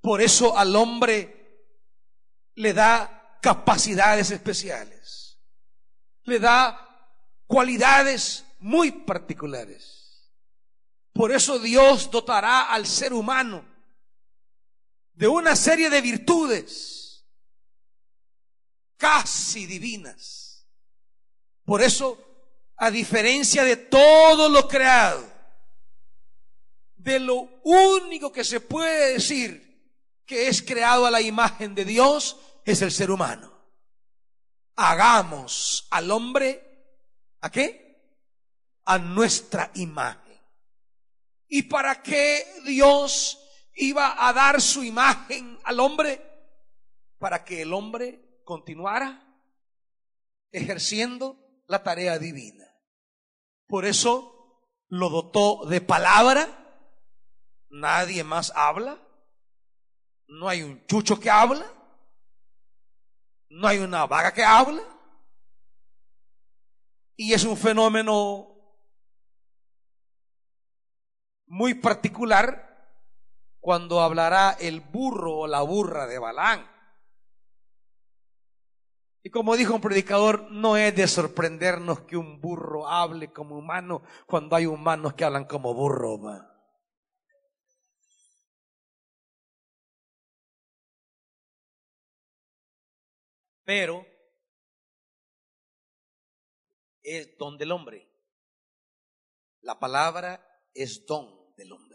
Por 0.00 0.22
eso 0.22 0.56
al 0.56 0.76
hombre 0.76 1.64
le 2.54 2.72
da 2.72 3.38
capacidades 3.42 4.30
especiales 4.30 5.00
le 6.30 6.38
da 6.38 6.88
cualidades 7.46 8.44
muy 8.60 8.92
particulares. 8.92 10.30
Por 11.12 11.32
eso 11.32 11.58
Dios 11.58 12.10
dotará 12.10 12.72
al 12.72 12.86
ser 12.86 13.12
humano 13.12 13.64
de 15.20 15.28
una 15.28 15.54
serie 15.54 15.90
de 15.90 16.00
virtudes 16.00 17.24
casi 18.96 19.66
divinas. 19.66 20.66
Por 21.64 21.82
eso, 21.82 22.18
a 22.76 22.90
diferencia 22.90 23.62
de 23.62 23.76
todo 23.76 24.48
lo 24.48 24.66
creado, 24.66 25.24
de 26.96 27.20
lo 27.20 27.60
único 27.62 28.32
que 28.32 28.42
se 28.42 28.60
puede 28.60 29.12
decir 29.12 29.94
que 30.26 30.48
es 30.48 30.62
creado 30.62 31.06
a 31.06 31.10
la 31.12 31.20
imagen 31.20 31.76
de 31.76 31.84
Dios, 31.84 32.36
es 32.64 32.82
el 32.82 32.90
ser 32.90 33.12
humano 33.12 33.50
hagamos 34.80 35.86
al 35.90 36.10
hombre, 36.10 36.62
¿a 37.42 37.50
qué? 37.50 38.00
A 38.86 38.98
nuestra 38.98 39.70
imagen. 39.74 40.40
¿Y 41.48 41.64
para 41.64 42.02
qué 42.02 42.46
Dios 42.64 43.39
iba 43.80 44.28
a 44.28 44.32
dar 44.32 44.60
su 44.60 44.84
imagen 44.84 45.58
al 45.64 45.80
hombre? 45.80 46.20
Para 47.18 47.44
que 47.44 47.62
el 47.62 47.72
hombre 47.72 48.40
continuara 48.44 49.26
ejerciendo 50.52 51.36
la 51.66 51.82
tarea 51.82 52.18
divina. 52.18 52.64
Por 53.66 53.84
eso 53.84 54.64
lo 54.88 55.08
dotó 55.08 55.66
de 55.66 55.80
palabra. 55.80 56.48
Nadie 57.68 58.24
más 58.24 58.52
habla. 58.54 58.98
No 60.26 60.48
hay 60.48 60.62
un 60.62 60.84
chucho 60.86 61.18
que 61.18 61.30
habla. 61.30 61.66
No 63.48 63.66
hay 63.68 63.78
una 63.78 64.06
vaga 64.06 64.32
que 64.32 64.44
habla. 64.44 64.82
Y 67.16 67.32
es 67.32 67.44
un 67.44 67.56
fenómeno 67.56 68.48
muy 71.46 71.74
particular 71.74 72.69
cuando 73.60 74.00
hablará 74.00 74.56
el 74.58 74.80
burro 74.80 75.38
o 75.38 75.46
la 75.46 75.62
burra 75.62 76.06
de 76.06 76.18
Balán. 76.18 76.66
Y 79.22 79.30
como 79.30 79.56
dijo 79.56 79.74
un 79.74 79.82
predicador, 79.82 80.50
no 80.50 80.76
es 80.76 80.96
de 80.96 81.06
sorprendernos 81.06 82.00
que 82.00 82.16
un 82.16 82.40
burro 82.40 82.88
hable 82.88 83.32
como 83.32 83.58
humano 83.58 84.02
cuando 84.26 84.56
hay 84.56 84.66
humanos 84.66 85.14
que 85.14 85.24
hablan 85.24 85.44
como 85.44 85.74
burro. 85.74 86.18
pero 93.70 94.04
es 97.04 97.38
don 97.38 97.56
del 97.56 97.70
hombre. 97.70 98.04
La 99.60 99.78
palabra 99.78 100.44
es 100.74 101.06
don 101.06 101.54
del 101.56 101.70
hombre. 101.70 101.89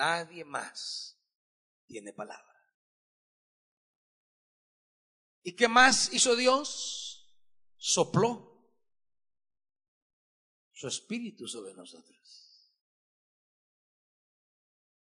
Nadie 0.00 0.46
más 0.46 1.20
tiene 1.84 2.14
palabra. 2.14 2.58
¿Y 5.42 5.54
qué 5.54 5.68
más 5.68 6.10
hizo 6.14 6.36
Dios? 6.36 7.30
Sopló 7.76 8.66
su 10.72 10.88
espíritu 10.88 11.46
sobre 11.46 11.74
nosotros. 11.74 12.72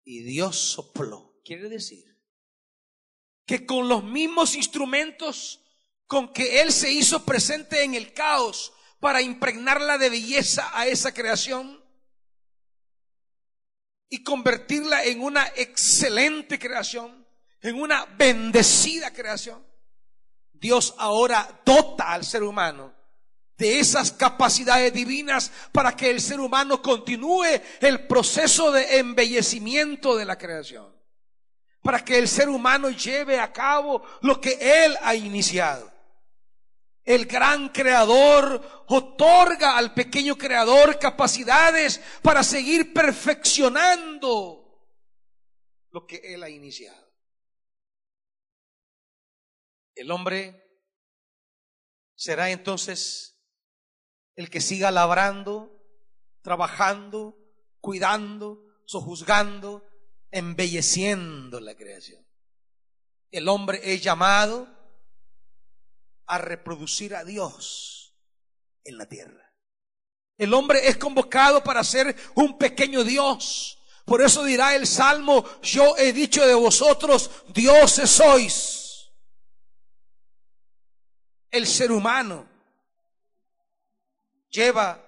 Y 0.03 0.25
Dios 0.25 0.59
sopló. 0.59 1.40
Quiere 1.45 1.68
decir 1.68 2.21
que 3.47 3.64
con 3.64 3.88
los 3.88 4.03
mismos 4.03 4.57
instrumentos 4.57 5.61
con 6.09 6.33
que 6.33 6.61
Él 6.61 6.73
se 6.73 6.90
hizo 6.90 7.25
presente 7.25 7.85
en 7.85 7.95
el 7.95 8.12
caos 8.12 8.73
para 8.99 9.23
impregnarla 9.23 9.97
de 9.99 10.11
belleza 10.11 10.77
a 10.77 10.88
esa 10.88 11.14
creación 11.14 11.82
y 14.12 14.22
convertirla 14.22 15.05
en 15.05 15.22
una 15.22 15.46
excelente 15.57 16.59
creación, 16.59 17.27
en 17.62 17.81
una 17.81 18.05
bendecida 18.05 19.11
creación. 19.11 19.66
Dios 20.53 20.94
ahora 20.98 21.62
dota 21.64 22.12
al 22.12 22.22
ser 22.22 22.42
humano 22.42 22.92
de 23.57 23.79
esas 23.79 24.12
capacidades 24.12 24.92
divinas 24.92 25.51
para 25.72 25.96
que 25.96 26.11
el 26.11 26.20
ser 26.20 26.40
humano 26.40 26.83
continúe 26.83 27.61
el 27.81 28.07
proceso 28.07 28.70
de 28.70 28.98
embellecimiento 28.98 30.14
de 30.14 30.27
la 30.27 30.37
creación 30.37 30.92
para 31.83 32.05
que 32.05 32.18
el 32.18 32.29
ser 32.29 32.48
humano 32.48 32.90
lleve 32.90 33.38
a 33.40 33.53
cabo 33.53 34.03
lo 34.20 34.40
que 34.40 34.57
Él 34.61 34.96
ha 35.03 35.14
iniciado. 35.14 35.91
El 37.05 37.27
gran 37.27 37.71
creador 37.71 38.85
otorga 38.87 39.77
al 39.77 39.93
pequeño 39.93 40.37
creador 40.37 40.99
capacidades 40.99 42.01
para 42.23 42.45
seguir 42.45 42.93
perfeccionando 42.93 44.62
lo 45.91 46.07
que 46.07 46.17
Él 46.35 46.43
ha 46.43 46.49
iniciado. 46.49 47.12
El 49.95 50.11
hombre 50.11 50.62
será 52.15 52.51
entonces 52.51 53.41
el 54.37 54.49
que 54.49 54.61
siga 54.61 54.91
labrando, 54.91 55.85
trabajando, 56.41 57.37
cuidando, 57.81 58.65
sojuzgando, 58.87 59.85
embelleciendo 60.31 61.61
la 61.61 61.74
creación. 61.74 62.24
El 63.31 63.49
hombre 63.49 63.81
es 63.83 64.03
llamado 64.03 64.82
a 66.33 66.39
reproducir 66.39 67.14
a 67.14 67.24
Dios 67.24 68.16
en 68.85 68.97
la 68.97 69.07
tierra. 69.07 69.55
El 70.39 70.55
hombre 70.55 70.89
es 70.89 70.97
convocado 70.97 71.62
para 71.62 71.85
ser 71.85 72.16
un 72.35 72.57
pequeño 72.57 73.05
Dios. 73.05 73.78
Por 74.07 74.22
eso 74.22 74.43
dirá 74.43 74.74
el 74.74 74.87
Salmo, 74.87 75.45
yo 75.61 75.95
he 75.99 76.14
dicho 76.14 76.47
de 76.47 76.55
vosotros, 76.55 77.30
dioses 77.49 78.11
sois. 78.11 79.12
El 81.51 81.66
ser 81.66 81.93
humano 81.93 82.49
lleva 84.49 85.05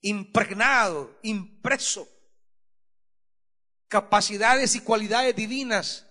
impregnado, 0.00 1.18
impreso 1.22 2.08
capacidades 3.88 4.74
y 4.74 4.80
cualidades 4.80 5.36
divinas 5.36 6.06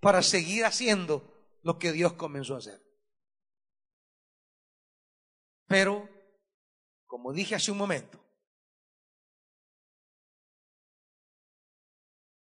para 0.00 0.22
seguir 0.22 0.64
haciendo 0.64 1.33
lo 1.64 1.78
que 1.78 1.92
Dios 1.92 2.12
comenzó 2.12 2.54
a 2.54 2.58
hacer. 2.58 2.80
Pero, 5.66 6.08
como 7.06 7.32
dije 7.32 7.54
hace 7.54 7.72
un 7.72 7.78
momento, 7.78 8.22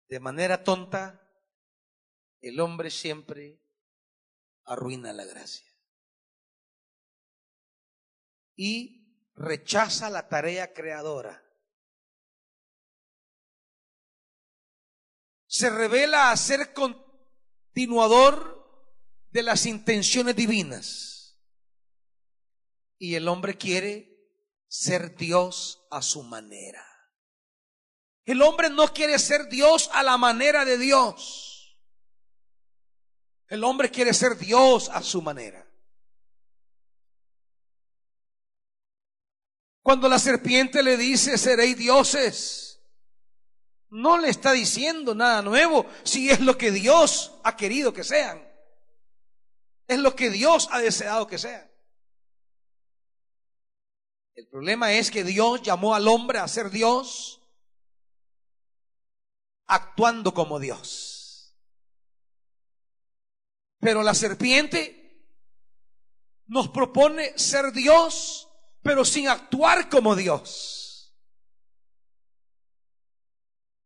de 0.08 0.20
manera 0.20 0.62
tonta, 0.62 1.24
el 2.40 2.60
hombre 2.60 2.90
siempre 2.90 3.64
arruina 4.64 5.14
la 5.14 5.24
gracia. 5.24 5.66
Y 8.56 9.32
rechaza 9.34 10.10
la 10.10 10.28
tarea 10.28 10.74
creadora. 10.74 11.42
Se 15.46 15.70
revela 15.70 16.30
a 16.30 16.36
ser 16.36 16.74
continuador 16.74 18.57
de 19.30 19.42
las 19.42 19.66
intenciones 19.66 20.36
divinas. 20.36 21.38
Y 22.98 23.14
el 23.14 23.28
hombre 23.28 23.56
quiere 23.56 24.18
ser 24.66 25.16
Dios 25.16 25.86
a 25.90 26.02
su 26.02 26.22
manera. 26.22 26.84
El 28.24 28.42
hombre 28.42 28.68
no 28.68 28.92
quiere 28.92 29.18
ser 29.18 29.48
Dios 29.48 29.88
a 29.92 30.02
la 30.02 30.18
manera 30.18 30.64
de 30.64 30.76
Dios. 30.76 31.78
El 33.46 33.64
hombre 33.64 33.90
quiere 33.90 34.12
ser 34.12 34.36
Dios 34.36 34.90
a 34.90 35.02
su 35.02 35.22
manera. 35.22 35.66
Cuando 39.82 40.08
la 40.08 40.18
serpiente 40.18 40.82
le 40.82 40.98
dice, 40.98 41.38
seréis 41.38 41.78
dioses, 41.78 42.82
no 43.88 44.18
le 44.18 44.28
está 44.28 44.52
diciendo 44.52 45.14
nada 45.14 45.40
nuevo 45.40 45.86
si 46.02 46.28
es 46.28 46.40
lo 46.40 46.58
que 46.58 46.70
Dios 46.70 47.32
ha 47.42 47.56
querido 47.56 47.94
que 47.94 48.04
sean. 48.04 48.47
Es 49.88 49.98
lo 49.98 50.14
que 50.14 50.30
Dios 50.30 50.68
ha 50.70 50.80
deseado 50.80 51.26
que 51.26 51.38
sean. 51.38 51.68
El 54.34 54.46
problema 54.46 54.92
es 54.92 55.10
que 55.10 55.24
Dios 55.24 55.62
llamó 55.62 55.94
al 55.94 56.06
hombre 56.06 56.38
a 56.38 56.46
ser 56.46 56.70
Dios 56.70 57.42
actuando 59.66 60.32
como 60.32 60.60
Dios. 60.60 61.56
Pero 63.80 64.02
la 64.02 64.14
serpiente 64.14 65.26
nos 66.46 66.68
propone 66.68 67.36
ser 67.38 67.72
Dios, 67.72 68.48
pero 68.82 69.04
sin 69.04 69.28
actuar 69.28 69.88
como 69.88 70.14
Dios. 70.14 71.16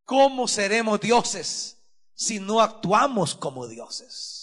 ¿Cómo 0.05 0.49
seremos 0.49 1.01
dioses 1.01 1.79
si 2.13 2.41
no 2.41 2.61
actuamos 2.61 3.35
como 3.35 3.67
dioses? 3.69 4.42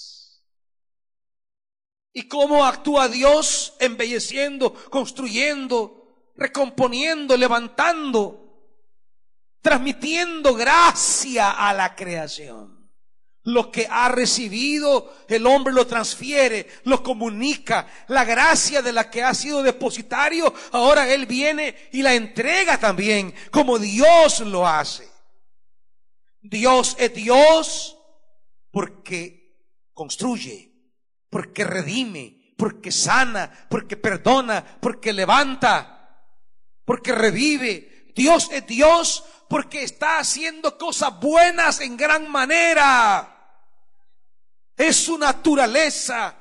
¿Y 2.14 2.28
cómo 2.28 2.66
actúa 2.66 3.08
Dios 3.08 3.74
embelleciendo, 3.80 4.74
construyendo, 4.90 6.32
recomponiendo, 6.36 7.38
levantando? 7.38 8.50
transmitiendo 9.62 10.54
gracia 10.54 11.52
a 11.52 11.74
la 11.74 11.96
creación. 11.96 12.78
Lo 13.44 13.72
que 13.72 13.88
ha 13.90 14.10
recibido, 14.10 15.16
el 15.28 15.48
hombre 15.48 15.74
lo 15.74 15.88
transfiere, 15.88 16.68
lo 16.84 17.02
comunica. 17.02 17.88
La 18.08 18.24
gracia 18.24 18.82
de 18.82 18.92
la 18.92 19.10
que 19.10 19.24
ha 19.24 19.34
sido 19.34 19.64
depositario, 19.64 20.54
ahora 20.72 21.12
Él 21.12 21.26
viene 21.26 21.76
y 21.92 22.02
la 22.02 22.14
entrega 22.14 22.78
también, 22.78 23.34
como 23.50 23.80
Dios 23.80 24.42
lo 24.42 24.68
hace. 24.68 25.10
Dios 26.42 26.96
es 27.00 27.14
Dios 27.14 27.98
porque 28.72 29.56
construye, 29.94 30.69
porque 31.30 31.64
redime, 31.64 32.54
porque 32.58 32.92
sana, 32.92 33.52
porque 33.70 33.98
perdona, 33.98 34.64
porque 34.82 35.14
levanta, 35.14 36.26
porque 36.86 37.14
revive. 37.14 38.12
Dios 38.16 38.50
es 38.52 38.66
Dios 38.68 39.24
porque 39.48 39.84
está 39.84 40.20
haciendo 40.20 40.78
cosas 40.78 41.20
buenas 41.20 41.82
en 41.82 41.98
gran 41.98 42.30
manera. 42.30 43.58
Es 44.76 44.96
su 44.96 45.18
naturaleza. 45.18 46.36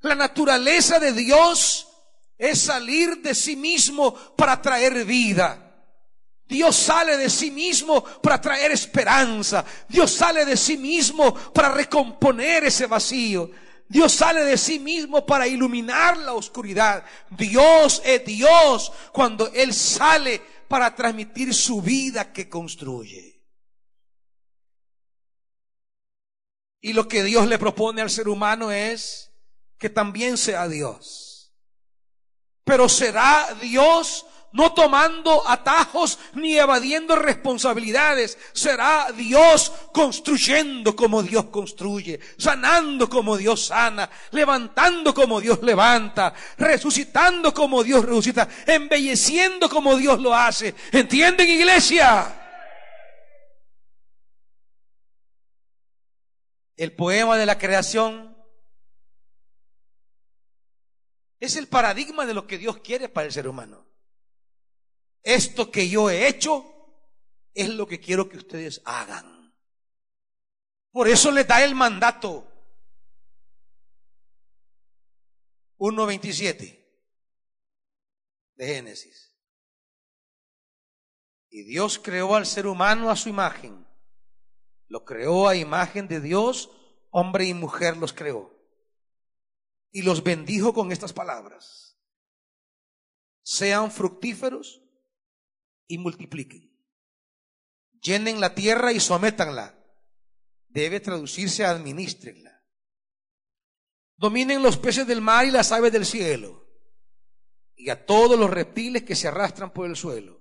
La 0.00 0.14
naturaleza 0.14 0.98
de 0.98 1.12
Dios 1.12 1.88
es 2.36 2.60
salir 2.60 3.20
de 3.20 3.34
sí 3.34 3.56
mismo 3.56 4.14
para 4.36 4.62
traer 4.62 5.04
vida. 5.04 5.64
Dios 6.46 6.76
sale 6.76 7.18
de 7.18 7.28
sí 7.28 7.50
mismo 7.50 8.02
para 8.02 8.40
traer 8.40 8.72
esperanza. 8.72 9.64
Dios 9.88 10.10
sale 10.10 10.46
de 10.46 10.56
sí 10.56 10.78
mismo 10.78 11.34
para 11.34 11.70
recomponer 11.70 12.64
ese 12.64 12.86
vacío. 12.86 13.50
Dios 13.88 14.12
sale 14.12 14.44
de 14.44 14.58
sí 14.58 14.78
mismo 14.78 15.24
para 15.24 15.46
iluminar 15.46 16.18
la 16.18 16.34
oscuridad. 16.34 17.04
Dios 17.30 18.02
es 18.04 18.24
Dios 18.24 18.92
cuando 19.12 19.50
Él 19.52 19.72
sale 19.72 20.42
para 20.68 20.94
transmitir 20.94 21.54
su 21.54 21.80
vida 21.80 22.32
que 22.32 22.48
construye. 22.48 23.42
Y 26.80 26.92
lo 26.92 27.08
que 27.08 27.24
Dios 27.24 27.48
le 27.48 27.58
propone 27.58 28.02
al 28.02 28.10
ser 28.10 28.28
humano 28.28 28.70
es 28.70 29.32
que 29.78 29.88
también 29.88 30.36
sea 30.36 30.68
Dios. 30.68 31.54
Pero 32.64 32.88
será 32.88 33.56
Dios 33.60 34.26
no 34.52 34.72
tomando 34.72 35.46
atajos 35.48 36.18
ni 36.34 36.58
evadiendo 36.58 37.16
responsabilidades. 37.16 38.38
Será 38.52 39.08
Dios 39.12 39.72
construyendo 39.92 40.96
como 40.96 41.22
Dios 41.22 41.46
construye, 41.46 42.20
sanando 42.38 43.08
como 43.08 43.36
Dios 43.36 43.66
sana, 43.66 44.08
levantando 44.30 45.14
como 45.14 45.40
Dios 45.40 45.62
levanta, 45.62 46.32
resucitando 46.56 47.52
como 47.52 47.84
Dios 47.84 48.04
resucita, 48.04 48.48
embelleciendo 48.66 49.68
como 49.68 49.96
Dios 49.96 50.20
lo 50.20 50.34
hace. 50.34 50.74
¿Entienden, 50.92 51.48
iglesia? 51.48 52.34
El 56.76 56.92
poema 56.92 57.36
de 57.36 57.44
la 57.44 57.58
creación 57.58 58.36
es 61.40 61.56
el 61.56 61.66
paradigma 61.66 62.24
de 62.24 62.34
lo 62.34 62.46
que 62.46 62.58
Dios 62.58 62.78
quiere 62.78 63.08
para 63.08 63.26
el 63.26 63.32
ser 63.32 63.48
humano 63.48 63.87
esto 65.22 65.70
que 65.70 65.88
yo 65.88 66.10
he 66.10 66.28
hecho 66.28 66.64
es 67.54 67.68
lo 67.68 67.86
que 67.86 68.00
quiero 68.00 68.28
que 68.28 68.36
ustedes 68.36 68.80
hagan. 68.84 69.54
Por 70.90 71.08
eso 71.08 71.30
les 71.30 71.46
da 71.46 71.62
el 71.64 71.74
mandato. 71.74 72.46
1.27 75.78 76.78
de 78.56 78.66
Génesis. 78.66 79.36
Y 81.50 81.62
Dios 81.64 81.98
creó 81.98 82.34
al 82.34 82.46
ser 82.46 82.66
humano 82.66 83.10
a 83.10 83.16
su 83.16 83.28
imagen. 83.28 83.86
Lo 84.88 85.04
creó 85.04 85.48
a 85.48 85.56
imagen 85.56 86.08
de 86.08 86.20
Dios, 86.20 86.70
hombre 87.10 87.46
y 87.46 87.54
mujer 87.54 87.96
los 87.96 88.12
creó. 88.12 88.58
Y 89.90 90.02
los 90.02 90.22
bendijo 90.22 90.74
con 90.74 90.92
estas 90.92 91.12
palabras. 91.12 91.98
Sean 93.42 93.90
fructíferos 93.90 94.82
y 95.88 95.98
multipliquen. 95.98 96.70
Llenen 98.00 98.40
la 98.40 98.54
tierra 98.54 98.92
y 98.92 99.00
sométanla. 99.00 99.74
Debe 100.68 101.00
traducirse 101.00 101.64
a 101.64 101.70
administrenla. 101.70 102.62
Dominen 104.16 104.62
los 104.62 104.76
peces 104.76 105.06
del 105.06 105.20
mar 105.20 105.46
y 105.46 105.50
las 105.50 105.72
aves 105.72 105.92
del 105.92 106.04
cielo. 106.04 106.66
Y 107.74 107.90
a 107.90 108.04
todos 108.06 108.38
los 108.38 108.50
reptiles 108.50 109.02
que 109.02 109.16
se 109.16 109.28
arrastran 109.28 109.72
por 109.72 109.88
el 109.88 109.96
suelo. 109.96 110.40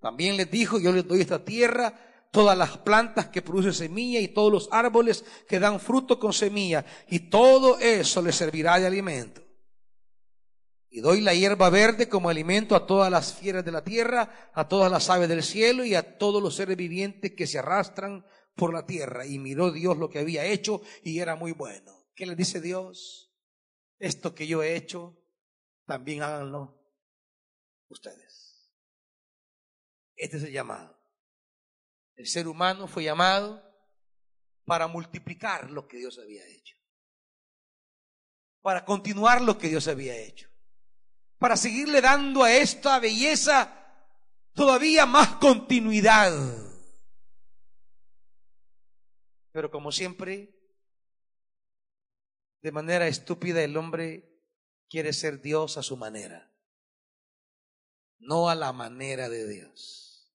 También 0.00 0.36
les 0.36 0.50
dijo, 0.50 0.78
yo 0.78 0.92
les 0.92 1.06
doy 1.06 1.20
esta 1.20 1.44
tierra, 1.44 2.28
todas 2.32 2.56
las 2.56 2.78
plantas 2.78 3.28
que 3.28 3.42
producen 3.42 3.74
semilla 3.74 4.20
y 4.20 4.28
todos 4.28 4.50
los 4.50 4.68
árboles 4.72 5.24
que 5.46 5.60
dan 5.60 5.78
fruto 5.78 6.18
con 6.18 6.32
semilla. 6.32 6.86
Y 7.08 7.30
todo 7.30 7.78
eso 7.78 8.22
les 8.22 8.36
servirá 8.36 8.78
de 8.78 8.86
alimento. 8.86 9.42
Y 10.92 11.00
doy 11.00 11.20
la 11.20 11.32
hierba 11.34 11.70
verde 11.70 12.08
como 12.08 12.30
alimento 12.30 12.74
a 12.74 12.84
todas 12.84 13.12
las 13.12 13.32
fieras 13.32 13.64
de 13.64 13.70
la 13.70 13.84
tierra, 13.84 14.50
a 14.52 14.68
todas 14.68 14.90
las 14.90 15.08
aves 15.08 15.28
del 15.28 15.44
cielo 15.44 15.84
y 15.84 15.94
a 15.94 16.18
todos 16.18 16.42
los 16.42 16.56
seres 16.56 16.76
vivientes 16.76 17.32
que 17.36 17.46
se 17.46 17.60
arrastran 17.60 18.26
por 18.56 18.74
la 18.74 18.84
tierra. 18.84 19.24
Y 19.24 19.38
miró 19.38 19.70
Dios 19.70 19.96
lo 19.96 20.10
que 20.10 20.18
había 20.18 20.44
hecho 20.44 20.82
y 21.04 21.20
era 21.20 21.36
muy 21.36 21.52
bueno. 21.52 22.08
¿Qué 22.12 22.26
le 22.26 22.34
dice 22.34 22.60
Dios? 22.60 23.32
Esto 24.00 24.34
que 24.34 24.48
yo 24.48 24.64
he 24.64 24.74
hecho, 24.74 25.16
también 25.86 26.24
háganlo 26.24 26.76
ustedes. 27.88 28.74
Este 30.16 30.38
es 30.38 30.42
el 30.42 30.52
llamado. 30.52 31.00
El 32.16 32.26
ser 32.26 32.48
humano 32.48 32.88
fue 32.88 33.04
llamado 33.04 33.62
para 34.64 34.88
multiplicar 34.88 35.70
lo 35.70 35.86
que 35.86 35.98
Dios 35.98 36.18
había 36.18 36.44
hecho. 36.48 36.74
Para 38.60 38.84
continuar 38.84 39.40
lo 39.40 39.56
que 39.56 39.68
Dios 39.68 39.86
había 39.86 40.16
hecho 40.16 40.49
para 41.40 41.56
seguirle 41.56 42.02
dando 42.02 42.44
a 42.44 42.52
esta 42.52 43.00
belleza 43.00 43.74
todavía 44.52 45.06
más 45.06 45.36
continuidad. 45.36 46.30
Pero 49.50 49.70
como 49.70 49.90
siempre, 49.90 50.54
de 52.60 52.72
manera 52.72 53.08
estúpida 53.08 53.64
el 53.64 53.74
hombre 53.78 54.38
quiere 54.90 55.14
ser 55.14 55.40
Dios 55.40 55.78
a 55.78 55.82
su 55.82 55.96
manera, 55.96 56.54
no 58.18 58.50
a 58.50 58.54
la 58.54 58.74
manera 58.74 59.30
de 59.30 59.48
Dios. 59.48 60.30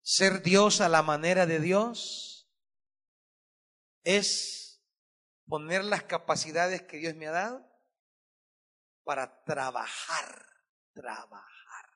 Ser 0.00 0.42
Dios 0.42 0.80
a 0.80 0.88
la 0.88 1.02
manera 1.02 1.44
de 1.44 1.60
Dios 1.60 2.50
es 4.02 4.82
poner 5.46 5.84
las 5.84 6.04
capacidades 6.04 6.80
que 6.80 6.96
Dios 6.96 7.14
me 7.16 7.26
ha 7.26 7.32
dado 7.32 7.73
para 9.04 9.44
trabajar, 9.44 10.46
trabajar, 10.92 11.90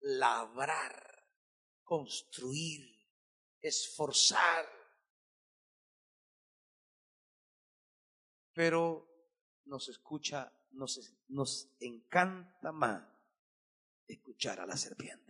labrar, 0.00 1.24
construir, 1.82 2.82
esforzar. 3.60 4.66
Pero 8.52 9.06
nos 9.64 9.88
escucha, 9.88 10.50
nos, 10.70 10.98
nos 11.28 11.68
encanta 11.80 12.72
más 12.72 13.02
escuchar 14.06 14.60
a 14.60 14.66
la 14.66 14.76
serpiente. 14.76 15.26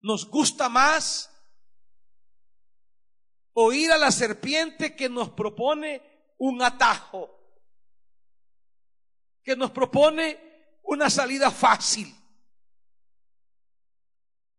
Nos 0.00 0.28
gusta 0.30 0.68
más 0.68 1.30
oír 3.54 3.90
a 3.90 3.98
la 3.98 4.10
serpiente 4.10 4.94
que 4.94 5.08
nos 5.08 5.30
propone 5.30 6.34
un 6.38 6.62
atajo, 6.62 7.43
que 9.44 9.54
nos 9.54 9.70
propone 9.70 10.80
una 10.84 11.10
salida 11.10 11.50
fácil. 11.50 12.12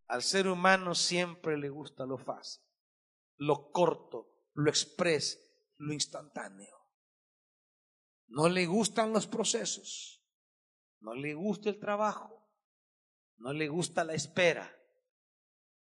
Al 0.07 0.21
ser 0.21 0.47
humano 0.47 0.93
siempre 0.93 1.57
le 1.57 1.69
gusta 1.69 2.05
lo 2.05 2.17
fácil, 2.17 2.63
lo 3.38 3.71
corto, 3.71 4.49
lo 4.53 4.69
express, 4.69 5.39
lo 5.77 5.93
instantáneo. 5.93 6.75
No 8.27 8.47
le 8.47 8.67
gustan 8.67 9.11
los 9.11 9.27
procesos, 9.27 10.23
no 10.99 11.15
le 11.15 11.33
gusta 11.33 11.69
el 11.69 11.79
trabajo, 11.79 12.51
no 13.38 13.51
le 13.51 13.67
gusta 13.67 14.03
la 14.03 14.13
espera, 14.13 14.71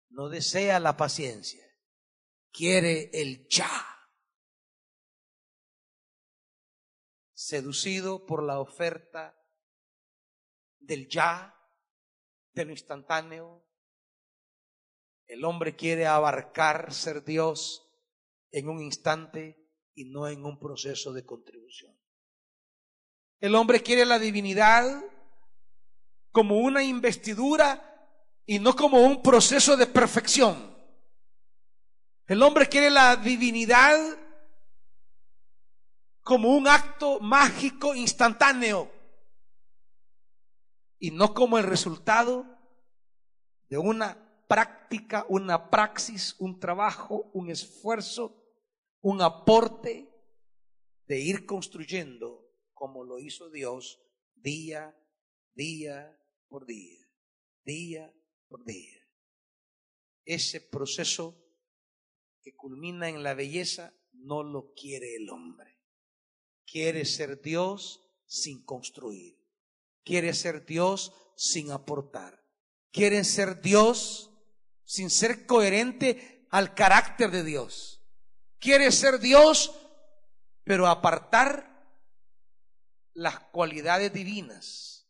no 0.10 0.30
desea 0.30 0.80
la 0.80 0.98
paciencia, 0.98 1.64
quiere 2.52 3.12
el 3.14 3.48
ya. 3.48 3.97
Seducido 7.48 8.26
por 8.26 8.44
la 8.44 8.60
oferta 8.60 9.34
del 10.80 11.08
ya, 11.08 11.56
de 12.52 12.66
lo 12.66 12.72
instantáneo, 12.72 13.66
el 15.28 15.46
hombre 15.46 15.78
quiere 15.78 16.08
abarcar 16.08 16.94
ser 16.94 17.24
Dios 17.24 17.88
en 18.52 18.68
un 18.68 18.82
instante 18.82 19.66
y 19.94 20.12
no 20.12 20.28
en 20.28 20.44
un 20.44 20.60
proceso 20.60 21.14
de 21.14 21.26
contribución. 21.26 21.98
El 23.40 23.56
hombre 23.56 23.82
quiere 23.82 24.06
la 24.06 24.20
divinidad 24.20 25.02
como 26.34 26.58
una 26.58 26.84
investidura 26.84 28.12
y 28.46 28.60
no 28.60 28.76
como 28.76 29.00
un 29.06 29.24
proceso 29.24 29.78
de 29.78 29.88
perfección. 29.88 30.78
El 32.26 32.44
hombre 32.44 32.68
quiere 32.68 32.90
la 32.90 33.16
divinidad 33.16 33.98
como 36.28 36.58
un 36.58 36.68
acto 36.68 37.22
mágico 37.22 37.96
instantáneo 37.96 38.92
y 41.00 41.12
no 41.12 41.34
como 41.34 41.58
el 41.58 41.64
resultado 41.64 42.46
de 43.70 43.78
una 43.78 44.46
práctica, 44.46 45.26
una 45.30 45.70
praxis, 45.70 46.36
un 46.40 46.60
trabajo, 46.60 47.32
un 47.34 47.50
esfuerzo, 47.50 48.44
un 49.00 49.22
aporte 49.22 50.10
de 51.06 51.18
ir 51.18 51.46
construyendo 51.46 52.46
como 52.74 53.06
lo 53.06 53.20
hizo 53.20 53.50
Dios 53.50 54.02
día, 54.36 54.94
día 55.54 56.14
por 56.50 56.66
día, 56.66 57.08
día 57.64 58.14
por 58.50 58.66
día. 58.66 59.00
Ese 60.26 60.60
proceso 60.60 61.42
que 62.42 62.54
culmina 62.54 63.08
en 63.08 63.24
la 63.24 63.34
belleza 63.34 63.94
no 64.12 64.44
lo 64.44 64.74
quiere 64.74 65.16
el 65.16 65.30
hombre. 65.30 65.77
Quiere 66.70 67.06
ser 67.06 67.42
Dios 67.42 68.04
sin 68.26 68.64
construir. 68.66 69.42
Quiere 70.04 70.34
ser 70.34 70.66
Dios 70.66 71.14
sin 71.38 71.72
aportar. 71.72 72.44
Quiere 72.92 73.24
ser 73.24 73.62
Dios 73.62 74.32
sin 74.84 75.10
ser 75.10 75.46
coherente 75.46 76.46
al 76.52 76.76
carácter 76.76 77.32
de 77.32 77.44
Dios. 77.44 78.04
Quiere 78.60 78.92
ser 78.92 79.20
Dios, 79.20 79.74
pero 80.66 80.88
apartar 80.88 81.88
las 83.14 83.40
cualidades 83.40 84.12
divinas 84.12 85.08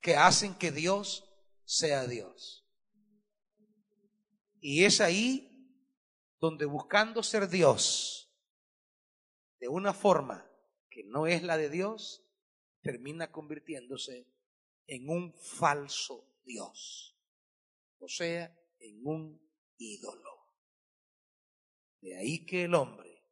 que 0.00 0.16
hacen 0.16 0.54
que 0.54 0.70
Dios 0.70 1.24
sea 1.64 2.06
Dios. 2.06 2.64
Y 4.60 4.84
es 4.84 5.00
ahí 5.00 5.82
donde 6.38 6.66
buscando 6.66 7.24
ser 7.24 7.48
Dios 7.48 8.25
de 9.58 9.68
una 9.68 9.94
forma 9.94 10.50
que 10.90 11.04
no 11.04 11.26
es 11.26 11.42
la 11.42 11.56
de 11.56 11.70
Dios, 11.70 12.24
termina 12.82 13.32
convirtiéndose 13.32 14.26
en 14.86 15.08
un 15.08 15.34
falso 15.34 16.36
Dios, 16.44 17.18
o 17.98 18.08
sea, 18.08 18.56
en 18.78 19.00
un 19.04 19.40
ídolo. 19.76 20.30
De 22.00 22.16
ahí 22.16 22.46
que 22.46 22.64
el 22.64 22.74
hombre 22.74 23.24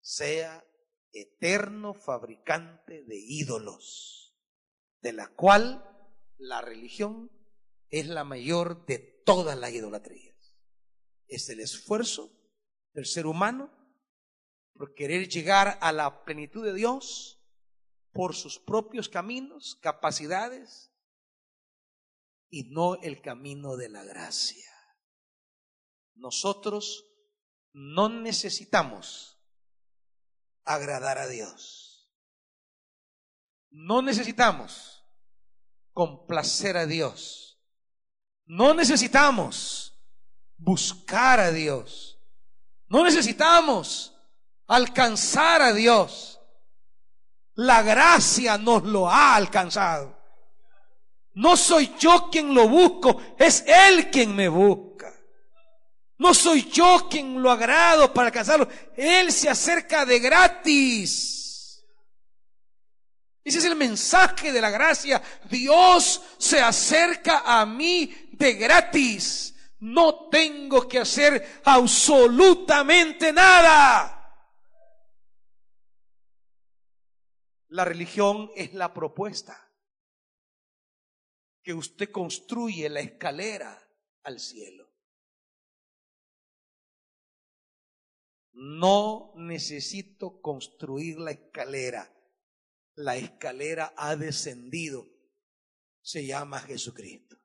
sea 0.00 0.66
eterno 1.12 1.94
fabricante 1.94 3.04
de 3.04 3.16
ídolos, 3.16 4.34
de 5.00 5.12
la 5.12 5.28
cual 5.28 5.84
la 6.38 6.62
religión 6.62 7.30
es 7.90 8.06
la 8.06 8.24
mayor 8.24 8.86
de 8.86 8.98
todas 8.98 9.58
las 9.58 9.72
idolatrías. 9.72 10.56
Es 11.28 11.48
el 11.50 11.60
esfuerzo 11.60 12.32
del 12.94 13.06
ser 13.06 13.26
humano 13.26 13.81
por 14.74 14.94
querer 14.94 15.28
llegar 15.28 15.78
a 15.80 15.92
la 15.92 16.24
plenitud 16.24 16.64
de 16.64 16.74
Dios 16.74 17.40
por 18.12 18.34
sus 18.34 18.58
propios 18.58 19.08
caminos, 19.08 19.78
capacidades, 19.80 20.92
y 22.50 22.64
no 22.64 22.96
el 22.96 23.22
camino 23.22 23.76
de 23.76 23.88
la 23.88 24.04
gracia. 24.04 24.70
Nosotros 26.14 27.06
no 27.72 28.10
necesitamos 28.10 29.38
agradar 30.64 31.18
a 31.18 31.26
Dios. 31.26 32.10
No 33.70 34.02
necesitamos 34.02 35.02
complacer 35.94 36.76
a 36.76 36.84
Dios. 36.84 37.58
No 38.44 38.74
necesitamos 38.74 39.98
buscar 40.58 41.40
a 41.40 41.50
Dios. 41.50 42.18
No 42.88 43.02
necesitamos 43.04 44.14
alcanzar 44.66 45.62
a 45.62 45.72
Dios. 45.72 46.40
La 47.54 47.82
gracia 47.82 48.56
nos 48.58 48.84
lo 48.84 49.10
ha 49.10 49.36
alcanzado. 49.36 50.18
No 51.34 51.56
soy 51.56 51.94
yo 51.98 52.28
quien 52.30 52.54
lo 52.54 52.68
busco, 52.68 53.20
es 53.38 53.64
Él 53.66 54.10
quien 54.10 54.34
me 54.34 54.48
busca. 54.48 55.12
No 56.18 56.34
soy 56.34 56.70
yo 56.70 57.08
quien 57.10 57.42
lo 57.42 57.50
agrado 57.50 58.12
para 58.12 58.28
alcanzarlo. 58.28 58.68
Él 58.96 59.32
se 59.32 59.48
acerca 59.48 60.04
de 60.04 60.18
gratis. 60.20 61.84
Ese 63.44 63.58
es 63.58 63.64
el 63.64 63.74
mensaje 63.74 64.52
de 64.52 64.60
la 64.60 64.70
gracia. 64.70 65.20
Dios 65.50 66.22
se 66.38 66.60
acerca 66.60 67.42
a 67.44 67.66
mí 67.66 68.28
de 68.32 68.54
gratis. 68.54 69.54
No 69.80 70.28
tengo 70.28 70.86
que 70.86 71.00
hacer 71.00 71.60
absolutamente 71.64 73.32
nada. 73.32 74.11
La 77.72 77.86
religión 77.86 78.50
es 78.54 78.74
la 78.74 78.92
propuesta 78.92 79.58
que 81.62 81.72
usted 81.72 82.10
construye 82.10 82.90
la 82.90 83.00
escalera 83.00 83.82
al 84.24 84.40
cielo. 84.40 84.92
No 88.52 89.32
necesito 89.36 90.42
construir 90.42 91.18
la 91.18 91.30
escalera. 91.30 92.12
La 92.96 93.16
escalera 93.16 93.94
ha 93.96 94.16
descendido. 94.16 95.08
Se 96.02 96.26
llama 96.26 96.60
Jesucristo. 96.60 97.38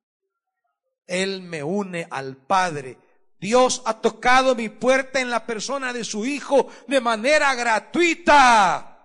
Él 1.05 1.41
me 1.41 1.63
une 1.63 2.05
al 2.11 2.35
Padre. 2.35 2.97
Dios 3.39 3.81
ha 3.85 4.01
tocado 4.01 4.55
mi 4.55 4.67
puerta 4.67 5.21
en 5.21 5.29
la 5.29 5.45
persona 5.45 5.93
de 5.93 6.03
su 6.03 6.25
Hijo 6.25 6.67
de 6.85 6.99
manera 6.99 7.55
gratuita. 7.55 8.96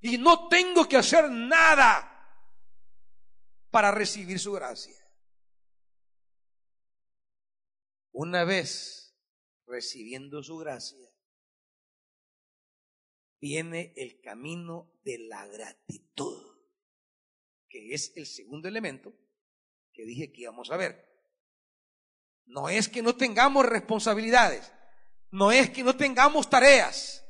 Y 0.00 0.18
no 0.18 0.48
tengo 0.48 0.88
que 0.88 0.96
hacer 0.96 1.30
nada 1.30 2.08
para 3.70 3.90
recibir 3.90 4.38
su 4.38 4.52
gracia. 4.52 4.96
Una 8.12 8.44
vez 8.44 9.16
recibiendo 9.66 10.42
su 10.42 10.56
gracia, 10.58 11.08
viene 13.40 13.92
el 13.96 14.20
camino 14.20 14.92
de 15.04 15.18
la 15.18 15.46
gratitud, 15.46 16.42
que 17.68 17.94
es 17.94 18.12
el 18.16 18.26
segundo 18.26 18.68
elemento 18.68 19.14
que 19.92 20.04
dije 20.04 20.32
que 20.32 20.42
íbamos 20.42 20.70
a 20.70 20.76
ver. 20.76 21.06
No 22.46 22.68
es 22.68 22.88
que 22.88 23.02
no 23.02 23.16
tengamos 23.16 23.66
responsabilidades, 23.66 24.72
no 25.30 25.52
es 25.52 25.70
que 25.70 25.82
no 25.82 25.96
tengamos 25.96 26.48
tareas, 26.48 27.24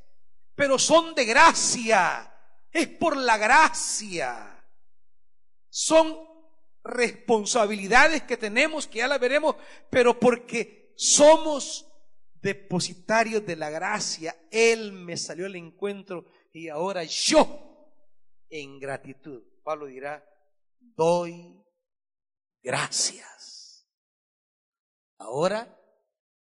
pero 0.55 0.79
son 0.79 1.15
de 1.15 1.25
gracia, 1.25 2.38
es 2.73 2.89
por 2.89 3.17
la 3.17 3.37
gracia. 3.39 4.55
Son 5.69 6.17
responsabilidades 6.85 8.23
que 8.23 8.37
tenemos, 8.37 8.87
que 8.87 8.99
ya 8.99 9.09
las 9.09 9.21
veremos, 9.21 9.57
pero 9.91 10.19
porque 10.19 10.93
somos 10.97 11.87
depositarios 12.41 13.45
de 13.45 13.57
la 13.57 13.71
gracia, 13.71 14.37
Él 14.51 14.93
me 14.93 15.17
salió 15.17 15.47
al 15.47 15.57
encuentro 15.57 16.27
y 16.53 16.69
ahora 16.69 17.05
yo, 17.05 17.93
en 18.49 18.79
gratitud, 18.79 19.43
Pablo 19.63 19.87
dirá, 19.87 20.25
doy 20.79 21.63
gracias. 22.63 23.87
Ahora 25.19 25.77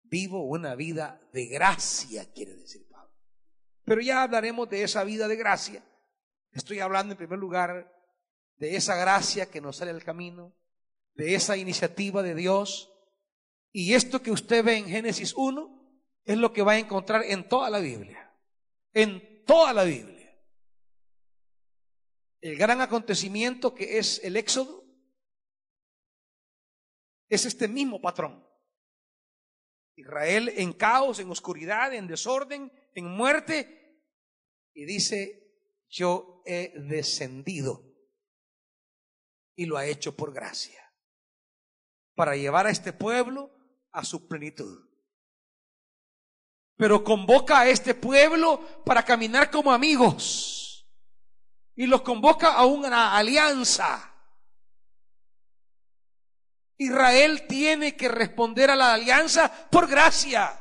vivo 0.02 0.44
una 0.44 0.74
vida 0.74 1.20
de 1.32 1.46
gracia, 1.46 2.32
quiere 2.32 2.54
decir 2.56 2.86
Pablo. 2.88 3.14
Pero 3.84 4.00
ya 4.00 4.22
hablaremos 4.22 4.68
de 4.68 4.82
esa 4.82 5.04
vida 5.04 5.28
de 5.28 5.36
gracia. 5.36 5.84
Estoy 6.52 6.80
hablando 6.80 7.12
en 7.12 7.18
primer 7.18 7.38
lugar 7.38 7.92
de 8.56 8.76
esa 8.76 8.96
gracia 8.96 9.50
que 9.50 9.60
nos 9.60 9.76
sale 9.76 9.90
al 9.90 10.04
camino, 10.04 10.54
de 11.14 11.34
esa 11.34 11.56
iniciativa 11.56 12.22
de 12.22 12.34
Dios. 12.34 12.92
Y 13.72 13.94
esto 13.94 14.22
que 14.22 14.30
usted 14.30 14.64
ve 14.64 14.76
en 14.76 14.86
Génesis 14.86 15.34
1 15.34 15.76
es 16.24 16.38
lo 16.38 16.52
que 16.52 16.62
va 16.62 16.72
a 16.72 16.78
encontrar 16.78 17.22
en 17.24 17.48
toda 17.48 17.70
la 17.70 17.78
Biblia. 17.78 18.34
En 18.92 19.44
toda 19.44 19.72
la 19.72 19.84
Biblia. 19.84 20.16
El 22.40 22.56
gran 22.56 22.80
acontecimiento 22.80 23.74
que 23.74 23.98
es 23.98 24.22
el 24.24 24.36
Éxodo 24.36 24.84
es 27.28 27.44
este 27.44 27.68
mismo 27.68 28.00
patrón. 28.00 28.46
Israel 29.96 30.52
en 30.56 30.72
caos, 30.74 31.18
en 31.18 31.30
oscuridad, 31.30 31.94
en 31.94 32.06
desorden, 32.06 32.70
en 32.94 33.06
muerte. 33.06 34.02
Y 34.74 34.84
dice, 34.84 35.45
yo 35.88 36.42
he 36.44 36.72
descendido. 36.76 37.84
Y 39.54 39.66
lo 39.66 39.78
ha 39.78 39.86
hecho 39.86 40.14
por 40.16 40.32
gracia. 40.32 40.82
Para 42.14 42.36
llevar 42.36 42.66
a 42.66 42.70
este 42.70 42.92
pueblo 42.92 43.50
a 43.92 44.04
su 44.04 44.28
plenitud. 44.28 44.86
Pero 46.76 47.02
convoca 47.02 47.60
a 47.60 47.68
este 47.68 47.94
pueblo 47.94 48.82
para 48.84 49.02
caminar 49.02 49.50
como 49.50 49.72
amigos. 49.72 50.86
Y 51.74 51.86
los 51.86 52.02
convoca 52.02 52.52
a 52.54 52.66
una 52.66 53.16
alianza. 53.16 54.12
Israel 56.78 57.46
tiene 57.46 57.96
que 57.96 58.08
responder 58.08 58.70
a 58.70 58.76
la 58.76 58.92
alianza 58.92 59.50
por 59.70 59.88
gracia. 59.88 60.60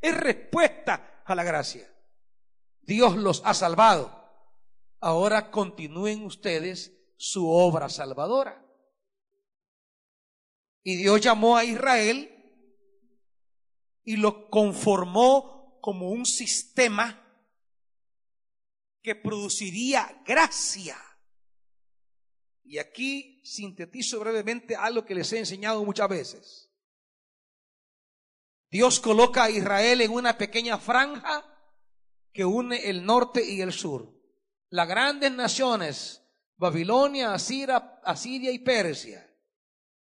Es 0.00 0.16
respuesta 0.16 1.22
a 1.24 1.34
la 1.34 1.44
gracia. 1.44 1.88
Dios 2.82 3.16
los 3.16 3.42
ha 3.44 3.54
salvado. 3.54 4.23
Ahora 5.06 5.50
continúen 5.50 6.24
ustedes 6.24 6.90
su 7.18 7.46
obra 7.46 7.90
salvadora. 7.90 8.66
Y 10.82 10.96
Dios 10.96 11.20
llamó 11.20 11.58
a 11.58 11.64
Israel 11.64 12.30
y 14.02 14.16
lo 14.16 14.48
conformó 14.48 15.78
como 15.82 16.08
un 16.08 16.24
sistema 16.24 17.22
que 19.02 19.14
produciría 19.14 20.22
gracia. 20.24 20.96
Y 22.62 22.78
aquí 22.78 23.42
sintetizo 23.44 24.20
brevemente 24.20 24.74
algo 24.74 25.04
que 25.04 25.16
les 25.16 25.30
he 25.34 25.38
enseñado 25.38 25.84
muchas 25.84 26.08
veces. 26.08 26.70
Dios 28.70 29.00
coloca 29.00 29.44
a 29.44 29.50
Israel 29.50 30.00
en 30.00 30.12
una 30.12 30.38
pequeña 30.38 30.78
franja 30.78 31.44
que 32.32 32.46
une 32.46 32.88
el 32.88 33.04
norte 33.04 33.46
y 33.46 33.60
el 33.60 33.74
sur. 33.74 34.13
Las 34.74 34.88
grandes 34.88 35.30
naciones, 35.30 36.20
Babilonia, 36.56 37.32
Asiria, 37.32 38.00
Asiria 38.02 38.50
y 38.50 38.58
Persia, 38.58 39.24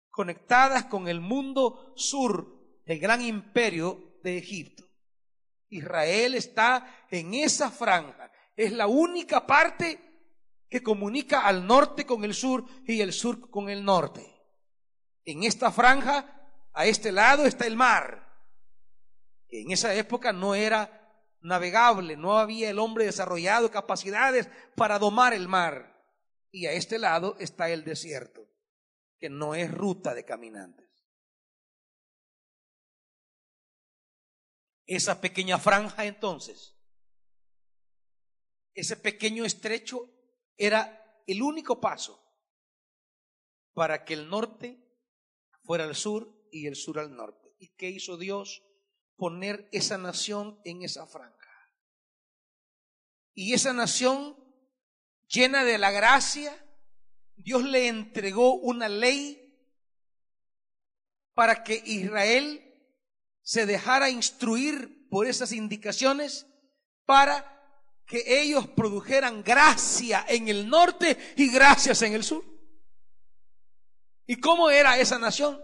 conectadas 0.10 0.86
con 0.86 1.10
el 1.10 1.20
mundo 1.20 1.92
sur, 1.98 2.82
el 2.86 2.98
gran 2.98 3.22
imperio 3.22 4.22
de 4.24 4.38
Egipto. 4.38 4.86
Israel 5.68 6.36
está 6.36 7.06
en 7.12 7.34
esa 7.34 7.72
franja. 7.72 8.32
Es 8.56 8.72
la 8.72 8.88
única 8.88 9.46
parte 9.46 10.00
que 10.70 10.82
comunica 10.82 11.42
al 11.42 11.68
norte 11.68 12.06
con 12.06 12.24
el 12.24 12.34
sur 12.34 12.66
y 12.88 13.02
el 13.02 13.12
sur 13.12 13.50
con 13.50 13.70
el 13.70 13.84
norte. 13.84 14.26
En 15.26 15.44
esta 15.44 15.74
franja, 15.74 16.40
a 16.72 16.86
este 16.86 17.12
lado 17.12 17.46
está 17.46 17.68
el 17.68 17.76
mar, 17.76 18.34
que 19.46 19.60
en 19.60 19.72
esa 19.72 19.94
época 19.94 20.32
no 20.32 20.56
era 20.56 21.03
navegable, 21.44 22.18
no 22.18 22.40
había 22.40 22.70
el 22.70 22.80
hombre 22.80 23.06
desarrollado 23.06 23.70
capacidades 23.70 24.50
para 24.76 24.98
domar 24.98 25.34
el 25.34 25.48
mar. 25.48 25.94
Y 26.52 26.66
a 26.68 26.72
este 26.72 26.98
lado 26.98 27.36
está 27.40 27.70
el 27.70 27.84
desierto, 27.84 28.48
que 29.20 29.30
no 29.30 29.54
es 29.54 29.72
ruta 29.72 30.14
de 30.14 30.26
caminantes. 30.26 30.90
Esa 34.86 35.22
pequeña 35.22 35.60
franja 35.60 36.06
entonces, 36.06 36.76
ese 38.74 38.98
pequeño 38.98 39.46
estrecho 39.46 40.10
era 40.58 41.22
el 41.28 41.42
único 41.42 41.80
paso 41.80 42.22
para 43.74 44.04
que 44.06 44.14
el 44.14 44.30
norte 44.30 44.80
fuera 45.64 45.86
al 45.86 45.96
sur 45.96 46.48
y 46.52 46.68
el 46.68 46.76
sur 46.76 47.00
al 47.00 47.16
norte. 47.16 47.56
¿Y 47.60 47.70
qué 47.76 47.90
hizo 47.90 48.18
Dios? 48.18 48.62
Poner 49.16 49.70
esa 49.72 49.98
nación 49.98 50.60
en 50.66 50.84
esa 50.84 51.06
franja. 51.06 51.34
Y 53.34 53.54
esa 53.54 53.74
nación 53.74 54.38
llena 55.28 55.64
de 55.64 55.78
la 55.78 55.92
gracia, 55.92 56.54
Dios 57.36 57.64
le 57.64 57.88
entregó 57.88 58.56
una 58.56 58.90
ley 58.90 59.40
para 61.34 61.64
que 61.64 61.82
Israel 61.86 62.64
se 63.42 63.66
dejara 63.66 64.10
instruir 64.10 65.10
por 65.10 65.28
esas 65.28 65.52
indicaciones 65.52 66.48
para 67.06 67.50
que 68.06 68.42
ellos 68.42 68.68
produjeran 68.68 69.44
gracia 69.44 70.26
en 70.28 70.48
el 70.48 70.68
norte 70.70 71.34
y 71.36 71.52
gracias 71.52 72.02
en 72.02 72.14
el 72.14 72.24
sur. 72.24 72.44
¿Y 74.26 74.40
cómo 74.40 74.70
era 74.70 74.98
esa 74.98 75.20
nación? 75.20 75.62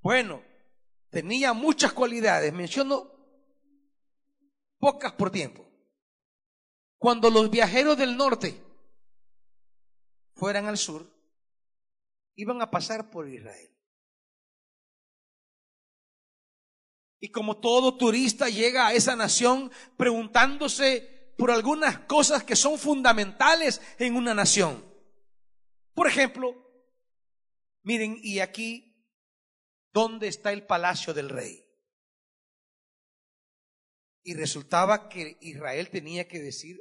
Bueno, 0.00 0.42
tenía 1.10 1.52
muchas 1.52 1.92
cualidades, 1.92 2.52
menciono 2.52 3.10
pocas 4.78 5.12
por 5.12 5.30
tiempo. 5.30 5.66
Cuando 6.98 7.30
los 7.30 7.50
viajeros 7.50 7.96
del 7.96 8.16
norte 8.16 8.60
fueran 10.34 10.66
al 10.66 10.78
sur, 10.78 11.08
iban 12.34 12.62
a 12.62 12.70
pasar 12.70 13.10
por 13.10 13.28
Israel. 13.28 13.70
Y 17.20 17.30
como 17.30 17.58
todo 17.58 17.96
turista 17.96 18.48
llega 18.48 18.86
a 18.86 18.92
esa 18.92 19.16
nación 19.16 19.72
preguntándose 19.96 21.34
por 21.36 21.50
algunas 21.50 21.98
cosas 22.00 22.44
que 22.44 22.56
son 22.56 22.78
fundamentales 22.78 23.80
en 23.98 24.16
una 24.16 24.34
nación. 24.34 24.84
Por 25.94 26.06
ejemplo, 26.06 26.54
miren, 27.82 28.18
y 28.22 28.38
aquí, 28.38 28.87
¿dónde 29.98 30.28
está 30.28 30.52
el 30.52 30.66
palacio 30.66 31.12
del 31.12 31.28
rey? 31.28 31.64
Y 34.22 34.34
resultaba 34.34 35.08
que 35.08 35.38
Israel 35.40 35.90
tenía 35.90 36.28
que 36.28 36.40
decir, 36.40 36.80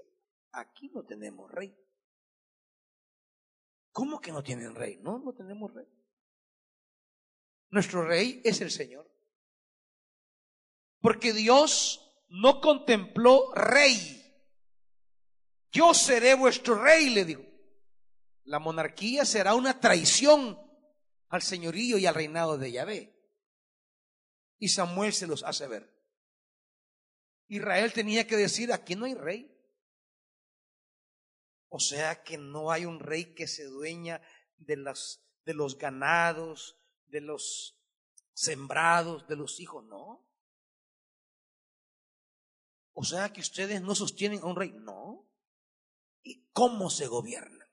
aquí 0.52 0.90
no 0.90 1.04
tenemos 1.06 1.50
rey. 1.52 1.76
¿Cómo 3.92 4.20
que 4.20 4.32
no 4.32 4.44
tienen 4.44 4.76
rey? 4.76 4.98
No, 5.02 5.18
no 5.20 5.34
tenemos 5.34 5.74
rey. 5.74 5.88
Nuestro 7.70 8.06
rey 8.06 8.42
es 8.44 8.62
el 8.62 8.70
Señor. 8.70 9.10
Porque 11.00 11.34
Dios 11.34 12.26
no 12.28 12.62
contempló 12.62 13.54
rey 13.54 14.18
yo 15.72 15.94
seré 15.94 16.34
vuestro 16.34 16.82
rey, 16.82 17.10
le 17.10 17.26
digo. 17.26 17.46
La 18.46 18.60
monarquía 18.60 19.26
será 19.26 19.54
una 19.54 19.80
traición 19.80 20.58
al 21.30 21.42
señorío 21.42 21.98
y 21.98 22.06
al 22.06 22.16
reinado 22.16 22.58
de 22.58 22.72
Yahvé. 22.72 23.14
Y 24.60 24.70
Samuel 24.70 25.14
se 25.14 25.28
los 25.28 25.44
hace 25.44 25.68
ver. 25.68 25.94
Israel 27.48 27.94
tenía 27.94 28.28
que 28.28 28.36
decir, 28.36 28.74
aquí 28.74 28.96
no 28.96 29.06
hay 29.06 29.14
rey. 29.14 29.54
O 31.70 31.80
sea 31.80 32.24
que 32.24 32.38
no 32.38 32.72
hay 32.72 32.86
un 32.86 33.00
rey 33.00 33.34
que 33.34 33.48
se 33.48 33.66
dueña 33.66 34.22
de, 34.58 34.78
las, 34.78 35.24
de 35.46 35.54
los 35.54 35.78
ganados, 35.78 36.80
de 37.06 37.22
los 37.22 37.80
sembrados, 38.34 39.28
de 39.28 39.36
los 39.36 39.60
hijos, 39.60 39.84
no. 39.86 40.26
O 42.94 43.04
sea 43.04 43.32
que 43.32 43.42
ustedes 43.42 43.82
no 43.82 43.94
sostienen 43.96 44.40
a 44.40 44.46
un 44.46 44.56
rey, 44.56 44.72
no 44.72 45.28
y 46.24 46.50
cómo 46.52 46.90
se 46.90 47.08
gobierna. 47.08 47.66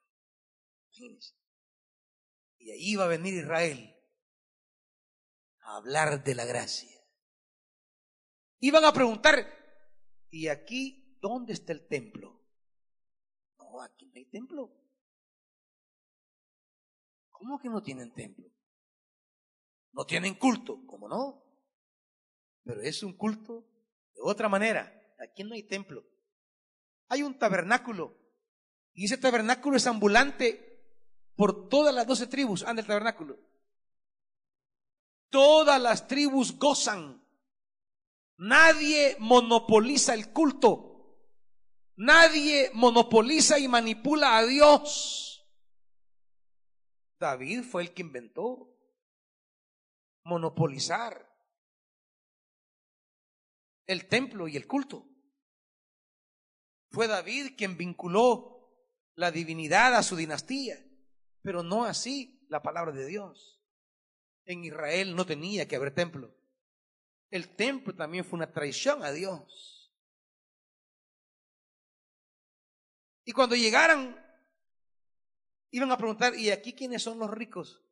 Y 2.64 2.70
ahí 2.70 2.96
va 2.96 3.04
a 3.04 3.08
venir 3.08 3.34
Israel 3.34 3.94
a 5.60 5.76
hablar 5.76 6.24
de 6.24 6.34
la 6.34 6.46
gracia. 6.46 6.98
Iban 8.58 8.86
a 8.86 8.92
preguntar, 8.94 9.46
¿y 10.30 10.48
aquí 10.48 11.18
dónde 11.20 11.52
está 11.52 11.74
el 11.74 11.86
templo? 11.86 12.42
No, 13.58 13.82
aquí 13.82 14.06
no 14.06 14.12
hay 14.16 14.24
templo. 14.30 14.72
¿Cómo 17.28 17.60
que 17.60 17.68
no 17.68 17.82
tienen 17.82 18.14
templo? 18.14 18.50
No 19.92 20.06
tienen 20.06 20.34
culto, 20.34 20.86
¿cómo 20.86 21.06
no? 21.06 21.44
Pero 22.62 22.80
es 22.80 23.02
un 23.02 23.14
culto 23.14 23.68
de 24.14 24.22
otra 24.22 24.48
manera. 24.48 24.90
Aquí 25.18 25.44
no 25.44 25.52
hay 25.52 25.64
templo. 25.64 26.02
Hay 27.08 27.22
un 27.22 27.38
tabernáculo. 27.38 28.16
Y 28.94 29.04
ese 29.04 29.18
tabernáculo 29.18 29.76
es 29.76 29.86
ambulante 29.86 30.73
por 31.36 31.68
todas 31.68 31.94
las 31.94 32.06
doce 32.06 32.26
tribus. 32.26 32.62
Anda 32.62 32.82
el 32.82 32.86
tabernáculo. 32.86 33.38
Todas 35.30 35.80
las 35.80 36.06
tribus 36.06 36.58
gozan. 36.58 37.22
Nadie 38.36 39.16
monopoliza 39.18 40.14
el 40.14 40.32
culto. 40.32 40.94
Nadie 41.96 42.70
monopoliza 42.74 43.58
y 43.58 43.68
manipula 43.68 44.36
a 44.36 44.44
Dios. 44.44 45.46
David 47.18 47.62
fue 47.62 47.82
el 47.82 47.94
que 47.94 48.02
inventó 48.02 48.70
monopolizar 50.24 51.30
el 53.86 54.08
templo 54.08 54.48
y 54.48 54.56
el 54.56 54.66
culto. 54.66 55.06
Fue 56.90 57.06
David 57.06 57.54
quien 57.56 57.76
vinculó 57.76 58.54
la 59.16 59.30
divinidad 59.30 59.94
a 59.94 60.02
su 60.02 60.16
dinastía, 60.16 60.84
pero 61.44 61.62
no 61.62 61.84
así 61.84 62.42
la 62.48 62.62
palabra 62.62 62.90
de 62.90 63.04
Dios 63.04 63.60
en 64.46 64.64
Israel 64.64 65.14
no 65.14 65.26
tenía 65.26 65.68
que 65.68 65.76
haber 65.76 65.94
templo. 65.94 66.34
El 67.30 67.54
templo 67.54 67.94
también 67.94 68.24
fue 68.24 68.38
una 68.38 68.50
traición 68.50 69.04
a 69.04 69.12
Dios. 69.12 69.92
Y 73.26 73.32
cuando 73.32 73.56
llegaran, 73.56 74.18
iban 75.70 75.92
a 75.92 75.98
preguntar, 75.98 76.34
¿y 76.34 76.50
aquí 76.50 76.72
quiénes 76.72 77.02
son 77.02 77.18
los 77.18 77.30
ricos? 77.30 77.82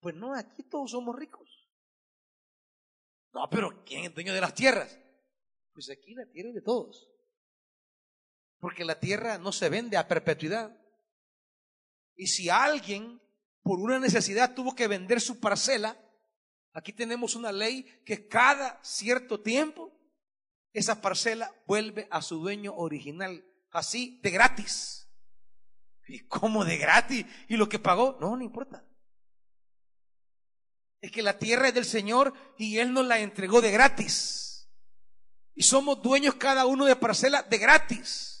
Pues 0.00 0.14
no, 0.14 0.34
aquí 0.34 0.62
todos 0.64 0.90
somos 0.90 1.16
ricos. 1.16 1.70
No, 3.32 3.48
pero 3.48 3.82
¿quién 3.84 4.04
es 4.04 4.14
dueño 4.14 4.34
de 4.34 4.40
las 4.42 4.54
tierras? 4.54 4.98
Pues 5.72 5.88
aquí 5.88 6.14
la 6.14 6.26
tierra 6.26 6.50
es 6.50 6.56
de 6.56 6.62
todos. 6.62 7.08
Porque 8.58 8.84
la 8.84 9.00
tierra 9.00 9.38
no 9.38 9.52
se 9.52 9.70
vende 9.70 9.96
a 9.96 10.06
perpetuidad. 10.06 10.81
Y 12.22 12.28
si 12.28 12.48
alguien 12.48 13.20
por 13.64 13.80
una 13.80 13.98
necesidad 13.98 14.54
tuvo 14.54 14.76
que 14.76 14.86
vender 14.86 15.20
su 15.20 15.40
parcela, 15.40 16.00
aquí 16.72 16.92
tenemos 16.92 17.34
una 17.34 17.50
ley 17.50 17.82
que 18.06 18.28
cada 18.28 18.78
cierto 18.80 19.40
tiempo 19.40 19.92
esa 20.72 21.00
parcela 21.00 21.52
vuelve 21.66 22.06
a 22.12 22.22
su 22.22 22.38
dueño 22.38 22.76
original, 22.76 23.44
así 23.72 24.20
de 24.22 24.30
gratis. 24.30 25.08
¿Y 26.06 26.20
cómo 26.28 26.64
de 26.64 26.76
gratis? 26.76 27.26
¿Y 27.48 27.56
lo 27.56 27.68
que 27.68 27.80
pagó? 27.80 28.16
No, 28.20 28.36
no 28.36 28.44
importa. 28.44 28.86
Es 31.00 31.10
que 31.10 31.22
la 31.22 31.40
tierra 31.40 31.66
es 31.66 31.74
del 31.74 31.86
Señor 31.86 32.34
y 32.56 32.78
Él 32.78 32.92
nos 32.92 33.04
la 33.04 33.18
entregó 33.18 33.60
de 33.60 33.72
gratis. 33.72 34.70
Y 35.56 35.64
somos 35.64 36.00
dueños 36.00 36.36
cada 36.36 36.66
uno 36.66 36.84
de 36.84 36.94
parcela 36.94 37.42
de 37.42 37.58
gratis. 37.58 38.31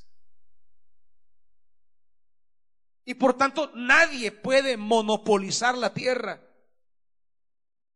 Y 3.04 3.14
por 3.14 3.34
tanto 3.36 3.70
nadie 3.74 4.30
puede 4.30 4.76
monopolizar 4.76 5.76
la 5.76 5.92
tierra. 5.92 6.40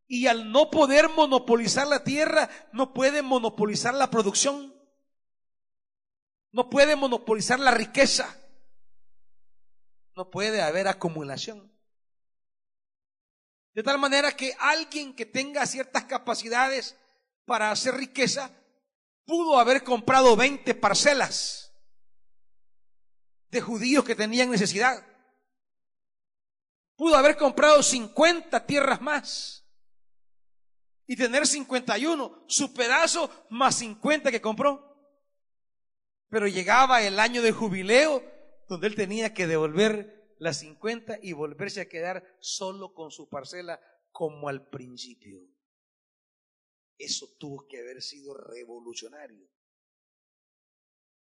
Y 0.08 0.26
al 0.26 0.50
no 0.52 0.70
poder 0.70 1.08
monopolizar 1.08 1.86
la 1.86 2.04
tierra, 2.04 2.48
no 2.72 2.92
puede 2.92 3.22
monopolizar 3.22 3.94
la 3.94 4.10
producción. 4.10 4.74
No 6.52 6.70
puede 6.70 6.96
monopolizar 6.96 7.60
la 7.60 7.70
riqueza. 7.70 8.36
No 10.14 10.30
puede 10.30 10.62
haber 10.62 10.88
acumulación. 10.88 11.72
De 13.74 13.82
tal 13.82 13.98
manera 13.98 14.32
que 14.32 14.56
alguien 14.58 15.14
que 15.14 15.26
tenga 15.26 15.66
ciertas 15.66 16.04
capacidades 16.04 16.96
para 17.44 17.70
hacer 17.70 17.94
riqueza, 17.94 18.50
pudo 19.26 19.58
haber 19.58 19.84
comprado 19.84 20.34
20 20.34 20.74
parcelas 20.76 21.65
judíos 23.60 24.04
que 24.04 24.14
tenían 24.14 24.50
necesidad. 24.50 25.04
Pudo 26.96 27.16
haber 27.16 27.36
comprado 27.36 27.82
50 27.82 28.66
tierras 28.66 29.00
más 29.00 29.66
y 31.06 31.16
tener 31.16 31.46
51, 31.46 32.44
su 32.48 32.72
pedazo 32.74 33.46
más 33.50 33.76
50 33.76 34.30
que 34.30 34.40
compró. 34.40 34.96
Pero 36.28 36.48
llegaba 36.48 37.02
el 37.02 37.20
año 37.20 37.42
de 37.42 37.52
jubileo 37.52 38.24
donde 38.68 38.88
él 38.88 38.94
tenía 38.96 39.32
que 39.32 39.46
devolver 39.46 40.34
las 40.38 40.58
50 40.58 41.18
y 41.22 41.32
volverse 41.32 41.80
a 41.80 41.88
quedar 41.88 42.24
solo 42.40 42.92
con 42.92 43.10
su 43.10 43.28
parcela 43.28 43.80
como 44.10 44.48
al 44.48 44.68
principio. 44.68 45.40
Eso 46.98 47.28
tuvo 47.38 47.66
que 47.68 47.78
haber 47.78 48.02
sido 48.02 48.34
revolucionario 48.34 49.48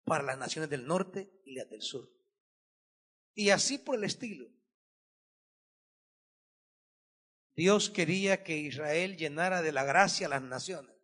para 0.03 0.23
las 0.23 0.37
naciones 0.37 0.69
del 0.69 0.87
norte 0.87 1.29
y 1.45 1.55
las 1.55 1.69
del 1.69 1.81
sur. 1.81 2.16
Y 3.37 3.51
así 3.51 3.77
por 3.77 3.97
el 3.97 4.03
estilo. 4.03 4.49
Dios 7.55 7.91
quería 7.91 8.43
que 8.43 8.57
Israel 8.57 9.15
llenara 9.15 9.61
de 9.61 9.71
la 9.71 9.83
gracia 9.83 10.27
las 10.27 10.41
naciones. 10.41 10.95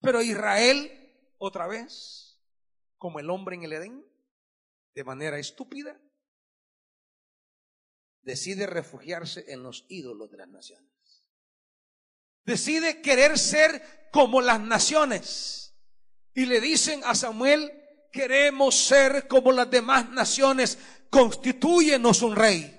Pero 0.00 0.22
Israel, 0.22 1.34
otra 1.38 1.66
vez, 1.66 2.40
como 2.98 3.18
el 3.18 3.30
hombre 3.30 3.56
en 3.56 3.64
el 3.64 3.72
Edén, 3.72 4.06
de 4.94 5.02
manera 5.02 5.40
estúpida, 5.40 6.00
decide 8.22 8.68
refugiarse 8.68 9.52
en 9.52 9.64
los 9.64 9.86
ídolos 9.88 10.30
de 10.30 10.36
las 10.36 10.48
naciones. 10.48 11.24
Decide 12.44 13.02
querer 13.02 13.40
ser 13.40 14.08
como 14.12 14.40
las 14.40 14.60
naciones. 14.60 15.74
Y 16.32 16.46
le 16.46 16.60
dicen 16.60 17.00
a 17.04 17.16
Samuel, 17.16 17.87
queremos 18.10 18.74
ser 18.74 19.28
como 19.28 19.52
las 19.52 19.70
demás 19.70 20.10
naciones, 20.10 20.78
constituyenos 21.10 22.22
un 22.22 22.36
rey. 22.36 22.74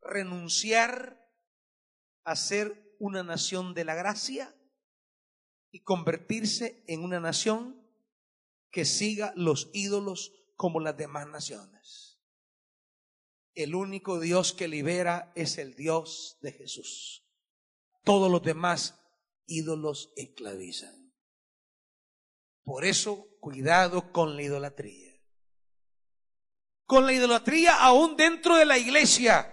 Renunciar 0.00 1.20
a 2.24 2.36
ser 2.36 2.96
una 2.98 3.22
nación 3.22 3.74
de 3.74 3.84
la 3.84 3.94
gracia 3.94 4.54
y 5.70 5.80
convertirse 5.80 6.84
en 6.86 7.02
una 7.02 7.20
nación 7.20 7.80
que 8.70 8.84
siga 8.84 9.32
los 9.36 9.70
ídolos 9.72 10.32
como 10.56 10.80
las 10.80 10.96
demás 10.96 11.26
naciones. 11.26 12.20
El 13.54 13.74
único 13.74 14.20
Dios 14.20 14.52
que 14.52 14.68
libera 14.68 15.32
es 15.34 15.58
el 15.58 15.74
Dios 15.74 16.38
de 16.40 16.52
Jesús. 16.52 17.24
Todos 18.04 18.30
los 18.30 18.42
demás 18.42 18.98
ídolos 19.46 20.12
esclavizan. 20.16 20.99
Por 22.70 22.84
eso, 22.84 23.26
cuidado 23.40 24.12
con 24.12 24.36
la 24.36 24.42
idolatría. 24.42 25.12
Con 26.86 27.04
la 27.04 27.12
idolatría 27.12 27.74
aún 27.82 28.16
dentro 28.16 28.54
de 28.54 28.64
la 28.64 28.78
iglesia. 28.78 29.52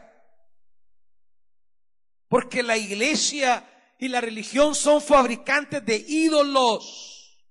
Porque 2.27 2.61
la 2.61 2.77
iglesia 2.77 3.95
y 3.97 4.07
la 4.09 4.21
religión 4.21 4.75
son 4.75 5.01
fabricantes 5.01 5.83
de 5.83 5.97
ídolos. 5.97 7.43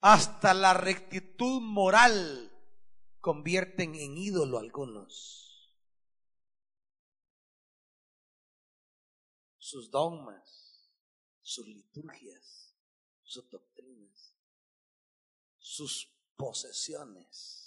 Hasta 0.00 0.54
la 0.54 0.74
rectitud 0.74 1.62
moral 1.62 2.50
convierten 3.20 3.94
en 3.94 4.18
ídolo 4.18 4.58
algunos. 4.58 5.72
Sus 9.58 9.88
dogmas 9.88 10.63
sus 11.44 11.68
liturgias, 11.68 12.74
sus 13.22 13.48
doctrinas, 13.50 14.34
sus 15.58 16.10
posesiones. 16.36 17.60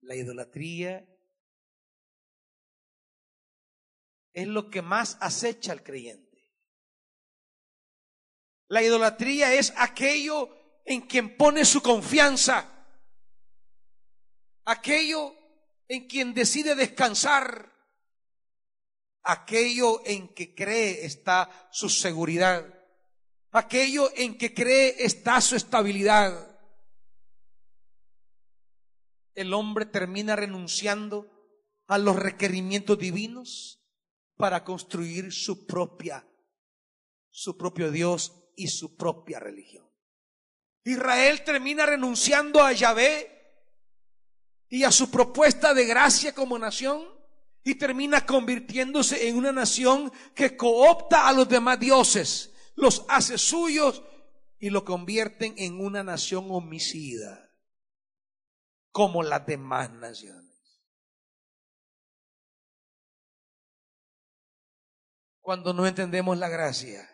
La 0.00 0.16
idolatría 0.16 1.06
es 4.32 4.46
lo 4.48 4.70
que 4.70 4.80
más 4.80 5.18
acecha 5.20 5.72
al 5.72 5.82
creyente. 5.82 6.26
La 8.68 8.82
idolatría 8.82 9.52
es 9.54 9.72
aquello 9.76 10.80
en 10.84 11.02
quien 11.02 11.36
pone 11.36 11.64
su 11.64 11.82
confianza, 11.82 12.86
aquello 14.64 15.34
en 15.86 16.06
quien 16.06 16.32
decide 16.32 16.74
descansar, 16.74 17.77
aquello 19.28 20.02
en 20.04 20.28
que 20.34 20.54
cree 20.54 21.04
está 21.06 21.68
su 21.70 21.88
seguridad, 21.88 22.66
aquello 23.52 24.10
en 24.16 24.36
que 24.36 24.52
cree 24.52 24.96
está 24.98 25.40
su 25.40 25.56
estabilidad. 25.56 26.58
el 29.38 29.54
hombre 29.54 29.86
termina 29.86 30.34
renunciando 30.34 31.30
a 31.86 31.96
los 31.96 32.16
requerimientos 32.16 32.98
divinos 32.98 33.80
para 34.36 34.64
construir 34.64 35.32
su 35.32 35.64
propia, 35.64 36.28
su 37.30 37.56
propio 37.56 37.92
Dios 37.92 38.32
y 38.56 38.66
su 38.66 38.96
propia 38.96 39.38
religión. 39.38 39.88
Israel 40.82 41.44
termina 41.44 41.86
renunciando 41.86 42.64
a 42.64 42.72
Yahvé 42.72 43.30
y 44.68 44.82
a 44.82 44.90
su 44.90 45.08
propuesta 45.08 45.72
de 45.72 45.86
gracia 45.86 46.34
como 46.34 46.58
nación 46.58 47.06
y 47.68 47.74
termina 47.74 48.24
convirtiéndose 48.24 49.28
en 49.28 49.36
una 49.36 49.52
nación 49.52 50.10
que 50.34 50.56
coopta 50.56 51.28
a 51.28 51.34
los 51.34 51.46
demás 51.46 51.78
dioses, 51.78 52.50
los 52.76 53.04
hace 53.10 53.36
suyos 53.36 54.02
y 54.58 54.70
lo 54.70 54.86
convierten 54.86 55.52
en 55.58 55.78
una 55.78 56.02
nación 56.02 56.46
homicida, 56.48 57.54
como 58.90 59.22
las 59.22 59.44
demás 59.44 59.90
naciones. 59.92 60.80
Cuando 65.42 65.74
no 65.74 65.86
entendemos 65.86 66.38
la 66.38 66.48
gracia, 66.48 67.06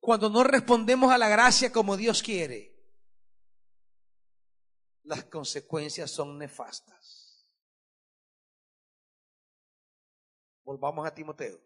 cuando 0.00 0.30
no 0.30 0.44
respondemos 0.44 1.12
a 1.12 1.18
la 1.18 1.28
gracia 1.28 1.70
como 1.70 1.98
Dios 1.98 2.22
quiere, 2.22 2.74
las 5.02 5.24
consecuencias 5.24 6.10
son 6.10 6.38
nefastas. 6.38 7.21
Volvamos 10.72 11.06
a 11.06 11.14
Timoteo. 11.14 11.60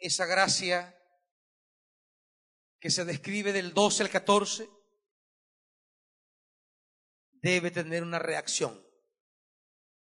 Esa 0.00 0.26
gracia 0.26 1.00
que 2.80 2.90
se 2.90 3.04
describe 3.04 3.52
del 3.52 3.72
12 3.72 4.02
al 4.02 4.10
14 4.10 4.68
debe 7.34 7.70
tener 7.70 8.02
una 8.02 8.18
reacción 8.18 8.84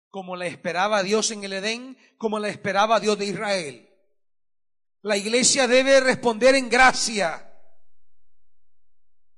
como 0.10 0.36
la 0.36 0.48
esperaba 0.48 1.02
Dios 1.02 1.32
en 1.32 1.46
el 1.46 1.54
Edén, 1.54 1.98
como 2.18 2.40
la 2.40 2.50
esperaba 2.50 3.00
Dios 3.00 3.18
de 3.18 3.26
Israel. 3.26 3.90
La 5.02 5.16
iglesia 5.16 5.66
debe 5.66 6.02
responder 6.02 6.56
en 6.56 6.68
gracia. 6.68 7.58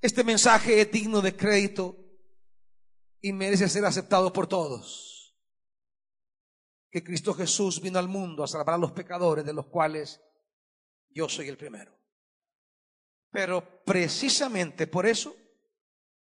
Este 0.02 0.24
mensaje 0.24 0.82
es 0.82 0.92
digno 0.92 1.22
de 1.22 1.38
crédito 1.38 2.01
y 3.22 3.34
merece 3.34 3.70
ser 3.70 3.86
aceptado 3.86 4.34
por 4.34 4.48
todos. 4.48 5.38
Que 6.90 7.04
Cristo 7.04 7.34
Jesús 7.34 7.82
vino 7.82 8.00
al 8.00 8.08
mundo 8.08 8.44
a 8.44 8.48
salvar 8.48 8.76
a 8.76 8.80
los 8.80 8.92
pecadores, 8.92 9.46
de 9.46 9.54
los 9.54 9.68
cuales 9.68 10.22
yo 11.10 11.30
soy 11.30 11.48
el 11.48 11.58
primero. 11.58 11.98
Pero 13.30 13.84
precisamente 13.86 14.88
por 14.88 15.06
eso 15.06 15.36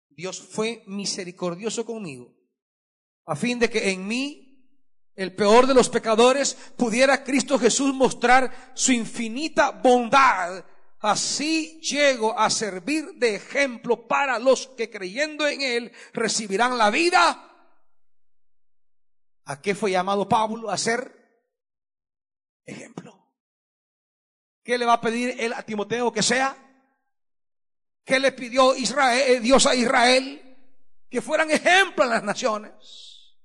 Dios 0.08 0.40
fue 0.40 0.84
misericordioso 0.86 1.84
conmigo 1.84 2.32
a 3.26 3.36
fin 3.36 3.58
de 3.58 3.70
que 3.70 3.90
en 3.90 4.06
mí, 4.06 4.48
el 5.14 5.34
peor 5.34 5.66
de 5.66 5.74
los 5.74 5.88
pecadores, 5.88 6.56
pudiera 6.76 7.22
Cristo 7.22 7.58
Jesús 7.58 7.94
mostrar 7.94 8.72
su 8.74 8.92
infinita 8.92 9.70
bondad. 9.70 10.64
Así 11.02 11.80
llego 11.80 12.38
a 12.38 12.48
servir 12.48 13.14
de 13.16 13.34
ejemplo 13.34 14.06
para 14.06 14.38
los 14.38 14.68
que 14.68 14.88
creyendo 14.88 15.46
en 15.48 15.60
Él 15.60 15.92
recibirán 16.12 16.78
la 16.78 16.90
vida. 16.90 17.52
¿A 19.44 19.60
qué 19.60 19.74
fue 19.74 19.90
llamado 19.90 20.28
Pablo? 20.28 20.70
A 20.70 20.78
ser 20.78 21.12
ejemplo. 22.64 23.18
¿Qué 24.62 24.78
le 24.78 24.86
va 24.86 24.94
a 24.94 25.00
pedir 25.00 25.34
él 25.40 25.52
a 25.52 25.64
Timoteo 25.64 26.12
que 26.12 26.22
sea? 26.22 26.56
¿Qué 28.04 28.20
le 28.20 28.30
pidió 28.30 28.76
Israel, 28.76 29.42
Dios 29.42 29.66
a 29.66 29.74
Israel? 29.74 30.56
Que 31.10 31.20
fueran 31.20 31.50
ejemplo 31.50 32.04
en 32.04 32.10
las 32.10 32.22
naciones. 32.22 33.36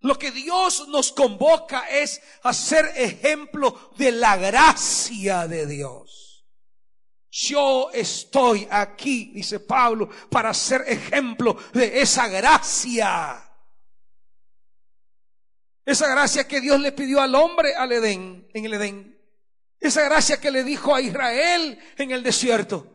Lo 0.00 0.18
que 0.18 0.30
Dios 0.30 0.86
nos 0.88 1.12
convoca 1.12 1.88
es 1.88 2.20
a 2.42 2.52
ser 2.52 2.92
ejemplo 2.94 3.90
de 3.96 4.12
la 4.12 4.36
gracia 4.36 5.48
de 5.48 5.66
Dios. 5.66 6.25
Yo 7.38 7.90
estoy 7.92 8.66
aquí, 8.70 9.30
dice 9.34 9.60
Pablo, 9.60 10.08
para 10.30 10.54
ser 10.54 10.84
ejemplo 10.86 11.54
de 11.74 12.00
esa 12.00 12.28
gracia. 12.28 13.44
Esa 15.84 16.08
gracia 16.08 16.48
que 16.48 16.62
Dios 16.62 16.80
le 16.80 16.92
pidió 16.92 17.20
al 17.20 17.34
hombre 17.34 17.74
al 17.74 17.92
Edén, 17.92 18.48
en 18.54 18.64
el 18.64 18.72
Edén. 18.72 19.20
Esa 19.78 20.02
gracia 20.04 20.40
que 20.40 20.50
le 20.50 20.64
dijo 20.64 20.94
a 20.94 21.02
Israel 21.02 21.78
en 21.98 22.10
el 22.10 22.22
desierto. 22.22 22.90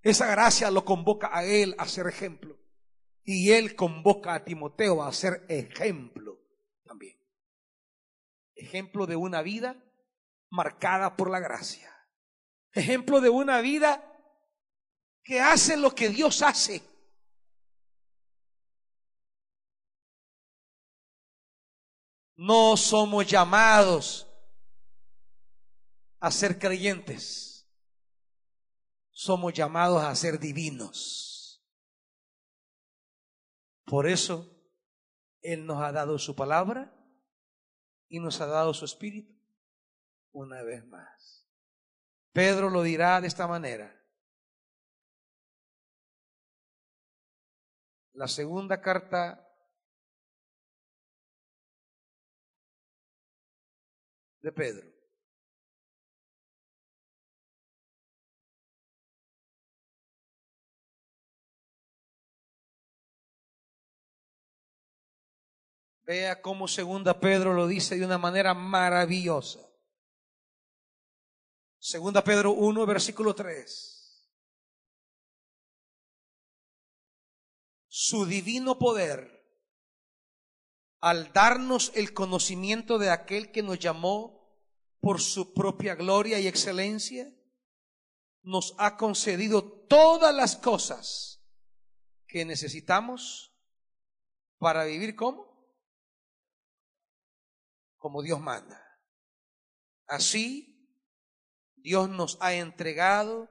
Esa 0.00 0.26
gracia 0.28 0.70
lo 0.70 0.82
convoca 0.82 1.28
a 1.30 1.44
él 1.44 1.74
a 1.76 1.86
ser 1.86 2.06
ejemplo. 2.06 2.56
Y 3.24 3.50
él 3.50 3.76
convoca 3.76 4.32
a 4.32 4.42
Timoteo 4.42 5.02
a 5.02 5.12
ser 5.12 5.44
ejemplo 5.50 6.40
también. 6.82 7.18
Ejemplo 8.54 9.06
de 9.06 9.16
una 9.16 9.42
vida 9.42 9.76
marcada 10.48 11.14
por 11.14 11.28
la 11.30 11.40
gracia. 11.40 11.95
Ejemplo 12.76 13.22
de 13.22 13.30
una 13.30 13.62
vida 13.62 14.04
que 15.24 15.40
hace 15.40 15.78
lo 15.78 15.94
que 15.94 16.10
Dios 16.10 16.42
hace. 16.42 16.82
No 22.36 22.76
somos 22.76 23.26
llamados 23.26 24.28
a 26.20 26.30
ser 26.30 26.58
creyentes. 26.58 27.66
Somos 29.10 29.54
llamados 29.54 30.02
a 30.02 30.14
ser 30.14 30.38
divinos. 30.38 31.64
Por 33.86 34.06
eso 34.06 34.54
Él 35.40 35.64
nos 35.64 35.82
ha 35.82 35.92
dado 35.92 36.18
su 36.18 36.36
palabra 36.36 36.94
y 38.06 38.20
nos 38.20 38.38
ha 38.42 38.46
dado 38.46 38.74
su 38.74 38.84
espíritu 38.84 39.34
una 40.32 40.62
vez 40.62 40.86
más. 40.86 41.35
Pedro 42.36 42.68
lo 42.68 42.82
dirá 42.82 43.18
de 43.22 43.28
esta 43.28 43.46
manera. 43.46 43.90
La 48.12 48.28
segunda 48.28 48.78
carta 48.78 49.42
de 54.42 54.52
Pedro. 54.52 54.86
Vea 66.04 66.42
cómo 66.42 66.68
segunda 66.68 67.18
Pedro 67.18 67.54
lo 67.54 67.66
dice 67.66 67.96
de 67.96 68.04
una 68.04 68.18
manera 68.18 68.52
maravillosa. 68.52 69.65
Segunda 71.88 72.24
Pedro 72.24 72.50
1, 72.50 72.84
versículo 72.84 73.32
3. 73.32 74.28
Su 77.86 78.26
divino 78.26 78.76
poder, 78.76 79.48
al 80.98 81.32
darnos 81.32 81.92
el 81.94 82.12
conocimiento 82.12 82.98
de 82.98 83.10
aquel 83.10 83.52
que 83.52 83.62
nos 83.62 83.78
llamó 83.78 84.52
por 84.98 85.20
su 85.20 85.54
propia 85.54 85.94
gloria 85.94 86.40
y 86.40 86.48
excelencia, 86.48 87.32
nos 88.42 88.74
ha 88.78 88.96
concedido 88.96 89.62
todas 89.86 90.34
las 90.34 90.56
cosas 90.56 91.40
que 92.26 92.44
necesitamos 92.44 93.54
para 94.58 94.86
vivir 94.86 95.14
como 95.14 95.46
como 97.96 98.22
Dios 98.22 98.40
manda. 98.40 98.82
Así, 100.08 100.75
Dios 101.86 102.08
nos 102.08 102.36
ha 102.40 102.52
entregado 102.52 103.48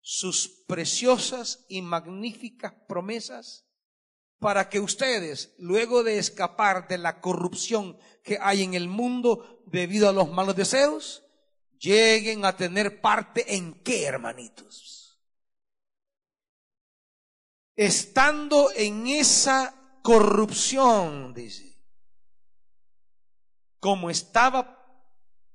sus 0.00 0.46
preciosas 0.68 1.66
y 1.68 1.82
magníficas 1.82 2.72
promesas 2.86 3.66
para 4.38 4.68
que 4.68 4.78
ustedes, 4.78 5.52
luego 5.58 6.04
de 6.04 6.18
escapar 6.18 6.86
de 6.86 6.96
la 6.96 7.20
corrupción 7.20 7.98
que 8.22 8.38
hay 8.40 8.62
en 8.62 8.74
el 8.74 8.86
mundo 8.86 9.64
debido 9.66 10.08
a 10.08 10.12
los 10.12 10.30
malos 10.30 10.54
deseos, 10.54 11.24
lleguen 11.80 12.44
a 12.44 12.56
tener 12.56 13.00
parte 13.00 13.56
en 13.56 13.74
qué, 13.82 14.04
hermanitos. 14.04 15.20
Estando 17.74 18.70
en 18.76 19.08
esa 19.08 19.98
corrupción, 20.04 21.34
dice, 21.34 21.82
como 23.80 24.08
estaba 24.08 24.75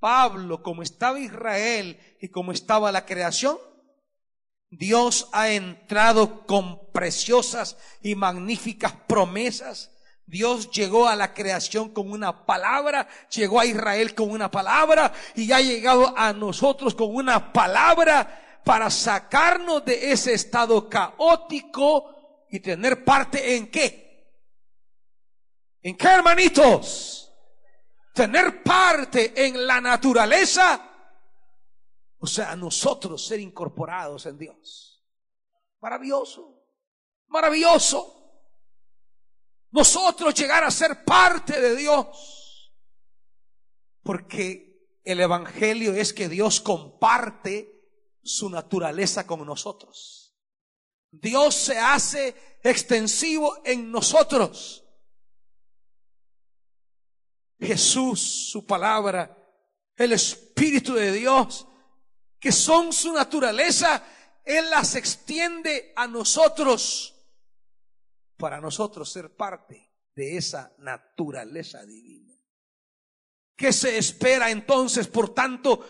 Pablo, 0.02 0.64
como 0.64 0.82
estaba 0.82 1.20
Israel 1.20 1.96
y 2.20 2.26
como 2.26 2.50
estaba 2.50 2.90
la 2.90 3.06
creación, 3.06 3.56
Dios 4.68 5.28
ha 5.30 5.50
entrado 5.50 6.44
con 6.44 6.90
preciosas 6.90 7.78
y 8.02 8.16
magníficas 8.16 8.94
promesas. 9.06 9.92
Dios 10.26 10.72
llegó 10.72 11.06
a 11.06 11.14
la 11.14 11.32
creación 11.32 11.90
con 11.90 12.10
una 12.10 12.44
palabra, 12.44 13.06
llegó 13.30 13.60
a 13.60 13.64
Israel 13.64 14.12
con 14.16 14.28
una 14.32 14.50
palabra 14.50 15.12
y 15.36 15.52
ha 15.52 15.60
llegado 15.60 16.12
a 16.18 16.32
nosotros 16.32 16.96
con 16.96 17.14
una 17.14 17.52
palabra 17.52 18.60
para 18.64 18.90
sacarnos 18.90 19.84
de 19.84 20.10
ese 20.10 20.32
estado 20.32 20.88
caótico 20.88 22.44
y 22.50 22.58
tener 22.58 23.04
parte 23.04 23.54
en 23.54 23.70
qué? 23.70 24.34
¿En 25.80 25.96
qué, 25.96 26.08
hermanitos? 26.08 27.21
Tener 28.12 28.62
parte 28.62 29.46
en 29.46 29.66
la 29.66 29.80
naturaleza. 29.80 30.88
O 32.18 32.26
sea, 32.26 32.54
nosotros 32.54 33.26
ser 33.26 33.40
incorporados 33.40 34.26
en 34.26 34.38
Dios. 34.38 35.02
Maravilloso. 35.80 36.62
Maravilloso. 37.28 38.22
Nosotros 39.70 40.34
llegar 40.34 40.62
a 40.62 40.70
ser 40.70 41.04
parte 41.04 41.60
de 41.60 41.74
Dios. 41.74 42.72
Porque 44.02 45.00
el 45.04 45.20
Evangelio 45.20 45.94
es 45.94 46.12
que 46.12 46.28
Dios 46.28 46.60
comparte 46.60 47.72
su 48.22 48.50
naturaleza 48.50 49.26
con 49.26 49.44
nosotros. 49.44 50.36
Dios 51.10 51.54
se 51.54 51.78
hace 51.78 52.58
extensivo 52.62 53.60
en 53.64 53.90
nosotros. 53.90 54.81
Jesús, 57.62 58.20
su 58.50 58.66
palabra, 58.66 59.38
el 59.96 60.12
Espíritu 60.12 60.94
de 60.94 61.12
Dios, 61.12 61.66
que 62.38 62.50
son 62.50 62.92
su 62.92 63.12
naturaleza, 63.12 64.02
Él 64.44 64.68
las 64.70 64.96
extiende 64.96 65.92
a 65.94 66.08
nosotros 66.08 67.14
para 68.36 68.60
nosotros 68.60 69.10
ser 69.10 69.36
parte 69.36 69.92
de 70.16 70.36
esa 70.36 70.74
naturaleza 70.78 71.86
divina. 71.86 72.34
¿Qué 73.56 73.72
se 73.72 73.96
espera 73.96 74.50
entonces, 74.50 75.06
por 75.06 75.32
tanto, 75.32 75.86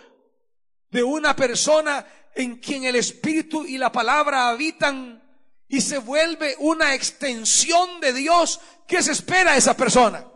de 0.91 1.03
una 1.03 1.35
persona 1.35 2.07
en 2.35 2.57
quien 2.57 2.85
el 2.85 2.97
Espíritu 2.97 3.65
y 3.65 3.79
la 3.79 3.91
palabra 3.91 4.51
habitan 4.51 5.23
y 5.69 5.81
se 5.81 5.97
vuelve 5.97 6.55
una 6.59 6.95
extensión 6.95 7.99
de 8.01 8.13
Dios? 8.13 8.61
¿Qué 8.87 9.03
se 9.03 9.13
espera 9.13 9.53
de 9.53 9.59
esa 9.59 9.75
persona? 9.75 10.32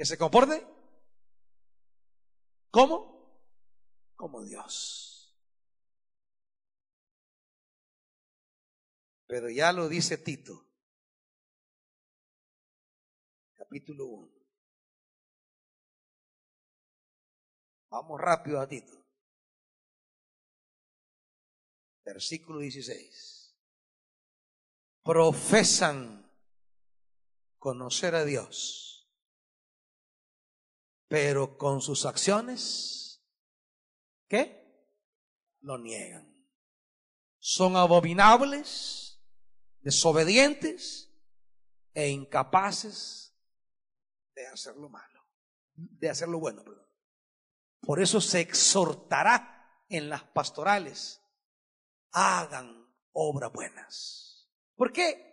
¿Que 0.00 0.06
se 0.06 0.16
comporte? 0.16 0.66
¿Cómo? 2.70 3.52
Como 4.16 4.42
Dios. 4.42 5.38
Pero 9.26 9.50
ya 9.50 9.74
lo 9.74 9.90
dice 9.90 10.16
Tito, 10.16 10.66
capítulo 13.52 14.06
1. 14.06 14.32
Vamos 17.90 18.18
rápido 18.18 18.58
a 18.58 18.66
Tito. 18.66 19.06
Versículo 22.06 22.60
16. 22.60 23.54
Profesan 25.02 26.26
conocer 27.58 28.14
a 28.14 28.24
Dios, 28.24 28.89
pero 31.10 31.58
con 31.58 31.80
sus 31.80 32.06
acciones, 32.06 33.20
¿qué? 34.28 34.94
Lo 35.58 35.76
niegan. 35.76 36.46
Son 37.40 37.74
abominables 37.76 39.20
desobedientes 39.80 41.12
e 41.94 42.10
incapaces 42.10 43.36
de 44.36 44.46
hacer 44.46 44.76
lo 44.76 44.88
malo, 44.88 45.20
de 45.74 46.08
hacer 46.08 46.28
lo 46.28 46.38
bueno, 46.38 46.62
perdón. 46.62 46.86
Por 47.80 48.00
eso 48.00 48.20
se 48.20 48.38
exhortará 48.38 49.84
en 49.88 50.08
las 50.08 50.22
pastorales, 50.22 51.20
hagan 52.12 52.88
obras 53.10 53.52
buenas. 53.52 54.48
¿Por 54.76 54.92
qué? 54.92 55.29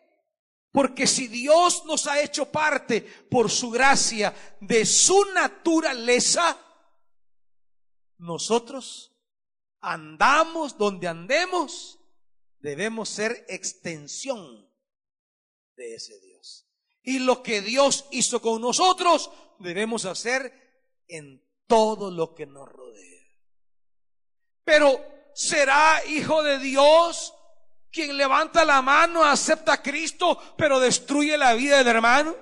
Porque 0.77 1.07
si 1.07 1.27
Dios 1.27 1.85
nos 1.85 2.05
ha 2.05 2.21
hecho 2.21 2.51
parte 2.51 3.01
por 3.01 3.49
su 3.49 3.71
gracia 3.71 4.31
de 4.61 4.85
su 4.85 5.25
naturaleza, 5.33 6.55
nosotros 8.19 9.11
andamos 9.79 10.77
donde 10.77 11.07
andemos 11.07 11.97
debemos 12.59 13.09
ser 13.09 13.43
extensión 13.49 14.71
de 15.75 15.95
ese 15.95 16.19
Dios. 16.19 16.67
Y 17.01 17.17
lo 17.17 17.41
que 17.41 17.63
Dios 17.63 18.05
hizo 18.11 18.39
con 18.39 18.61
nosotros, 18.61 19.31
debemos 19.57 20.05
hacer 20.05 20.53
en 21.07 21.43
todo 21.65 22.11
lo 22.11 22.35
que 22.35 22.45
nos 22.45 22.69
rodea. 22.69 23.25
Pero, 24.63 25.03
¿será 25.33 26.05
hijo 26.05 26.43
de 26.43 26.59
Dios 26.59 27.33
quien 27.91 28.15
levanta 28.17 28.65
la 28.65 28.81
mano, 28.81 29.23
acepta 29.23 29.73
a 29.73 29.81
Cristo, 29.81 30.55
pero 30.57 30.79
destruye 30.79 31.37
la 31.37 31.53
vida 31.53 31.77
del 31.77 31.87
hermano? 31.87 32.35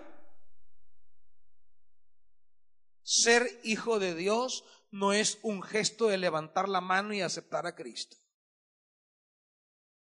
Ser 3.03 3.59
hijo 3.63 3.99
de 3.99 4.15
Dios 4.15 4.63
no 4.91 5.13
es 5.13 5.39
un 5.43 5.61
gesto 5.61 6.07
de 6.07 6.17
levantar 6.17 6.69
la 6.69 6.81
mano 6.81 7.13
y 7.13 7.21
aceptar 7.21 7.67
a 7.67 7.75
Cristo. 7.75 8.17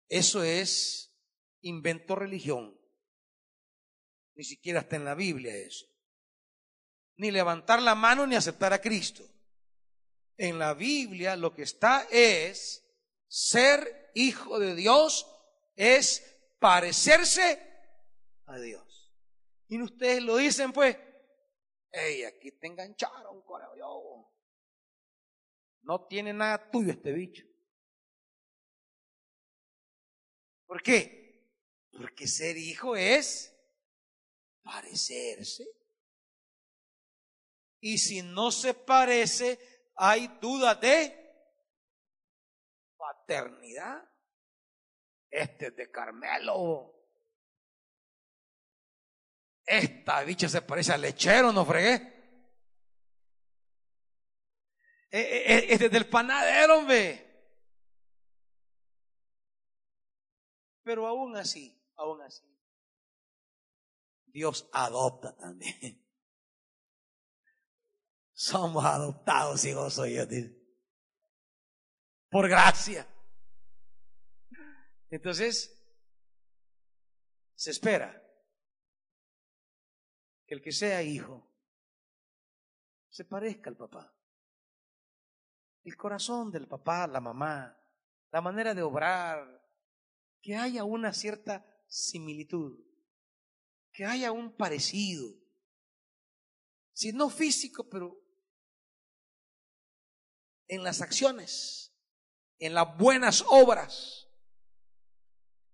Eso 0.08 0.42
es 0.42 1.12
invento 1.60 2.14
religión. 2.14 2.78
Ni 4.34 4.44
siquiera 4.44 4.80
está 4.80 4.96
en 4.96 5.04
la 5.04 5.14
Biblia 5.14 5.54
eso. 5.54 5.86
Ni 7.16 7.30
levantar 7.30 7.82
la 7.82 7.94
mano 7.94 8.26
ni 8.26 8.36
aceptar 8.36 8.72
a 8.72 8.80
Cristo. 8.80 9.24
En 10.36 10.58
la 10.58 10.74
Biblia 10.74 11.36
lo 11.36 11.54
que 11.54 11.62
está 11.62 12.06
es 12.10 12.84
ser 13.26 14.07
hijo 14.18 14.58
de 14.58 14.74
Dios, 14.74 15.26
es 15.76 16.38
parecerse 16.58 17.62
a 18.46 18.58
Dios. 18.58 19.12
Y 19.68 19.80
ustedes 19.80 20.22
lo 20.22 20.36
dicen 20.36 20.72
pues, 20.72 20.96
hey, 21.92 22.24
aquí 22.24 22.52
te 22.52 22.66
engancharon, 22.66 23.42
yo. 23.78 24.32
No 25.82 26.06
tiene 26.06 26.32
nada 26.32 26.70
tuyo 26.70 26.92
este 26.92 27.12
bicho. 27.12 27.44
¿Por 30.66 30.82
qué? 30.82 31.50
Porque 31.90 32.26
ser 32.26 32.56
hijo 32.58 32.94
es 32.94 33.54
parecerse. 34.62 35.66
Y 37.80 37.98
si 37.98 38.22
no 38.22 38.50
se 38.50 38.74
parece, 38.74 39.58
hay 39.94 40.26
duda 40.40 40.74
de 40.74 41.27
paternidad. 43.28 44.02
Este 45.30 45.66
es 45.66 45.76
de 45.76 45.90
Carmelo. 45.90 46.94
Esta 49.66 50.22
bicha 50.22 50.48
se 50.48 50.62
parece 50.62 50.92
al 50.92 51.02
lechero, 51.02 51.52
no 51.52 51.64
fregué. 51.66 52.14
E, 55.10 55.20
e, 55.20 55.54
e, 55.54 55.72
este 55.72 55.86
es 55.86 55.92
del 55.92 56.08
panadero, 56.08 56.78
hombre. 56.78 57.26
Pero 60.82 61.06
aún 61.06 61.36
así, 61.36 61.78
aún 61.96 62.22
así, 62.22 62.46
Dios 64.24 64.70
adopta 64.72 65.36
también. 65.36 66.02
Somos 68.32 68.84
adoptados, 68.84 69.64
hijos 69.66 69.96
yo 69.96 70.24
Por 72.30 72.48
gracia. 72.48 73.06
Entonces, 75.10 75.74
se 77.54 77.70
espera 77.70 78.22
que 80.46 80.54
el 80.54 80.62
que 80.62 80.72
sea 80.72 81.02
hijo 81.02 81.48
se 83.08 83.24
parezca 83.24 83.70
al 83.70 83.76
papá. 83.76 84.14
El 85.84 85.96
corazón 85.96 86.50
del 86.50 86.68
papá, 86.68 87.06
la 87.06 87.20
mamá, 87.20 87.76
la 88.30 88.40
manera 88.40 88.74
de 88.74 88.82
obrar, 88.82 89.58
que 90.40 90.56
haya 90.56 90.84
una 90.84 91.12
cierta 91.12 91.66
similitud, 91.88 92.78
que 93.92 94.04
haya 94.04 94.30
un 94.30 94.54
parecido, 94.56 95.34
si 96.92 97.12
no 97.12 97.30
físico, 97.30 97.88
pero 97.88 98.20
en 100.68 100.84
las 100.84 101.00
acciones, 101.00 101.92
en 102.58 102.74
las 102.74 102.96
buenas 102.96 103.44
obras. 103.48 104.27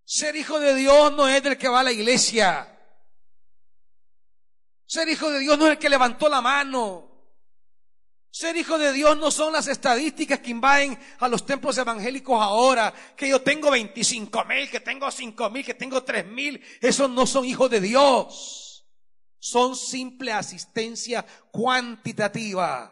Ser 0.04 0.36
hijo 0.36 0.60
de 0.60 0.74
Dios 0.74 1.12
no 1.12 1.26
es 1.28 1.42
del 1.42 1.56
que 1.56 1.68
va 1.68 1.80
a 1.80 1.84
la 1.84 1.92
iglesia. 1.92 2.70
Ser 4.86 5.08
hijo 5.08 5.30
de 5.30 5.40
Dios 5.40 5.58
no 5.58 5.66
es 5.66 5.72
el 5.72 5.78
que 5.78 5.88
levantó 5.88 6.28
la 6.28 6.40
mano. 6.40 7.10
Ser 8.30 8.56
hijo 8.56 8.78
de 8.78 8.92
Dios 8.92 9.16
no 9.16 9.30
son 9.30 9.52
las 9.52 9.68
estadísticas 9.68 10.40
que 10.40 10.50
invaden 10.50 10.98
a 11.20 11.28
los 11.28 11.46
templos 11.46 11.78
evangélicos 11.78 12.40
ahora, 12.40 12.92
que 13.16 13.28
yo 13.28 13.40
tengo 13.40 13.70
25 13.70 14.44
mil, 14.44 14.68
que 14.68 14.80
tengo 14.80 15.08
5 15.08 15.50
mil, 15.50 15.64
que 15.64 15.74
tengo 15.74 16.02
3 16.02 16.26
mil. 16.26 16.60
Esos 16.80 17.08
no 17.08 17.26
son 17.26 17.44
hijos 17.44 17.70
de 17.70 17.80
Dios. 17.80 18.84
Son 19.38 19.76
simple 19.76 20.32
asistencia 20.32 21.24
cuantitativa. 21.52 22.90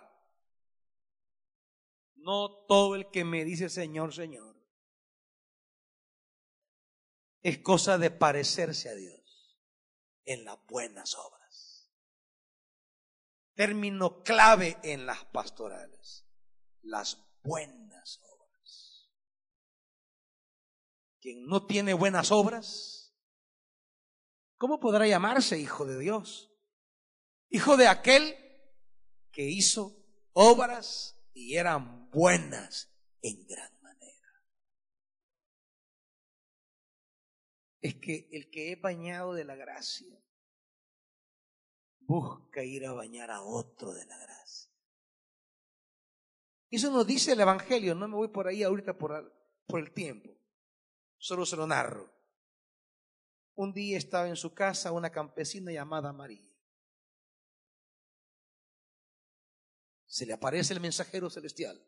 No 2.14 2.64
todo 2.68 2.94
el 2.94 3.10
que 3.10 3.24
me 3.24 3.44
dice 3.44 3.68
Señor, 3.68 4.14
Señor. 4.14 4.51
Es 7.42 7.58
cosa 7.58 7.98
de 7.98 8.10
parecerse 8.10 8.88
a 8.88 8.94
Dios 8.94 9.58
en 10.24 10.44
las 10.44 10.58
buenas 10.66 11.14
obras. 11.16 11.90
Término 13.54 14.22
clave 14.22 14.78
en 14.82 15.06
las 15.06 15.24
pastorales. 15.26 16.24
Las 16.82 17.18
buenas 17.42 18.20
obras. 18.22 19.10
Quien 21.20 21.46
no 21.46 21.66
tiene 21.66 21.94
buenas 21.94 22.30
obras, 22.32 23.14
¿cómo 24.56 24.80
podrá 24.80 25.06
llamarse 25.06 25.58
hijo 25.58 25.84
de 25.84 25.98
Dios? 25.98 26.52
Hijo 27.48 27.76
de 27.76 27.88
aquel 27.88 28.36
que 29.30 29.42
hizo 29.42 29.96
obras 30.32 31.16
y 31.32 31.56
eran 31.56 32.10
buenas 32.10 32.88
en 33.20 33.46
gran 33.46 33.71
Es 37.82 37.96
que 37.96 38.28
el 38.32 38.50
que 38.50 38.72
es 38.72 38.80
bañado 38.80 39.34
de 39.34 39.44
la 39.44 39.54
gracia 39.54 40.16
busca 42.00 42.64
ir 42.64 42.86
a 42.86 42.92
bañar 42.92 43.30
a 43.30 43.42
otro 43.42 43.92
de 43.92 44.06
la 44.06 44.16
gracia. 44.16 44.72
Eso 46.70 46.90
nos 46.90 47.06
dice 47.06 47.32
el 47.32 47.40
Evangelio, 47.40 47.94
no 47.94 48.08
me 48.08 48.16
voy 48.16 48.28
por 48.28 48.48
ahí 48.48 48.62
ahorita 48.62 48.96
por, 48.96 49.30
por 49.66 49.80
el 49.80 49.92
tiempo, 49.92 50.34
solo 51.18 51.44
se 51.44 51.56
lo 51.56 51.66
narro. 51.66 52.10
Un 53.54 53.74
día 53.74 53.98
estaba 53.98 54.28
en 54.28 54.36
su 54.36 54.54
casa 54.54 54.92
una 54.92 55.10
campesina 55.10 55.70
llamada 55.70 56.14
María. 56.14 56.52
se 60.12 60.26
le 60.26 60.34
aparece 60.34 60.74
el 60.74 60.80
mensajero 60.80 61.30
celestial. 61.30 61.82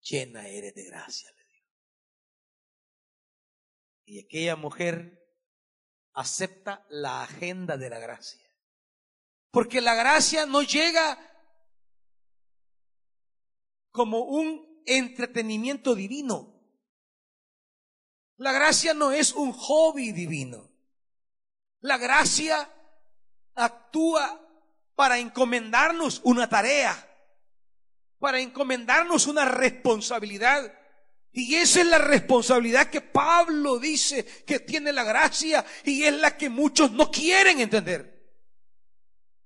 Llena 0.00 0.46
eres 0.46 0.72
de 0.72 0.84
gracia. 0.84 1.28
Y 4.08 4.20
aquella 4.20 4.56
mujer 4.56 5.22
acepta 6.14 6.86
la 6.88 7.22
agenda 7.22 7.76
de 7.76 7.90
la 7.90 7.98
gracia. 7.98 8.42
Porque 9.50 9.82
la 9.82 9.94
gracia 9.94 10.46
no 10.46 10.62
llega 10.62 11.18
como 13.90 14.20
un 14.20 14.82
entretenimiento 14.86 15.94
divino. 15.94 16.58
La 18.38 18.52
gracia 18.52 18.94
no 18.94 19.12
es 19.12 19.34
un 19.34 19.52
hobby 19.52 20.12
divino. 20.12 20.70
La 21.80 21.98
gracia 21.98 22.72
actúa 23.54 24.40
para 24.94 25.18
encomendarnos 25.18 26.22
una 26.24 26.48
tarea, 26.48 26.96
para 28.18 28.40
encomendarnos 28.40 29.26
una 29.26 29.44
responsabilidad. 29.44 30.77
Y 31.38 31.54
esa 31.54 31.82
es 31.82 31.86
la 31.86 31.98
responsabilidad 31.98 32.90
que 32.90 33.00
Pablo 33.00 33.78
dice 33.78 34.26
que 34.44 34.58
tiene 34.58 34.92
la 34.92 35.04
gracia 35.04 35.64
y 35.84 36.02
es 36.02 36.12
la 36.14 36.36
que 36.36 36.50
muchos 36.50 36.90
no 36.90 37.12
quieren 37.12 37.60
entender. 37.60 38.18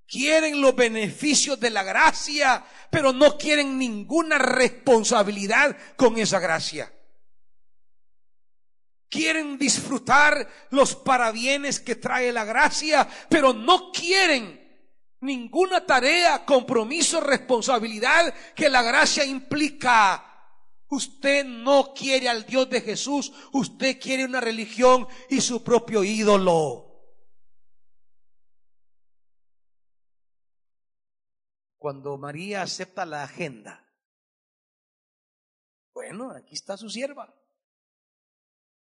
Quieren 0.07 0.59
los 0.59 0.75
beneficios 0.75 1.61
de 1.61 1.69
la 1.69 1.83
gracia, 1.83 2.65
pero 2.91 3.13
no 3.13 3.37
quieren 3.37 3.77
ninguna 3.79 4.39
responsabilidad 4.39 5.77
con 5.95 6.19
esa 6.19 6.41
gracia. 6.41 6.91
Quieren 9.11 9.59
disfrutar 9.59 10.49
los 10.71 10.97
parabienes 10.97 11.79
que 11.79 11.97
trae 11.97 12.33
la 12.33 12.47
gracia, 12.47 13.07
pero 13.29 13.53
no 13.53 13.93
quieren 13.93 14.89
ninguna 15.21 15.85
tarea, 15.85 16.47
compromiso, 16.47 17.21
responsabilidad 17.21 18.33
que 18.55 18.71
la 18.71 18.81
gracia 18.81 19.27
implica. 19.27 20.32
Usted 20.93 21.47
no 21.47 21.95
quiere 21.95 22.29
al 22.29 22.45
Dios 22.45 22.69
de 22.69 22.83
Jesús, 22.83 23.33
usted 23.55 23.99
quiere 23.99 24.27
una 24.27 24.43
religión 24.43 25.09
y 25.31 25.41
su 25.41 25.65
propio 25.65 26.05
ídolo. 26.05 27.17
Cuando 31.79 32.19
María 32.19 32.61
acepta 32.61 33.07
la 33.07 33.23
agenda, 33.23 33.91
bueno, 35.95 36.31
aquí 36.33 36.53
está 36.57 36.77
su 36.77 36.91
sierva, 36.91 37.35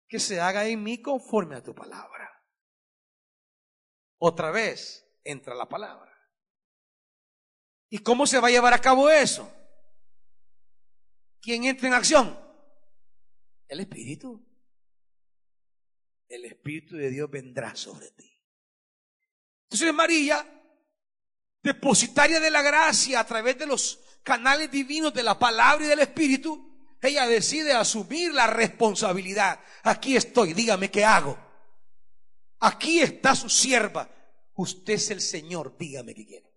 que 0.09 0.19
se 0.19 0.41
haga 0.41 0.67
en 0.67 0.83
mí 0.83 1.01
conforme 1.01 1.55
a 1.55 1.63
tu 1.63 1.77
palabra. 1.77 2.45
Otra 4.19 4.51
vez 4.51 5.09
entra 5.23 5.55
la 5.55 5.69
palabra. 5.69 6.13
¿Y 7.89 7.99
cómo 7.99 8.27
se 8.27 8.41
va 8.41 8.49
a 8.49 8.51
llevar 8.51 8.75
a 8.75 8.81
cabo 8.81 9.09
eso? 9.09 9.60
¿Quién 11.41 11.65
entra 11.65 11.89
en 11.89 11.95
acción? 11.95 12.39
El 13.69 13.81
Espíritu. 13.81 14.45
El 16.29 16.45
Espíritu 16.45 16.97
de 16.97 17.11
Dios 17.11 17.31
vendrá 17.31 17.75
sobre 17.75 18.11
ti. 18.11 18.31
Entonces 19.65 19.95
María, 19.95 20.45
depositaria 21.63 22.41
de 22.41 22.51
la 22.51 22.63
gracia 22.63 23.21
a 23.21 23.27
través 23.27 23.59
de 23.59 23.67
los 23.67 24.01
canales 24.23 24.71
divinos 24.71 25.15
de 25.15 25.23
la 25.23 25.39
palabra 25.39 25.85
y 25.85 25.89
del 25.89 26.01
Espíritu, 26.01 26.71
ella 27.01 27.27
decide 27.27 27.73
asumir 27.73 28.35
la 28.35 28.47
responsabilidad. 28.47 29.61
Aquí 29.83 30.17
estoy, 30.17 30.53
dígame 30.53 30.91
qué 30.91 31.05
hago. 31.05 31.39
Aquí 32.61 33.01
está 33.01 33.35
su 33.35 33.49
sierva. 33.49 34.09
Usted 34.55 34.95
es 34.95 35.11
el 35.11 35.21
Señor, 35.21 35.77
dígame 35.79 36.15
qué 36.15 36.27
quiere. 36.27 36.50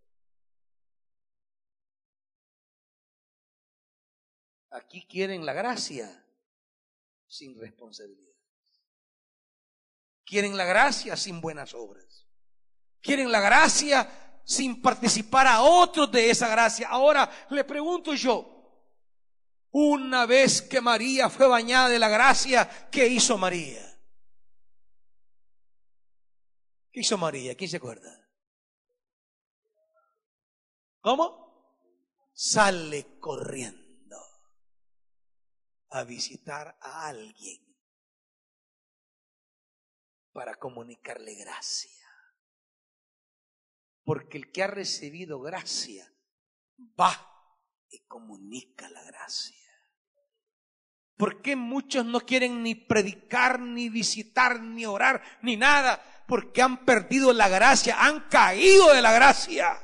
Aquí 4.73 5.05
quieren 5.05 5.45
la 5.45 5.53
gracia 5.53 6.25
sin 7.27 7.59
responsabilidad. 7.59 8.33
Quieren 10.25 10.57
la 10.57 10.65
gracia 10.65 11.15
sin 11.15 11.41
buenas 11.41 11.75
obras. 11.75 12.27
Quieren 12.99 13.31
la 13.31 13.39
gracia 13.39 14.41
sin 14.43 14.81
participar 14.81 15.45
a 15.45 15.61
otros 15.61 16.11
de 16.11 16.31
esa 16.31 16.47
gracia. 16.47 16.89
Ahora 16.89 17.29
le 17.51 17.63
pregunto 17.65 18.15
yo, 18.15 18.49
una 19.69 20.25
vez 20.25 20.63
que 20.63 20.81
María 20.81 21.29
fue 21.29 21.47
bañada 21.47 21.89
de 21.89 21.99
la 21.99 22.09
gracia, 22.09 22.89
¿qué 22.89 23.05
hizo 23.05 23.37
María? 23.37 24.01
¿Qué 26.91 27.01
hizo 27.01 27.17
María? 27.17 27.55
¿Quién 27.55 27.69
se 27.69 27.77
acuerda? 27.77 28.27
¿Cómo? 30.99 31.43
Sale 32.33 33.19
corriendo 33.19 33.82
a 35.93 36.03
visitar 36.03 36.75
a 36.81 37.07
alguien 37.07 37.61
para 40.31 40.55
comunicarle 40.55 41.35
gracia. 41.35 41.91
Porque 44.03 44.39
el 44.39 44.51
que 44.51 44.63
ha 44.63 44.67
recibido 44.67 45.39
gracia 45.39 46.11
va 46.99 47.15
y 47.89 47.99
comunica 48.07 48.89
la 48.89 49.03
gracia. 49.03 49.55
¿Por 51.15 51.43
qué 51.43 51.55
muchos 51.55 52.03
no 52.05 52.21
quieren 52.21 52.63
ni 52.63 52.73
predicar, 52.73 53.59
ni 53.59 53.89
visitar, 53.89 54.59
ni 54.59 54.87
orar, 54.87 55.21
ni 55.43 55.57
nada? 55.57 56.03
Porque 56.27 56.63
han 56.63 56.85
perdido 56.85 57.31
la 57.33 57.47
gracia, 57.49 58.03
han 58.03 58.27
caído 58.29 58.91
de 58.93 59.01
la 59.01 59.11
gracia. 59.13 59.79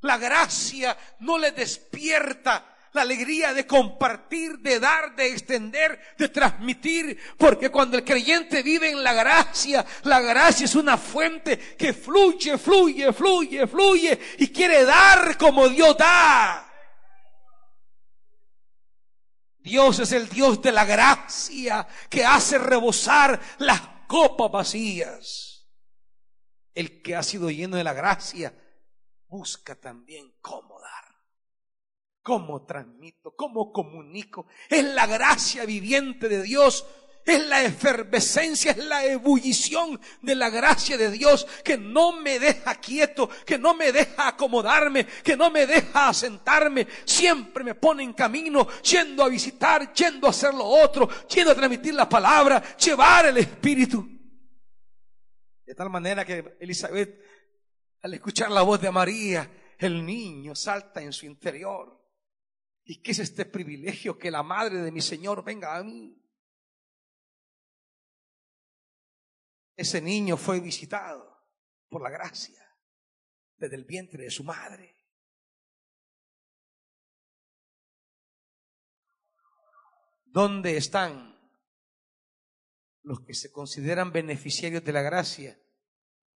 La 0.00 0.18
gracia 0.18 0.98
no 1.20 1.38
les 1.38 1.54
despierta 1.54 2.77
la 2.92 3.02
alegría 3.02 3.52
de 3.52 3.66
compartir, 3.66 4.58
de 4.58 4.80
dar, 4.80 5.14
de 5.14 5.28
extender, 5.28 6.00
de 6.16 6.28
transmitir, 6.28 7.18
porque 7.36 7.70
cuando 7.70 7.96
el 7.96 8.04
creyente 8.04 8.62
vive 8.62 8.90
en 8.90 9.02
la 9.02 9.12
gracia, 9.12 9.84
la 10.04 10.20
gracia 10.20 10.64
es 10.64 10.74
una 10.74 10.96
fuente 10.96 11.58
que 11.76 11.92
fluye, 11.92 12.58
fluye, 12.58 13.12
fluye, 13.12 13.66
fluye 13.66 14.18
y 14.38 14.48
quiere 14.48 14.84
dar 14.84 15.36
como 15.36 15.68
Dios 15.68 15.96
da. 15.96 16.64
Dios 19.58 19.98
es 19.98 20.12
el 20.12 20.28
Dios 20.28 20.62
de 20.62 20.72
la 20.72 20.84
gracia 20.84 21.86
que 22.08 22.24
hace 22.24 22.58
rebosar 22.58 23.38
las 23.58 23.80
copas 24.06 24.50
vacías. 24.50 25.66
El 26.74 27.02
que 27.02 27.16
ha 27.16 27.22
sido 27.22 27.50
lleno 27.50 27.76
de 27.76 27.84
la 27.84 27.92
gracia 27.92 28.54
busca 29.26 29.74
también 29.74 30.32
cómo 30.40 30.80
dar 30.80 30.97
cómo 32.28 32.66
transmito, 32.66 33.34
cómo 33.34 33.72
comunico. 33.72 34.48
Es 34.68 34.84
la 34.84 35.06
gracia 35.06 35.64
viviente 35.64 36.28
de 36.28 36.42
Dios. 36.42 36.84
Es 37.24 37.46
la 37.46 37.62
efervescencia, 37.62 38.72
es 38.72 38.84
la 38.84 39.06
ebullición 39.06 39.98
de 40.20 40.34
la 40.34 40.50
gracia 40.50 40.98
de 40.98 41.10
Dios 41.10 41.46
que 41.64 41.78
no 41.78 42.12
me 42.12 42.38
deja 42.38 42.74
quieto, 42.74 43.30
que 43.46 43.56
no 43.56 43.74
me 43.74 43.92
deja 43.92 44.28
acomodarme, 44.28 45.06
que 45.24 45.38
no 45.38 45.50
me 45.50 45.66
deja 45.66 46.08
asentarme. 46.08 46.86
Siempre 47.06 47.64
me 47.64 47.74
pone 47.74 48.02
en 48.02 48.12
camino, 48.12 48.68
yendo 48.82 49.24
a 49.24 49.28
visitar, 49.28 49.90
yendo 49.94 50.26
a 50.26 50.30
hacer 50.30 50.52
lo 50.52 50.64
otro, 50.64 51.08
yendo 51.28 51.52
a 51.52 51.54
transmitir 51.54 51.94
la 51.94 52.08
palabra, 52.08 52.62
llevar 52.76 53.24
el 53.24 53.38
Espíritu. 53.38 54.06
De 55.64 55.74
tal 55.74 55.88
manera 55.88 56.26
que 56.26 56.58
Elizabeth, 56.60 57.22
al 58.02 58.12
escuchar 58.12 58.50
la 58.50 58.62
voz 58.62 58.82
de 58.82 58.90
María, 58.90 59.50
el 59.78 60.04
niño 60.04 60.54
salta 60.54 61.00
en 61.02 61.12
su 61.12 61.24
interior 61.24 61.97
¿Y 62.90 63.02
qué 63.02 63.10
es 63.10 63.18
este 63.18 63.44
privilegio 63.44 64.18
que 64.18 64.30
la 64.30 64.42
madre 64.42 64.78
de 64.78 64.90
mi 64.90 65.02
Señor 65.02 65.44
venga 65.44 65.76
a 65.76 65.82
mí? 65.82 66.18
Ese 69.76 70.00
niño 70.00 70.38
fue 70.38 70.58
visitado 70.58 71.46
por 71.90 72.00
la 72.00 72.08
gracia 72.08 72.58
desde 73.58 73.76
el 73.76 73.84
vientre 73.84 74.24
de 74.24 74.30
su 74.30 74.42
madre. 74.42 74.96
¿Dónde 80.24 80.78
están 80.78 81.38
los 83.02 83.20
que 83.20 83.34
se 83.34 83.52
consideran 83.52 84.12
beneficiarios 84.12 84.82
de 84.82 84.92
la 84.94 85.02
gracia, 85.02 85.60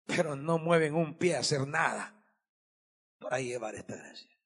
pero 0.07 0.35
no 0.35 0.57
mueven 0.57 0.95
un 0.95 1.15
pie 1.15 1.35
a 1.35 1.41
hacer 1.41 1.67
nada 1.67 2.25
para 3.19 3.39
llevar 3.39 3.75
esta 3.75 3.95
gracia? 3.95 4.38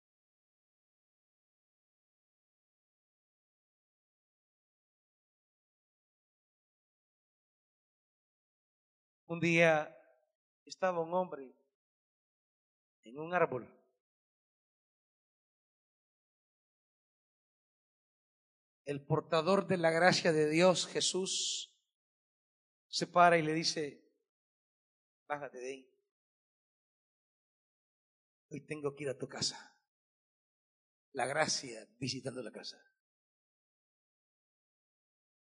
Un 9.33 9.39
día 9.39 9.97
estaba 10.63 10.99
un 10.99 11.11
hombre 11.11 11.55
en 13.01 13.17
un 13.17 13.33
árbol 13.33 13.67
el 18.85 19.03
portador 19.03 19.65
de 19.65 19.77
la 19.77 19.89
gracia 19.89 20.31
de 20.31 20.47
Dios, 20.47 20.85
Jesús, 20.85 21.75
se 22.87 23.07
para 23.07 23.39
y 23.39 23.41
le 23.41 23.55
dice, 23.55 24.07
bájate 25.27 25.57
de 25.57 25.67
ahí. 25.67 25.99
Hoy 28.51 28.61
tengo 28.67 28.93
que 28.93 29.05
ir 29.05 29.09
a 29.09 29.17
tu 29.17 29.27
casa. 29.27 29.75
La 31.13 31.25
gracia 31.25 31.87
visitando 31.97 32.43
la 32.43 32.51
casa. 32.51 32.79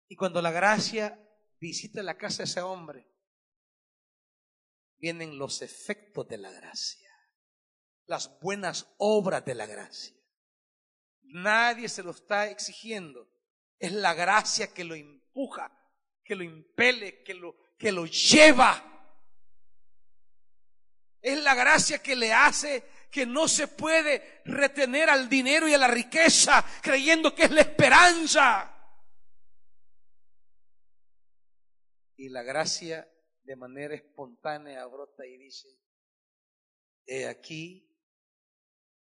Y 0.08 0.16
cuando 0.16 0.42
la 0.42 0.50
gracia 0.50 1.26
visita 1.58 2.02
la 2.02 2.18
casa 2.18 2.42
de 2.42 2.50
ese 2.50 2.60
hombre, 2.60 3.17
vienen 4.98 5.38
los 5.38 5.62
efectos 5.62 6.28
de 6.28 6.38
la 6.38 6.50
gracia, 6.50 7.10
las 8.06 8.38
buenas 8.40 8.94
obras 8.98 9.44
de 9.44 9.54
la 9.54 9.66
gracia. 9.66 10.16
Nadie 11.22 11.88
se 11.88 12.02
lo 12.02 12.12
está 12.12 12.48
exigiendo. 12.48 13.28
Es 13.78 13.92
la 13.92 14.14
gracia 14.14 14.72
que 14.72 14.84
lo 14.84 14.94
empuja, 14.94 15.70
que 16.24 16.34
lo 16.34 16.42
impele, 16.42 17.22
que 17.22 17.34
lo, 17.34 17.54
que 17.78 17.92
lo 17.92 18.06
lleva. 18.06 18.84
Es 21.20 21.38
la 21.42 21.54
gracia 21.54 22.02
que 22.02 22.16
le 22.16 22.32
hace 22.32 22.84
que 23.10 23.26
no 23.26 23.48
se 23.48 23.68
puede 23.68 24.42
retener 24.44 25.08
al 25.08 25.28
dinero 25.28 25.66
y 25.66 25.74
a 25.74 25.78
la 25.78 25.88
riqueza 25.88 26.64
creyendo 26.82 27.34
que 27.34 27.44
es 27.44 27.50
la 27.50 27.62
esperanza. 27.62 28.74
Y 32.16 32.28
la 32.28 32.42
gracia 32.42 33.08
de 33.48 33.56
manera 33.56 33.94
espontánea 33.94 34.84
brota 34.84 35.24
y 35.24 35.38
dice, 35.38 35.74
he 37.06 37.26
aquí 37.26 37.98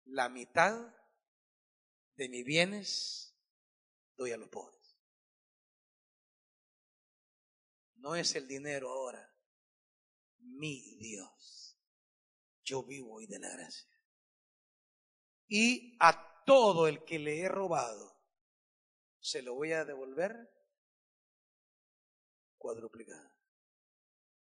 la 0.06 0.30
mitad 0.30 0.95
de 2.15 2.30
mis 2.30 2.45
bienes 2.45 3.35
doy 4.15 4.31
a 4.31 4.38
los 4.38 4.47
pobres. 4.49 4.99
No 7.95 8.15
es 8.15 8.35
el 8.35 8.47
dinero 8.47 8.91
ahora, 8.91 9.35
mi 10.38 10.95
Dios. 10.97 11.76
Yo 12.64 12.84
vivo 12.84 13.15
hoy 13.15 13.26
de 13.26 13.39
la 13.39 13.49
gracia. 13.49 13.89
Y 15.47 15.97
a 15.99 16.43
todo 16.45 16.88
el 16.88 17.03
que 17.03 17.18
le 17.18 17.39
he 17.39 17.49
robado, 17.49 18.15
se 19.19 19.41
lo 19.41 19.56
voy 19.56 19.72
a 19.72 19.85
devolver 19.85 20.35
cuadruplicado. 22.60 23.38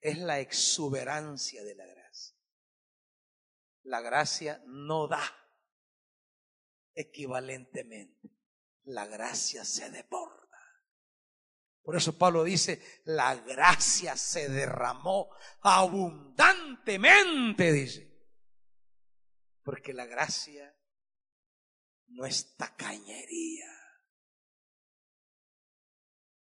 Es 0.06 0.20
la 0.20 0.40
exuberancia 0.40 1.64
de 1.64 1.74
la 1.74 1.88
gracia. 1.88 2.38
La 3.82 4.02
gracia 4.02 4.62
no 4.68 5.08
da 5.08 5.24
equivalentemente. 6.94 8.30
La 8.84 9.08
gracia 9.08 9.66
se 9.66 9.90
desborda. 9.90 10.60
Por 11.82 11.96
eso 11.96 12.16
Pablo 12.20 12.44
dice, 12.44 13.02
la 13.06 13.34
gracia 13.34 14.16
se 14.16 14.48
derramó 14.48 15.36
abundantemente, 15.62 17.72
dice. 17.72 18.16
Porque 19.64 19.92
la 19.92 20.06
gracia 20.06 20.72
no 22.10 22.28
es 22.28 22.56
tacañería. 22.56 23.72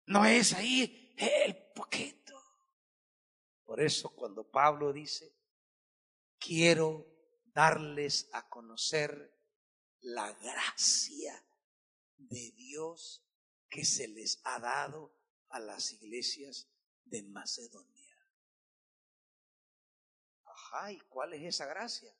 No 0.07 0.25
es 0.25 0.53
ahí 0.53 1.15
el 1.17 1.57
poquito. 1.73 2.26
Por 3.67 3.81
eso 3.81 4.11
cuando 4.15 4.49
Pablo 4.49 4.93
dice, 4.93 5.37
quiero 6.39 7.05
darles 7.53 8.31
a 8.33 8.49
conocer 8.49 9.37
la 10.03 10.33
gracia 10.35 11.45
de 12.17 12.53
Dios 12.53 13.25
que 13.69 13.85
se 13.85 14.07
les 14.07 14.41
ha 14.45 14.61
dado 14.61 15.13
a 15.49 15.59
las 15.59 15.93
iglesias 15.93 16.69
de 17.05 17.25
Macedonia. 17.25 18.17
Ajá, 20.45 20.93
¿y 20.93 21.01
cuál 21.01 21.35
es 21.35 21.43
esa 21.43 21.67
gracia? 21.67 22.17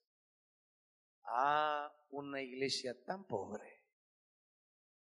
Ah, 1.25 1.93
una 2.11 2.43
iglesia 2.43 3.05
tan 3.05 3.25
pobre, 3.25 3.85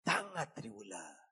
tan 0.03 0.37
atribulada, 0.37 1.26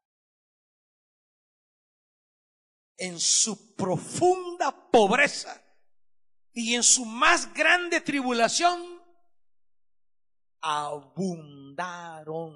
en 2.97 3.19
su 3.19 3.75
profunda 3.75 4.91
pobreza 4.91 5.61
y 6.53 6.75
en 6.75 6.83
su 6.83 7.05
más 7.05 7.53
grande 7.53 8.01
tribulación, 8.01 9.01
abundaron 10.61 12.55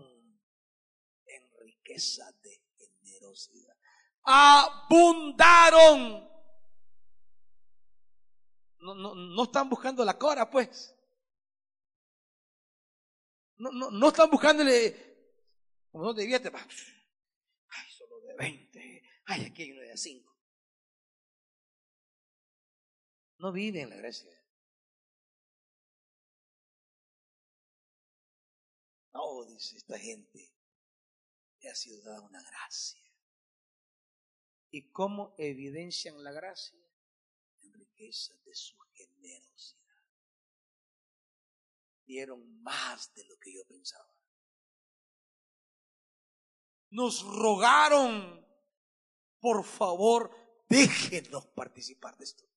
en 1.25 1.51
riqueza 1.59 2.31
de 2.41 2.61
generosidad. 3.03 3.75
Abundaron. 4.23 6.27
No, 8.79 8.95
no, 8.95 9.13
no 9.13 9.43
están 9.43 9.69
buscando 9.69 10.05
la 10.05 10.17
cora, 10.17 10.49
pues. 10.49 10.95
No, 13.57 13.71
no, 13.71 13.91
no 13.91 14.07
están 14.07 14.29
buscándole, 14.29 15.35
como 15.91 16.05
no 16.05 16.15
te 16.15 16.21
divierte, 16.21 16.49
ay, 16.55 17.91
solo 17.91 18.21
de 18.21 18.33
20, 18.35 19.03
ay, 19.25 19.45
aquí 19.45 19.63
hay 19.63 19.71
uno 19.73 19.81
de 19.81 19.97
5. 19.97 20.28
No 23.39 23.53
viven 23.53 23.83
en 23.83 23.89
la 23.89 23.95
gracia. 23.95 24.31
No, 29.13 29.45
dice 29.45 29.77
esta 29.77 29.97
gente, 29.97 30.53
le 31.61 31.69
ha 31.69 31.75
sido 31.75 32.01
dada 32.01 32.21
una 32.21 32.41
gracia. 32.41 33.01
¿Y 34.71 34.91
cómo 34.91 35.35
evidencian 35.37 36.21
la 36.21 36.31
gracia? 36.31 36.79
En 37.61 37.73
riqueza 37.73 38.33
de 38.45 38.53
su 38.53 38.77
generosidad. 38.93 39.79
Dieron 42.05 42.61
más 42.61 43.13
de 43.13 43.23
lo 43.23 43.37
que 43.39 43.53
yo 43.53 43.65
pensaba. 43.65 44.13
Nos 46.91 47.23
rogaron, 47.23 48.45
por 49.39 49.63
favor, 49.63 50.29
déjenos 50.67 51.47
participar 51.47 52.17
de 52.17 52.25
esto. 52.25 52.49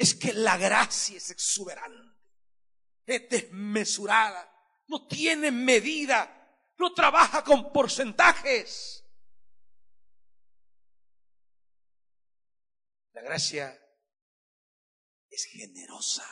Es 0.00 0.14
que 0.14 0.32
la 0.32 0.56
gracia 0.56 1.18
es 1.18 1.30
exuberante 1.30 2.10
es 3.10 3.28
desmesurada, 3.28 4.50
no 4.86 5.06
tiene 5.06 5.50
medida, 5.50 6.72
no 6.78 6.94
trabaja 6.94 7.42
con 7.44 7.72
porcentajes. 7.72 9.04
La 13.12 13.22
gracia 13.22 13.76
es 15.28 15.44
generosa. 15.44 16.26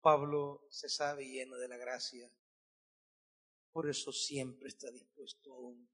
Pablo 0.00 0.66
se 0.70 0.88
sabe 0.88 1.26
lleno 1.26 1.56
de 1.58 1.68
la 1.68 1.76
gracia, 1.76 2.30
por 3.72 3.90
eso 3.90 4.10
siempre 4.10 4.68
está 4.68 4.90
dispuesto 4.90 5.52
aún 5.52 5.90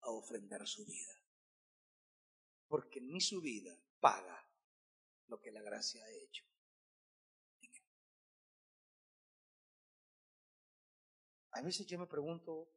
a 0.00 0.10
ofrendar 0.10 0.66
su 0.66 0.84
vida, 0.84 1.21
porque 2.72 3.02
ni 3.02 3.20
su 3.20 3.42
vida 3.42 3.78
paga 4.00 4.48
lo 5.26 5.38
que 5.42 5.52
la 5.52 5.60
gracia 5.60 6.02
ha 6.02 6.10
hecho. 6.10 6.42
A 11.50 11.60
veces 11.60 11.86
yo 11.86 11.98
me 11.98 12.06
pregunto 12.06 12.72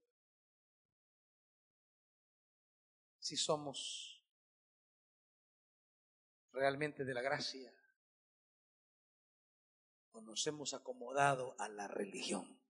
si 3.20 3.38
somos 3.38 4.22
realmente 6.52 7.06
de 7.06 7.14
la 7.14 7.22
gracia 7.22 7.74
o 10.12 10.20
nos 10.20 10.46
hemos 10.46 10.74
acomodado 10.74 11.56
a 11.58 11.70
la 11.70 11.88
religión, 11.88 12.62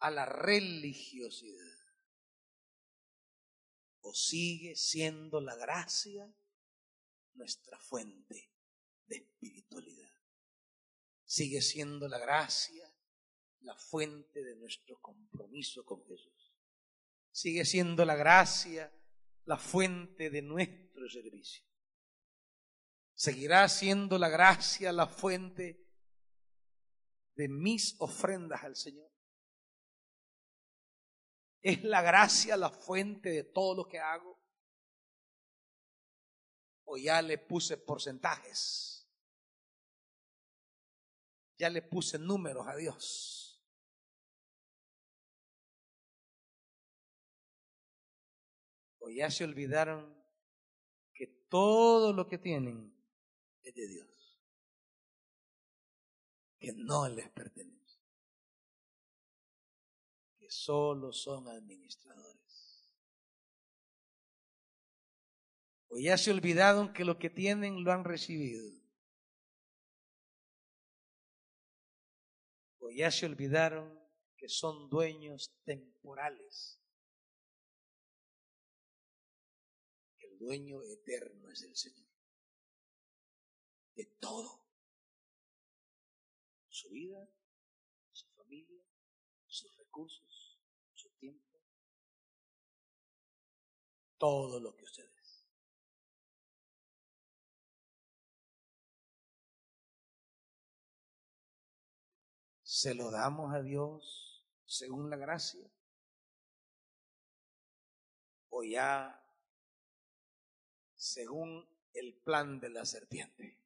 a 0.00 0.10
la 0.10 0.26
religiosidad. 0.26 1.77
Sigue 4.12 4.74
siendo 4.76 5.40
la 5.40 5.56
gracia 5.56 6.32
nuestra 7.34 7.78
fuente 7.78 8.50
de 9.06 9.16
espiritualidad. 9.16 10.12
Sigue 11.24 11.60
siendo 11.62 12.08
la 12.08 12.18
gracia 12.18 12.92
la 13.60 13.76
fuente 13.76 14.42
de 14.42 14.56
nuestro 14.56 15.00
compromiso 15.00 15.84
con 15.84 16.04
Jesús. 16.06 16.54
Sigue 17.30 17.64
siendo 17.64 18.04
la 18.04 18.16
gracia 18.16 18.92
la 19.44 19.56
fuente 19.56 20.30
de 20.30 20.42
nuestro 20.42 21.08
servicio. 21.08 21.64
Seguirá 23.14 23.68
siendo 23.68 24.18
la 24.18 24.28
gracia 24.28 24.92
la 24.92 25.06
fuente 25.06 25.84
de 27.34 27.48
mis 27.48 27.96
ofrendas 27.98 28.64
al 28.64 28.76
Señor. 28.76 29.10
Es 31.62 31.82
la 31.84 32.02
gracia 32.02 32.56
la 32.56 32.70
fuente 32.70 33.30
de 33.30 33.44
todo 33.44 33.74
lo 33.74 33.88
que 33.88 33.98
hago. 33.98 34.38
O 36.84 36.96
ya 36.96 37.20
le 37.20 37.38
puse 37.38 37.76
porcentajes. 37.76 39.06
Ya 41.58 41.68
le 41.68 41.82
puse 41.82 42.18
números 42.18 42.66
a 42.66 42.76
Dios. 42.76 43.60
O 49.00 49.10
ya 49.10 49.30
se 49.30 49.44
olvidaron 49.44 50.16
que 51.12 51.26
todo 51.48 52.12
lo 52.12 52.28
que 52.28 52.38
tienen 52.38 52.98
de 53.72 53.86
Dios, 53.86 54.40
que 56.58 56.72
no 56.72 57.08
les 57.08 57.28
pertenece, 57.30 57.77
solo 60.48 61.12
son 61.12 61.48
administradores. 61.48 62.38
O 65.88 65.98
ya 65.98 66.18
se 66.18 66.30
olvidaron 66.30 66.92
que 66.92 67.04
lo 67.04 67.18
que 67.18 67.30
tienen 67.30 67.84
lo 67.84 67.92
han 67.92 68.04
recibido. 68.04 68.64
O 72.78 72.90
ya 72.90 73.10
se 73.10 73.26
olvidaron 73.26 73.98
que 74.36 74.48
son 74.48 74.88
dueños 74.88 75.54
temporales. 75.64 76.80
El 80.18 80.38
dueño 80.38 80.82
eterno 80.82 81.50
es 81.50 81.62
el 81.62 81.74
Señor 81.74 82.08
de 83.98 84.06
todo. 84.20 84.64
Su 86.68 86.88
vida, 86.90 87.28
su 88.12 88.28
familia, 88.30 88.80
sus 89.46 89.76
recursos, 89.76 90.27
todo 94.18 94.60
lo 94.60 94.76
que 94.76 94.84
ustedes. 94.84 95.46
Se 102.62 102.94
lo 102.94 103.10
damos 103.10 103.54
a 103.54 103.62
Dios 103.62 104.44
según 104.66 105.10
la 105.10 105.16
gracia. 105.16 105.68
O 108.50 108.62
ya 108.62 109.24
según 110.94 111.66
el 111.94 112.14
plan 112.14 112.60
de 112.60 112.70
la 112.70 112.84
serpiente. 112.84 113.56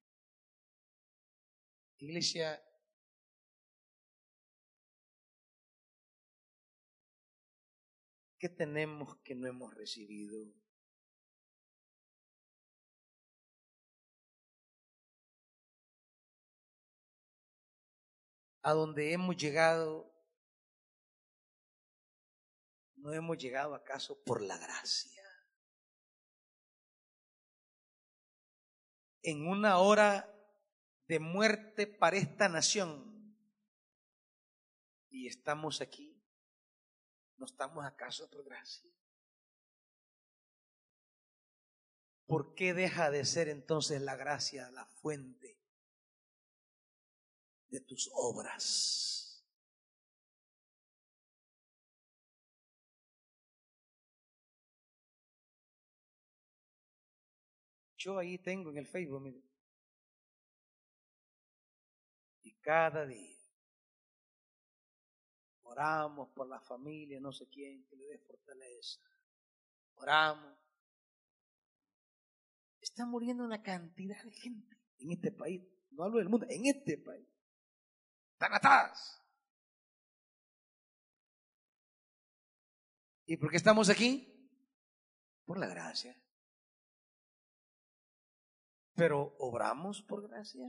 Iglesia, 1.99 2.63
¿qué 8.43 8.49
tenemos 8.49 9.19
que 9.19 9.37
no 9.37 9.47
hemos 9.47 9.73
recibido? 9.73 10.53
A 18.63 18.73
donde 18.73 19.13
hemos 19.13 19.37
llegado, 19.37 20.13
¿no 22.97 23.13
hemos 23.13 23.39
llegado 23.39 23.77
acaso 23.77 24.21
por 24.25 24.43
la 24.43 24.59
gracia? 24.59 25.23
En 29.23 29.47
una 29.47 29.79
hora 29.79 30.29
de 31.07 31.21
muerte 31.21 31.87
para 31.87 32.17
esta 32.17 32.49
nación. 32.49 33.37
Y 35.11 35.29
estamos 35.29 35.81
aquí. 35.81 36.12
¿No 37.37 37.47
estamos 37.47 37.85
acaso 37.85 38.31
por 38.31 38.45
gracia? 38.45 38.91
¿Por 42.27 42.55
qué 42.55 42.73
deja 42.75 43.11
de 43.11 43.25
ser 43.25 43.49
entonces 43.49 44.01
la 44.01 44.17
gracia 44.17 44.71
la 44.71 44.87
fuente 44.87 45.59
de 47.69 47.81
tus 47.81 48.11
obras? 48.15 49.45
Yo 57.97 58.19
ahí 58.19 58.39
tengo 58.39 58.71
en 58.71 58.79
el 58.79 58.87
Facebook, 58.87 59.21
mire, 59.21 59.43
cada 62.63 63.05
día. 63.05 63.32
Oramos 65.73 66.29
por 66.31 66.49
la 66.49 66.61
familia, 66.61 67.19
no 67.21 67.33
sé 67.33 67.49
quién, 67.49 67.85
que 67.87 67.97
le 67.97 68.05
dé 68.05 68.19
fortaleza. 68.19 69.01
Oramos. 69.95 70.59
Está 72.81 73.07
muriendo 73.07 73.45
una 73.45 73.63
cantidad 73.63 74.23
de 74.23 74.33
gente 74.33 74.77
en 74.99 75.13
este 75.13 75.33
país. 75.33 75.63
No 75.91 76.05
hablo 76.05 76.19
del 76.19 76.29
mundo, 76.29 76.47
en 76.49 76.67
este 76.67 76.99
país. 76.99 77.27
Están 78.33 78.55
atadas. 78.55 79.19
¿Y 83.27 83.37
por 83.37 83.51
qué 83.51 83.57
estamos 83.57 83.89
aquí? 83.89 84.29
Por 85.47 85.59
la 85.59 85.69
gracia. 85.69 86.15
Pero 88.95 89.37
obramos 89.39 90.03
por 90.03 90.29
gracia. 90.29 90.69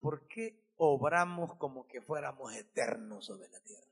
¿por 0.00 0.26
qué 0.28 0.67
obramos 0.78 1.56
como 1.56 1.86
que 1.86 2.00
fuéramos 2.00 2.54
eternos 2.54 3.26
sobre 3.26 3.48
la 3.48 3.60
tierra? 3.60 3.86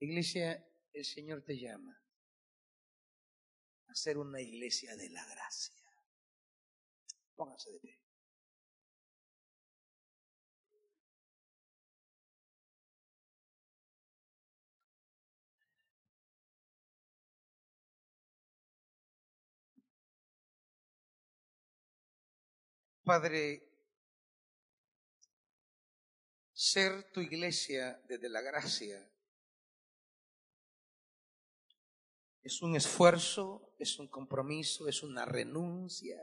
Iglesia, 0.00 0.66
el 0.92 1.04
Señor 1.04 1.42
te 1.42 1.58
llama 1.58 1.98
a 3.88 3.94
ser 3.94 4.18
una 4.18 4.40
iglesia 4.40 4.96
de 4.96 5.08
la 5.08 5.24
gracia. 5.26 5.74
Pónganse 7.36 7.70
de 7.70 7.80
pie. 7.80 8.03
Padre, 23.04 23.70
ser 26.54 27.12
tu 27.12 27.20
iglesia 27.20 28.02
desde 28.08 28.30
la 28.30 28.40
gracia 28.40 29.10
es 32.42 32.62
un 32.62 32.76
esfuerzo, 32.76 33.74
es 33.78 33.98
un 33.98 34.08
compromiso, 34.08 34.88
es 34.88 35.02
una 35.02 35.26
renuncia, 35.26 36.16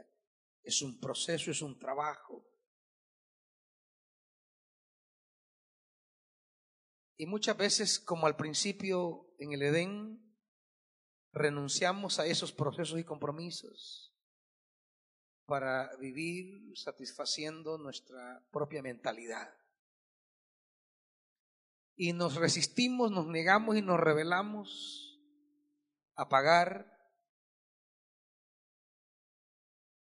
es 0.63 0.81
un 0.81 0.99
proceso, 0.99 1.51
es 1.51 1.61
un 1.61 1.77
trabajo. 1.77 2.47
Y 7.15 7.27
muchas 7.27 7.57
veces, 7.57 7.99
como 7.99 8.25
al 8.25 8.37
principio 8.37 9.35
en 9.37 9.53
el 9.53 9.61
Edén, 9.61 10.35
renunciamos 11.31 12.19
a 12.19 12.25
esos 12.25 12.51
procesos 12.51 12.99
y 12.99 13.03
compromisos 13.03 14.10
para 15.45 15.95
vivir 15.97 16.75
satisfaciendo 16.77 17.77
nuestra 17.77 18.45
propia 18.51 18.81
mentalidad. 18.81 19.53
Y 21.95 22.13
nos 22.13 22.35
resistimos, 22.35 23.11
nos 23.11 23.27
negamos 23.27 23.77
y 23.77 23.81
nos 23.81 23.99
rebelamos 23.99 25.19
a 26.15 26.29
pagar 26.29 26.91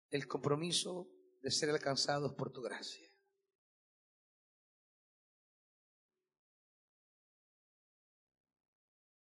el 0.10 0.28
compromiso 0.28 1.10
de 1.42 1.52
ser 1.52 1.70
alcanzados 1.70 2.34
por 2.34 2.52
tu 2.52 2.62
gracia. 2.62 3.08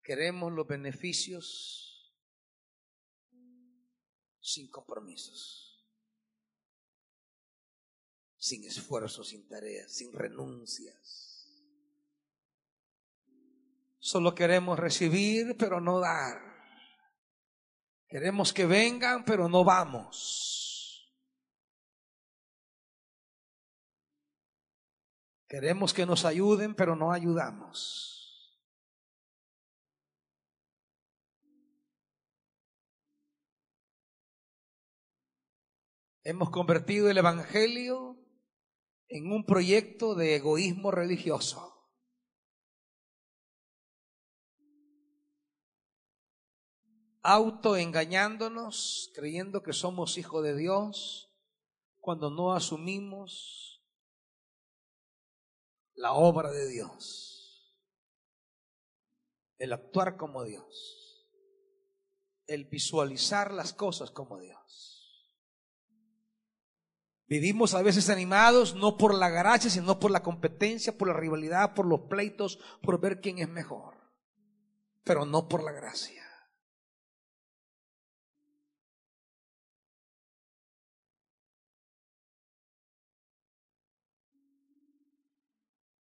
Queremos 0.02 0.52
los 0.52 0.66
beneficios 0.66 1.90
sin 4.40 4.68
compromisos, 4.68 5.70
sin 8.41 8.65
esfuerzos, 8.65 9.29
sin 9.29 9.47
tareas, 9.47 9.93
sin 9.93 10.12
renuncias. 10.15 11.47
Solo 13.99 14.35
queremos 14.35 14.79
recibir, 14.79 15.57
pero 15.59 15.79
no 15.79 16.01
dar. 16.01 16.41
Queremos 18.09 18.55
que 18.55 18.65
vengan, 18.65 19.27
pero 19.27 19.49
no 19.49 19.62
vamos. 19.62 21.12
Queremos 25.47 25.93
que 25.93 26.07
nos 26.07 26.25
ayuden, 26.25 26.75
pero 26.75 26.97
no 26.97 27.12
ayudamos. 27.12 28.57
Hemos 36.23 36.51
convertido 36.51 37.11
el 37.11 37.19
Evangelio 37.19 38.20
en 39.11 39.32
un 39.32 39.45
proyecto 39.45 40.15
de 40.15 40.37
egoísmo 40.37 40.93
religioso. 40.93 41.66
Autoengañándonos, 47.23 49.11
creyendo 49.15 49.62
que 49.62 49.73
somos 49.73 50.16
hijos 50.16 50.45
de 50.45 50.57
Dios, 50.57 51.35
cuando 51.99 52.31
no 52.31 52.55
asumimos 52.55 53.82
la 55.95 56.12
obra 56.12 56.53
de 56.53 56.69
Dios, 56.69 57.77
el 59.59 59.73
actuar 59.73 60.16
como 60.16 60.45
Dios, 60.45 61.28
el 62.47 62.65
visualizar 62.65 63.53
las 63.53 63.74
cosas 63.74 64.12
como 64.12 64.39
Dios. 64.39 64.90
Vivimos 67.31 67.74
a 67.74 67.82
veces 67.82 68.11
animados 68.11 68.74
no 68.74 68.97
por 68.97 69.15
la 69.15 69.28
gracia, 69.28 69.70
sino 69.70 70.01
por 70.01 70.11
la 70.11 70.20
competencia, 70.20 70.98
por 70.98 71.07
la 71.07 71.15
rivalidad, 71.15 71.74
por 71.74 71.86
los 71.86 72.01
pleitos, 72.09 72.59
por 72.82 73.01
ver 73.01 73.20
quién 73.20 73.39
es 73.39 73.48
mejor, 73.48 73.94
pero 75.05 75.24
no 75.24 75.47
por 75.47 75.62
la 75.62 75.70
gracia. 75.70 76.24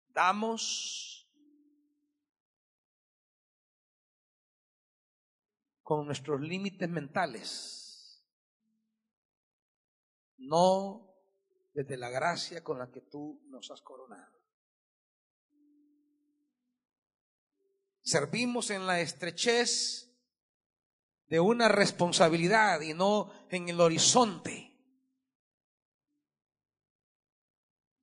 Damos 0.09 1.31
con 5.81 6.05
nuestros 6.05 6.41
límites 6.41 6.89
mentales 6.89 7.84
no 10.47 11.13
desde 11.73 11.97
la 11.97 12.09
gracia 12.09 12.63
con 12.63 12.79
la 12.79 12.89
que 12.89 13.01
tú 13.01 13.41
nos 13.49 13.69
has 13.71 13.81
coronado. 13.81 14.33
Servimos 18.01 18.69
en 18.69 18.87
la 18.87 19.01
estrechez 19.01 20.09
de 21.27 21.39
una 21.39 21.67
responsabilidad 21.67 22.81
y 22.81 22.93
no 22.93 23.31
en 23.49 23.67
el 23.67 23.81
horizonte 23.81 24.71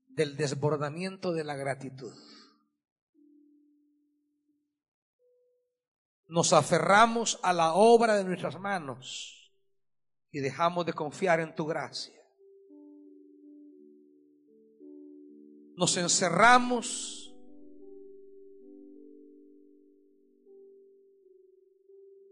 del 0.06 0.36
desbordamiento 0.36 1.32
de 1.32 1.44
la 1.44 1.54
gratitud. 1.54 2.14
Nos 6.26 6.52
aferramos 6.52 7.38
a 7.42 7.52
la 7.52 7.74
obra 7.74 8.16
de 8.16 8.24
nuestras 8.24 8.58
manos 8.58 9.52
y 10.30 10.40
dejamos 10.40 10.84
de 10.84 10.92
confiar 10.92 11.40
en 11.40 11.54
tu 11.54 11.66
gracia. 11.66 12.21
Nos 15.76 15.96
encerramos. 15.96 17.18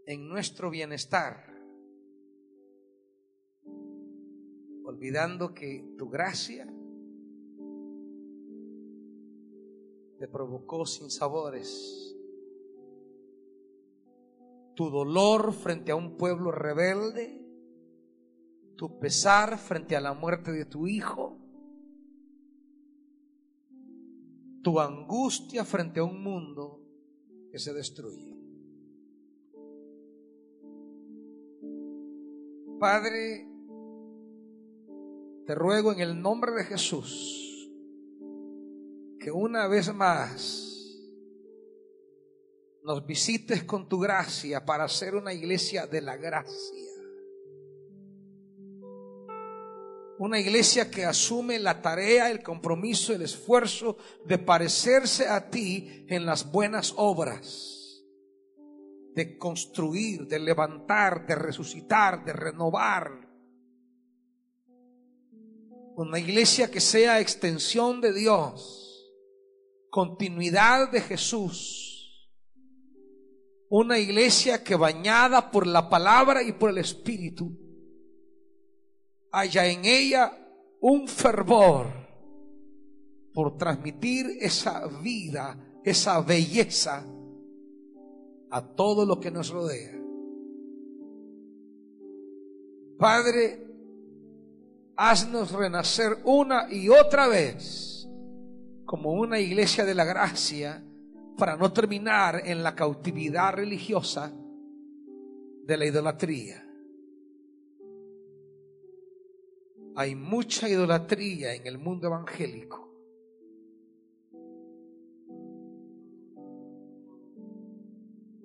En 0.07 0.27
nuestro 0.27 0.69
bienestar, 0.69 1.51
olvidando 4.83 5.53
que 5.53 5.95
tu 5.97 6.09
gracia 6.09 6.67
te 10.17 10.27
provocó 10.27 10.85
sin 10.85 11.09
sabores, 11.09 12.13
tu 14.75 14.89
dolor 14.89 15.53
frente 15.53 15.91
a 15.91 15.95
un 15.95 16.17
pueblo 16.17 16.51
rebelde, 16.51 17.41
tu 18.75 18.99
pesar 18.99 19.57
frente 19.59 19.95
a 19.95 20.01
la 20.01 20.13
muerte 20.13 20.51
de 20.51 20.65
tu 20.65 20.87
hijo, 20.87 21.37
tu 24.61 24.79
angustia 24.79 25.65
frente 25.65 25.99
a 25.99 26.03
un 26.03 26.21
mundo 26.23 26.81
que 27.51 27.59
se 27.59 27.73
destruye. 27.73 28.37
Padre, 32.79 33.47
te 35.45 35.55
ruego 35.55 35.91
en 35.91 35.99
el 35.99 36.21
nombre 36.21 36.51
de 36.53 36.63
Jesús 36.63 37.69
que 39.19 39.31
una 39.31 39.67
vez 39.67 39.93
más 39.93 40.71
nos 42.83 43.05
visites 43.05 43.63
con 43.63 43.87
tu 43.87 43.99
gracia 43.99 44.65
para 44.65 44.87
ser 44.87 45.15
una 45.15 45.33
iglesia 45.33 45.85
de 45.85 46.01
la 46.01 46.17
gracia. 46.17 46.90
Una 50.21 50.39
iglesia 50.39 50.91
que 50.91 51.03
asume 51.03 51.57
la 51.57 51.81
tarea, 51.81 52.29
el 52.29 52.43
compromiso, 52.43 53.11
el 53.11 53.23
esfuerzo 53.23 53.97
de 54.23 54.37
parecerse 54.37 55.27
a 55.27 55.49
ti 55.49 56.05
en 56.07 56.27
las 56.27 56.51
buenas 56.51 56.93
obras. 56.95 58.03
De 59.15 59.35
construir, 59.39 60.27
de 60.27 60.37
levantar, 60.37 61.25
de 61.25 61.33
resucitar, 61.33 62.23
de 62.23 62.33
renovar. 62.33 63.09
Una 65.95 66.19
iglesia 66.19 66.69
que 66.69 66.81
sea 66.81 67.19
extensión 67.19 67.99
de 67.99 68.13
Dios, 68.13 69.11
continuidad 69.89 70.91
de 70.91 71.01
Jesús. 71.01 72.29
Una 73.71 73.97
iglesia 73.97 74.63
que 74.63 74.75
bañada 74.75 75.49
por 75.49 75.65
la 75.65 75.89
palabra 75.89 76.43
y 76.43 76.51
por 76.51 76.69
el 76.69 76.77
Espíritu 76.77 77.70
haya 79.31 79.65
en 79.65 79.85
ella 79.85 80.37
un 80.81 81.07
fervor 81.07 81.87
por 83.33 83.57
transmitir 83.57 84.37
esa 84.39 84.87
vida, 84.87 85.57
esa 85.83 86.21
belleza 86.21 87.03
a 88.49 88.61
todo 88.61 89.05
lo 89.05 89.19
que 89.19 89.31
nos 89.31 89.49
rodea. 89.49 89.97
Padre, 92.97 93.65
haznos 94.95 95.51
renacer 95.51 96.19
una 96.25 96.71
y 96.71 96.89
otra 96.89 97.27
vez 97.27 98.07
como 98.85 99.13
una 99.13 99.39
iglesia 99.39 99.85
de 99.85 99.95
la 99.95 100.03
gracia 100.03 100.83
para 101.37 101.55
no 101.55 101.71
terminar 101.71 102.43
en 102.45 102.61
la 102.61 102.75
cautividad 102.75 103.53
religiosa 103.53 104.31
de 105.65 105.77
la 105.77 105.85
idolatría. 105.85 106.60
Hay 109.95 110.15
mucha 110.15 110.69
idolatría 110.69 111.53
en 111.53 111.67
el 111.67 111.77
mundo 111.77 112.07
evangélico. 112.07 112.89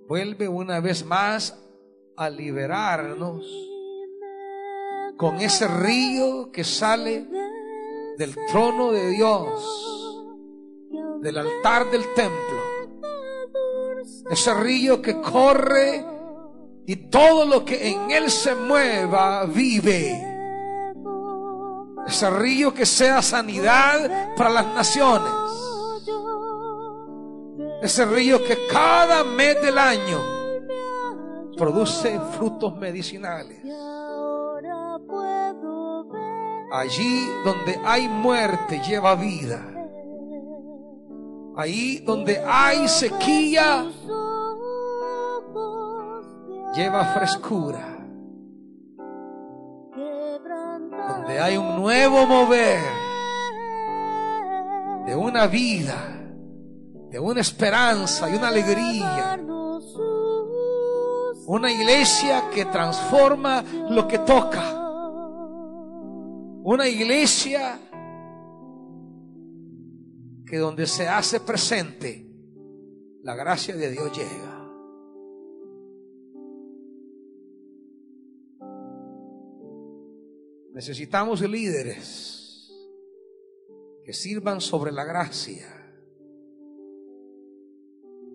Vuelve 0.09 0.48
una 0.48 0.81
vez 0.81 1.05
más 1.05 1.59
a 2.16 2.31
liberarnos 2.31 3.44
con 5.16 5.36
ese 5.40 5.66
río 5.66 6.51
que 6.52 6.62
sale 6.62 7.27
del 8.16 8.35
trono 8.51 8.93
de 8.93 9.10
Dios, 9.10 10.23
del 11.20 11.39
altar 11.39 11.90
del 11.90 12.02
templo. 12.14 12.62
Ese 14.31 14.55
río 14.55 15.02
que 15.02 15.20
corre 15.20 16.05
y 16.86 16.97
todo 17.09 17.44
lo 17.44 17.64
que 17.64 17.89
en 17.90 18.10
él 18.10 18.31
se 18.31 18.55
mueva 18.55 19.44
vive. 19.47 20.35
Ese 22.06 22.30
río 22.30 22.72
que 22.72 22.86
sea 22.86 23.20
sanidad 23.20 24.34
para 24.36 24.50
las 24.50 24.66
naciones. 24.74 25.32
Ese 27.82 28.04
río 28.04 28.42
que 28.44 28.66
cada 28.70 29.24
mes 29.24 29.60
del 29.60 29.76
año 29.78 30.36
produce 31.56 32.18
frutos 32.36 32.76
medicinales. 32.76 33.58
Allí 36.72 37.28
donde 37.44 37.80
hay 37.84 38.08
muerte 38.08 38.80
lleva 38.86 39.14
vida. 39.14 39.62
Ahí 41.56 41.98
donde 42.00 42.42
hay 42.46 42.86
sequía 42.86 43.86
lleva 46.74 47.04
frescura. 47.14 47.95
Donde 51.08 51.40
hay 51.40 51.56
un 51.56 51.76
nuevo 51.76 52.26
mover 52.26 52.80
de 55.06 55.14
una 55.14 55.46
vida, 55.46 55.94
de 57.10 57.18
una 57.18 57.40
esperanza 57.40 58.28
y 58.28 58.34
una 58.34 58.48
alegría. 58.48 59.40
Una 61.48 61.70
iglesia 61.70 62.50
que 62.52 62.64
transforma 62.64 63.62
lo 63.88 64.08
que 64.08 64.18
toca. 64.18 64.72
Una 66.64 66.88
iglesia 66.88 67.78
que 70.44 70.58
donde 70.58 70.86
se 70.86 71.08
hace 71.08 71.40
presente, 71.40 72.26
la 73.22 73.34
gracia 73.34 73.76
de 73.76 73.90
Dios 73.90 74.16
llega. 74.16 74.55
Necesitamos 80.77 81.40
líderes 81.40 82.70
que 84.05 84.12
sirvan 84.12 84.61
sobre 84.61 84.93
la 84.93 85.05
gracia, 85.05 85.66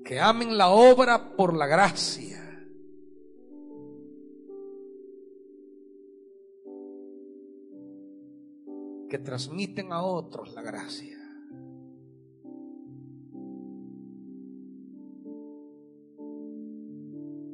que 0.04 0.20
amen 0.20 0.58
la 0.58 0.70
obra 0.70 1.36
por 1.36 1.56
la 1.56 1.68
gracia. 1.68 2.40
que 9.08 9.20
transmiten 9.20 9.92
a 9.92 10.04
otros 10.04 10.54
la 10.54 10.62
gracia. 10.62 11.18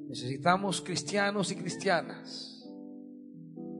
Necesitamos 0.07 0.83
cristianos 0.83 1.51
y 1.51 1.55
cristianas 1.55 2.56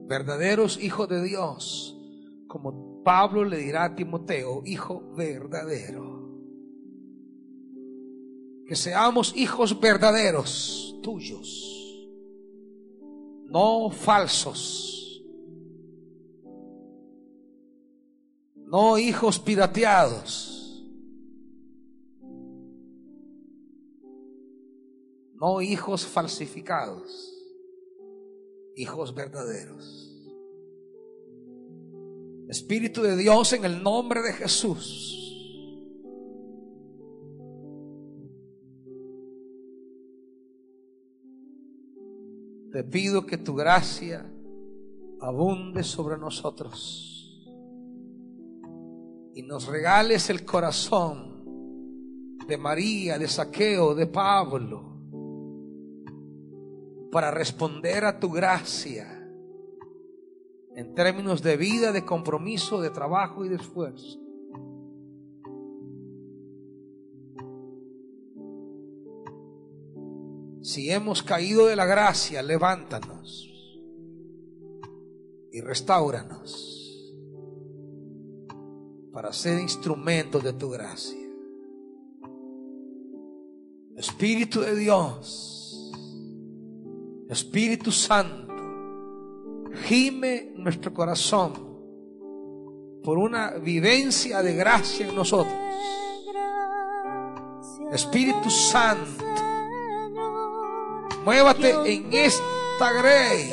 verdaderos 0.07 0.79
hijos 0.81 1.09
de 1.09 1.21
Dios, 1.21 1.95
como 2.47 3.03
Pablo 3.03 3.43
le 3.43 3.57
dirá 3.57 3.83
a 3.83 3.95
Timoteo, 3.95 4.63
hijo 4.65 5.13
verdadero. 5.15 6.17
Que 8.65 8.75
seamos 8.75 9.35
hijos 9.35 9.79
verdaderos, 9.79 10.99
tuyos, 11.03 11.63
no 13.45 13.89
falsos, 13.89 15.23
no 18.55 18.97
hijos 18.97 19.39
pirateados, 19.39 20.83
no 25.35 25.61
hijos 25.61 26.05
falsificados 26.05 27.36
hijos 28.77 29.13
verdaderos. 29.13 30.03
Espíritu 32.47 33.01
de 33.01 33.17
Dios 33.17 33.51
en 33.53 33.65
el 33.65 33.83
nombre 33.83 34.21
de 34.21 34.33
Jesús. 34.33 35.13
Te 42.71 42.83
pido 42.83 43.25
que 43.25 43.37
tu 43.37 43.55
gracia 43.55 44.31
abunde 45.19 45.83
sobre 45.83 46.17
nosotros 46.17 47.43
y 49.33 49.41
nos 49.41 49.65
regales 49.65 50.29
el 50.29 50.45
corazón 50.45 51.43
de 52.47 52.57
María, 52.57 53.17
de 53.17 53.27
Saqueo, 53.27 53.95
de 53.95 54.05
Pablo 54.05 54.96
para 57.11 57.31
responder 57.31 58.05
a 58.05 58.19
tu 58.19 58.31
gracia 58.31 59.13
en 60.75 60.93
términos 60.93 61.41
de 61.41 61.57
vida, 61.57 61.91
de 61.91 62.05
compromiso, 62.05 62.81
de 62.81 62.91
trabajo 62.91 63.43
y 63.43 63.49
de 63.49 63.55
esfuerzo. 63.55 64.19
Si 70.61 70.91
hemos 70.91 71.23
caído 71.23 71.65
de 71.65 71.75
la 71.75 71.85
gracia, 71.85 72.43
levántanos 72.43 73.49
y 75.51 75.61
restauranos 75.61 76.77
para 79.11 79.33
ser 79.33 79.59
instrumentos 79.59 80.43
de 80.43 80.53
tu 80.53 80.69
gracia. 80.69 81.27
Espíritu 83.95 84.61
de 84.61 84.75
Dios 84.75 85.56
Espíritu 87.29 87.91
Santo, 87.91 88.53
gime 89.83 90.53
nuestro 90.55 90.93
corazón 90.93 91.51
por 93.03 93.17
una 93.17 93.51
vivencia 93.57 94.41
de 94.41 94.55
gracia 94.55 95.07
en 95.07 95.15
nosotros. 95.15 95.53
Espíritu 97.91 98.49
Santo, 98.49 99.25
muévate 101.25 101.71
en 101.93 102.13
esta 102.13 102.93
grey. 102.93 103.51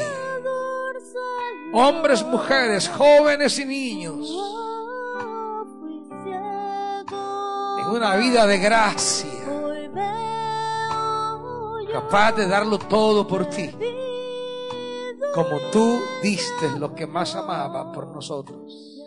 Hombres, 1.73 2.25
mujeres, 2.25 2.89
jóvenes 2.89 3.59
y 3.59 3.65
niños. 3.65 4.31
En 7.81 7.89
una 7.89 8.15
vida 8.15 8.47
de 8.47 8.59
gracia 8.59 9.34
capaz 11.95 12.33
de 12.33 12.49
darlo 12.49 12.77
todo 12.77 13.25
por 13.25 13.47
ti, 13.47 13.71
como 15.33 15.61
tú 15.71 16.01
diste 16.21 16.77
lo 16.77 16.93
que 16.93 17.07
más 17.07 17.37
amaba 17.37 17.93
por 17.93 18.09
nosotros. 18.09 19.01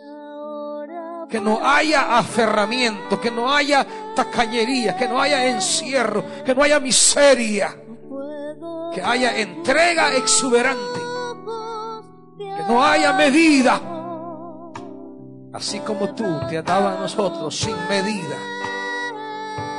Que 1.28 1.38
no 1.38 1.60
haya 1.62 2.16
aferramiento, 2.16 3.20
que 3.20 3.30
no 3.30 3.52
haya 3.52 3.86
tacañería, 4.16 4.96
que 4.96 5.06
no 5.06 5.20
haya 5.20 5.44
encierro, 5.48 6.24
que 6.46 6.54
no 6.54 6.62
haya 6.62 6.80
miseria, 6.80 7.76
que 8.94 9.02
haya 9.02 9.38
entrega 9.38 10.14
exuberante, 10.14 11.00
que 12.38 12.62
no 12.66 12.82
haya 12.82 13.12
medida, 13.12 13.82
así 15.52 15.80
como 15.80 16.14
tú 16.14 16.24
te 16.48 16.56
has 16.56 16.66
a 16.66 16.96
nosotros 16.98 17.54
sin 17.54 17.76
medida. 17.86 18.36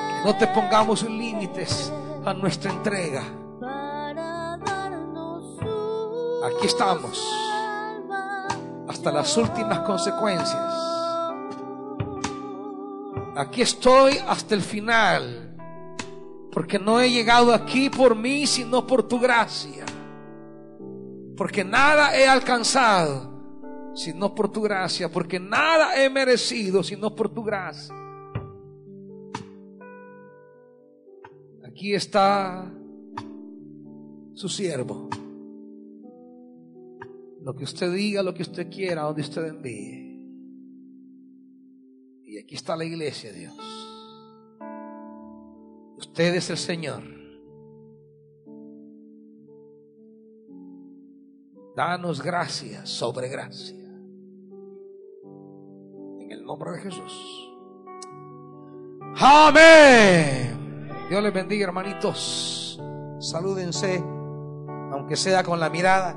Que 0.09 0.27
no 0.27 0.37
te 0.37 0.45
pongamos 0.45 1.01
límites 1.01 1.91
a 2.25 2.33
nuestra 2.33 2.71
entrega. 2.71 3.23
Aquí 6.45 6.67
estamos 6.67 7.21
hasta 8.87 9.11
las 9.11 9.35
últimas 9.37 9.79
consecuencias. 9.79 10.73
Aquí 13.35 13.61
estoy 13.61 14.17
hasta 14.27 14.55
el 14.55 14.61
final, 14.61 15.55
porque 16.51 16.79
no 16.79 16.99
he 16.99 17.09
llegado 17.09 17.53
aquí 17.53 17.89
por 17.89 18.15
mí, 18.15 18.47
sino 18.47 18.85
por 18.85 19.03
tu 19.03 19.19
gracia. 19.19 19.85
Porque 21.37 21.63
nada 21.63 22.17
he 22.17 22.27
alcanzado, 22.27 23.93
sino 23.95 24.35
por 24.35 24.51
tu 24.51 24.61
gracia, 24.61 25.09
porque 25.09 25.39
nada 25.39 25.95
he 26.01 26.09
merecido, 26.09 26.83
sino 26.83 27.15
por 27.15 27.29
tu 27.29 27.43
gracia. 27.43 27.98
Aquí 31.79 31.95
está 31.95 32.69
su 34.33 34.49
siervo. 34.49 35.07
Lo 37.41 37.55
que 37.55 37.63
usted 37.63 37.93
diga, 37.93 38.21
lo 38.21 38.33
que 38.33 38.41
usted 38.41 38.69
quiera, 38.69 39.03
donde 39.03 39.21
usted 39.21 39.45
envíe. 39.45 40.09
Y 42.25 42.37
aquí 42.37 42.55
está 42.55 42.75
la 42.75 42.83
iglesia, 42.83 43.31
Dios. 43.31 43.55
Usted 45.97 46.35
es 46.35 46.49
el 46.49 46.57
Señor. 46.57 47.01
Danos 51.77 52.21
gracia 52.21 52.85
sobre 52.85 53.29
gracia. 53.29 53.89
En 56.19 56.29
el 56.29 56.43
nombre 56.43 56.71
de 56.71 56.79
Jesús. 56.79 57.53
Amén. 59.15 60.58
Dios 61.09 61.23
les 61.23 61.33
bendiga, 61.33 61.65
hermanitos. 61.65 62.79
Salúdense, 63.19 63.97
aunque 64.91 65.15
sea 65.15 65.43
con 65.43 65.59
la 65.59 65.67
mirada. 65.71 66.15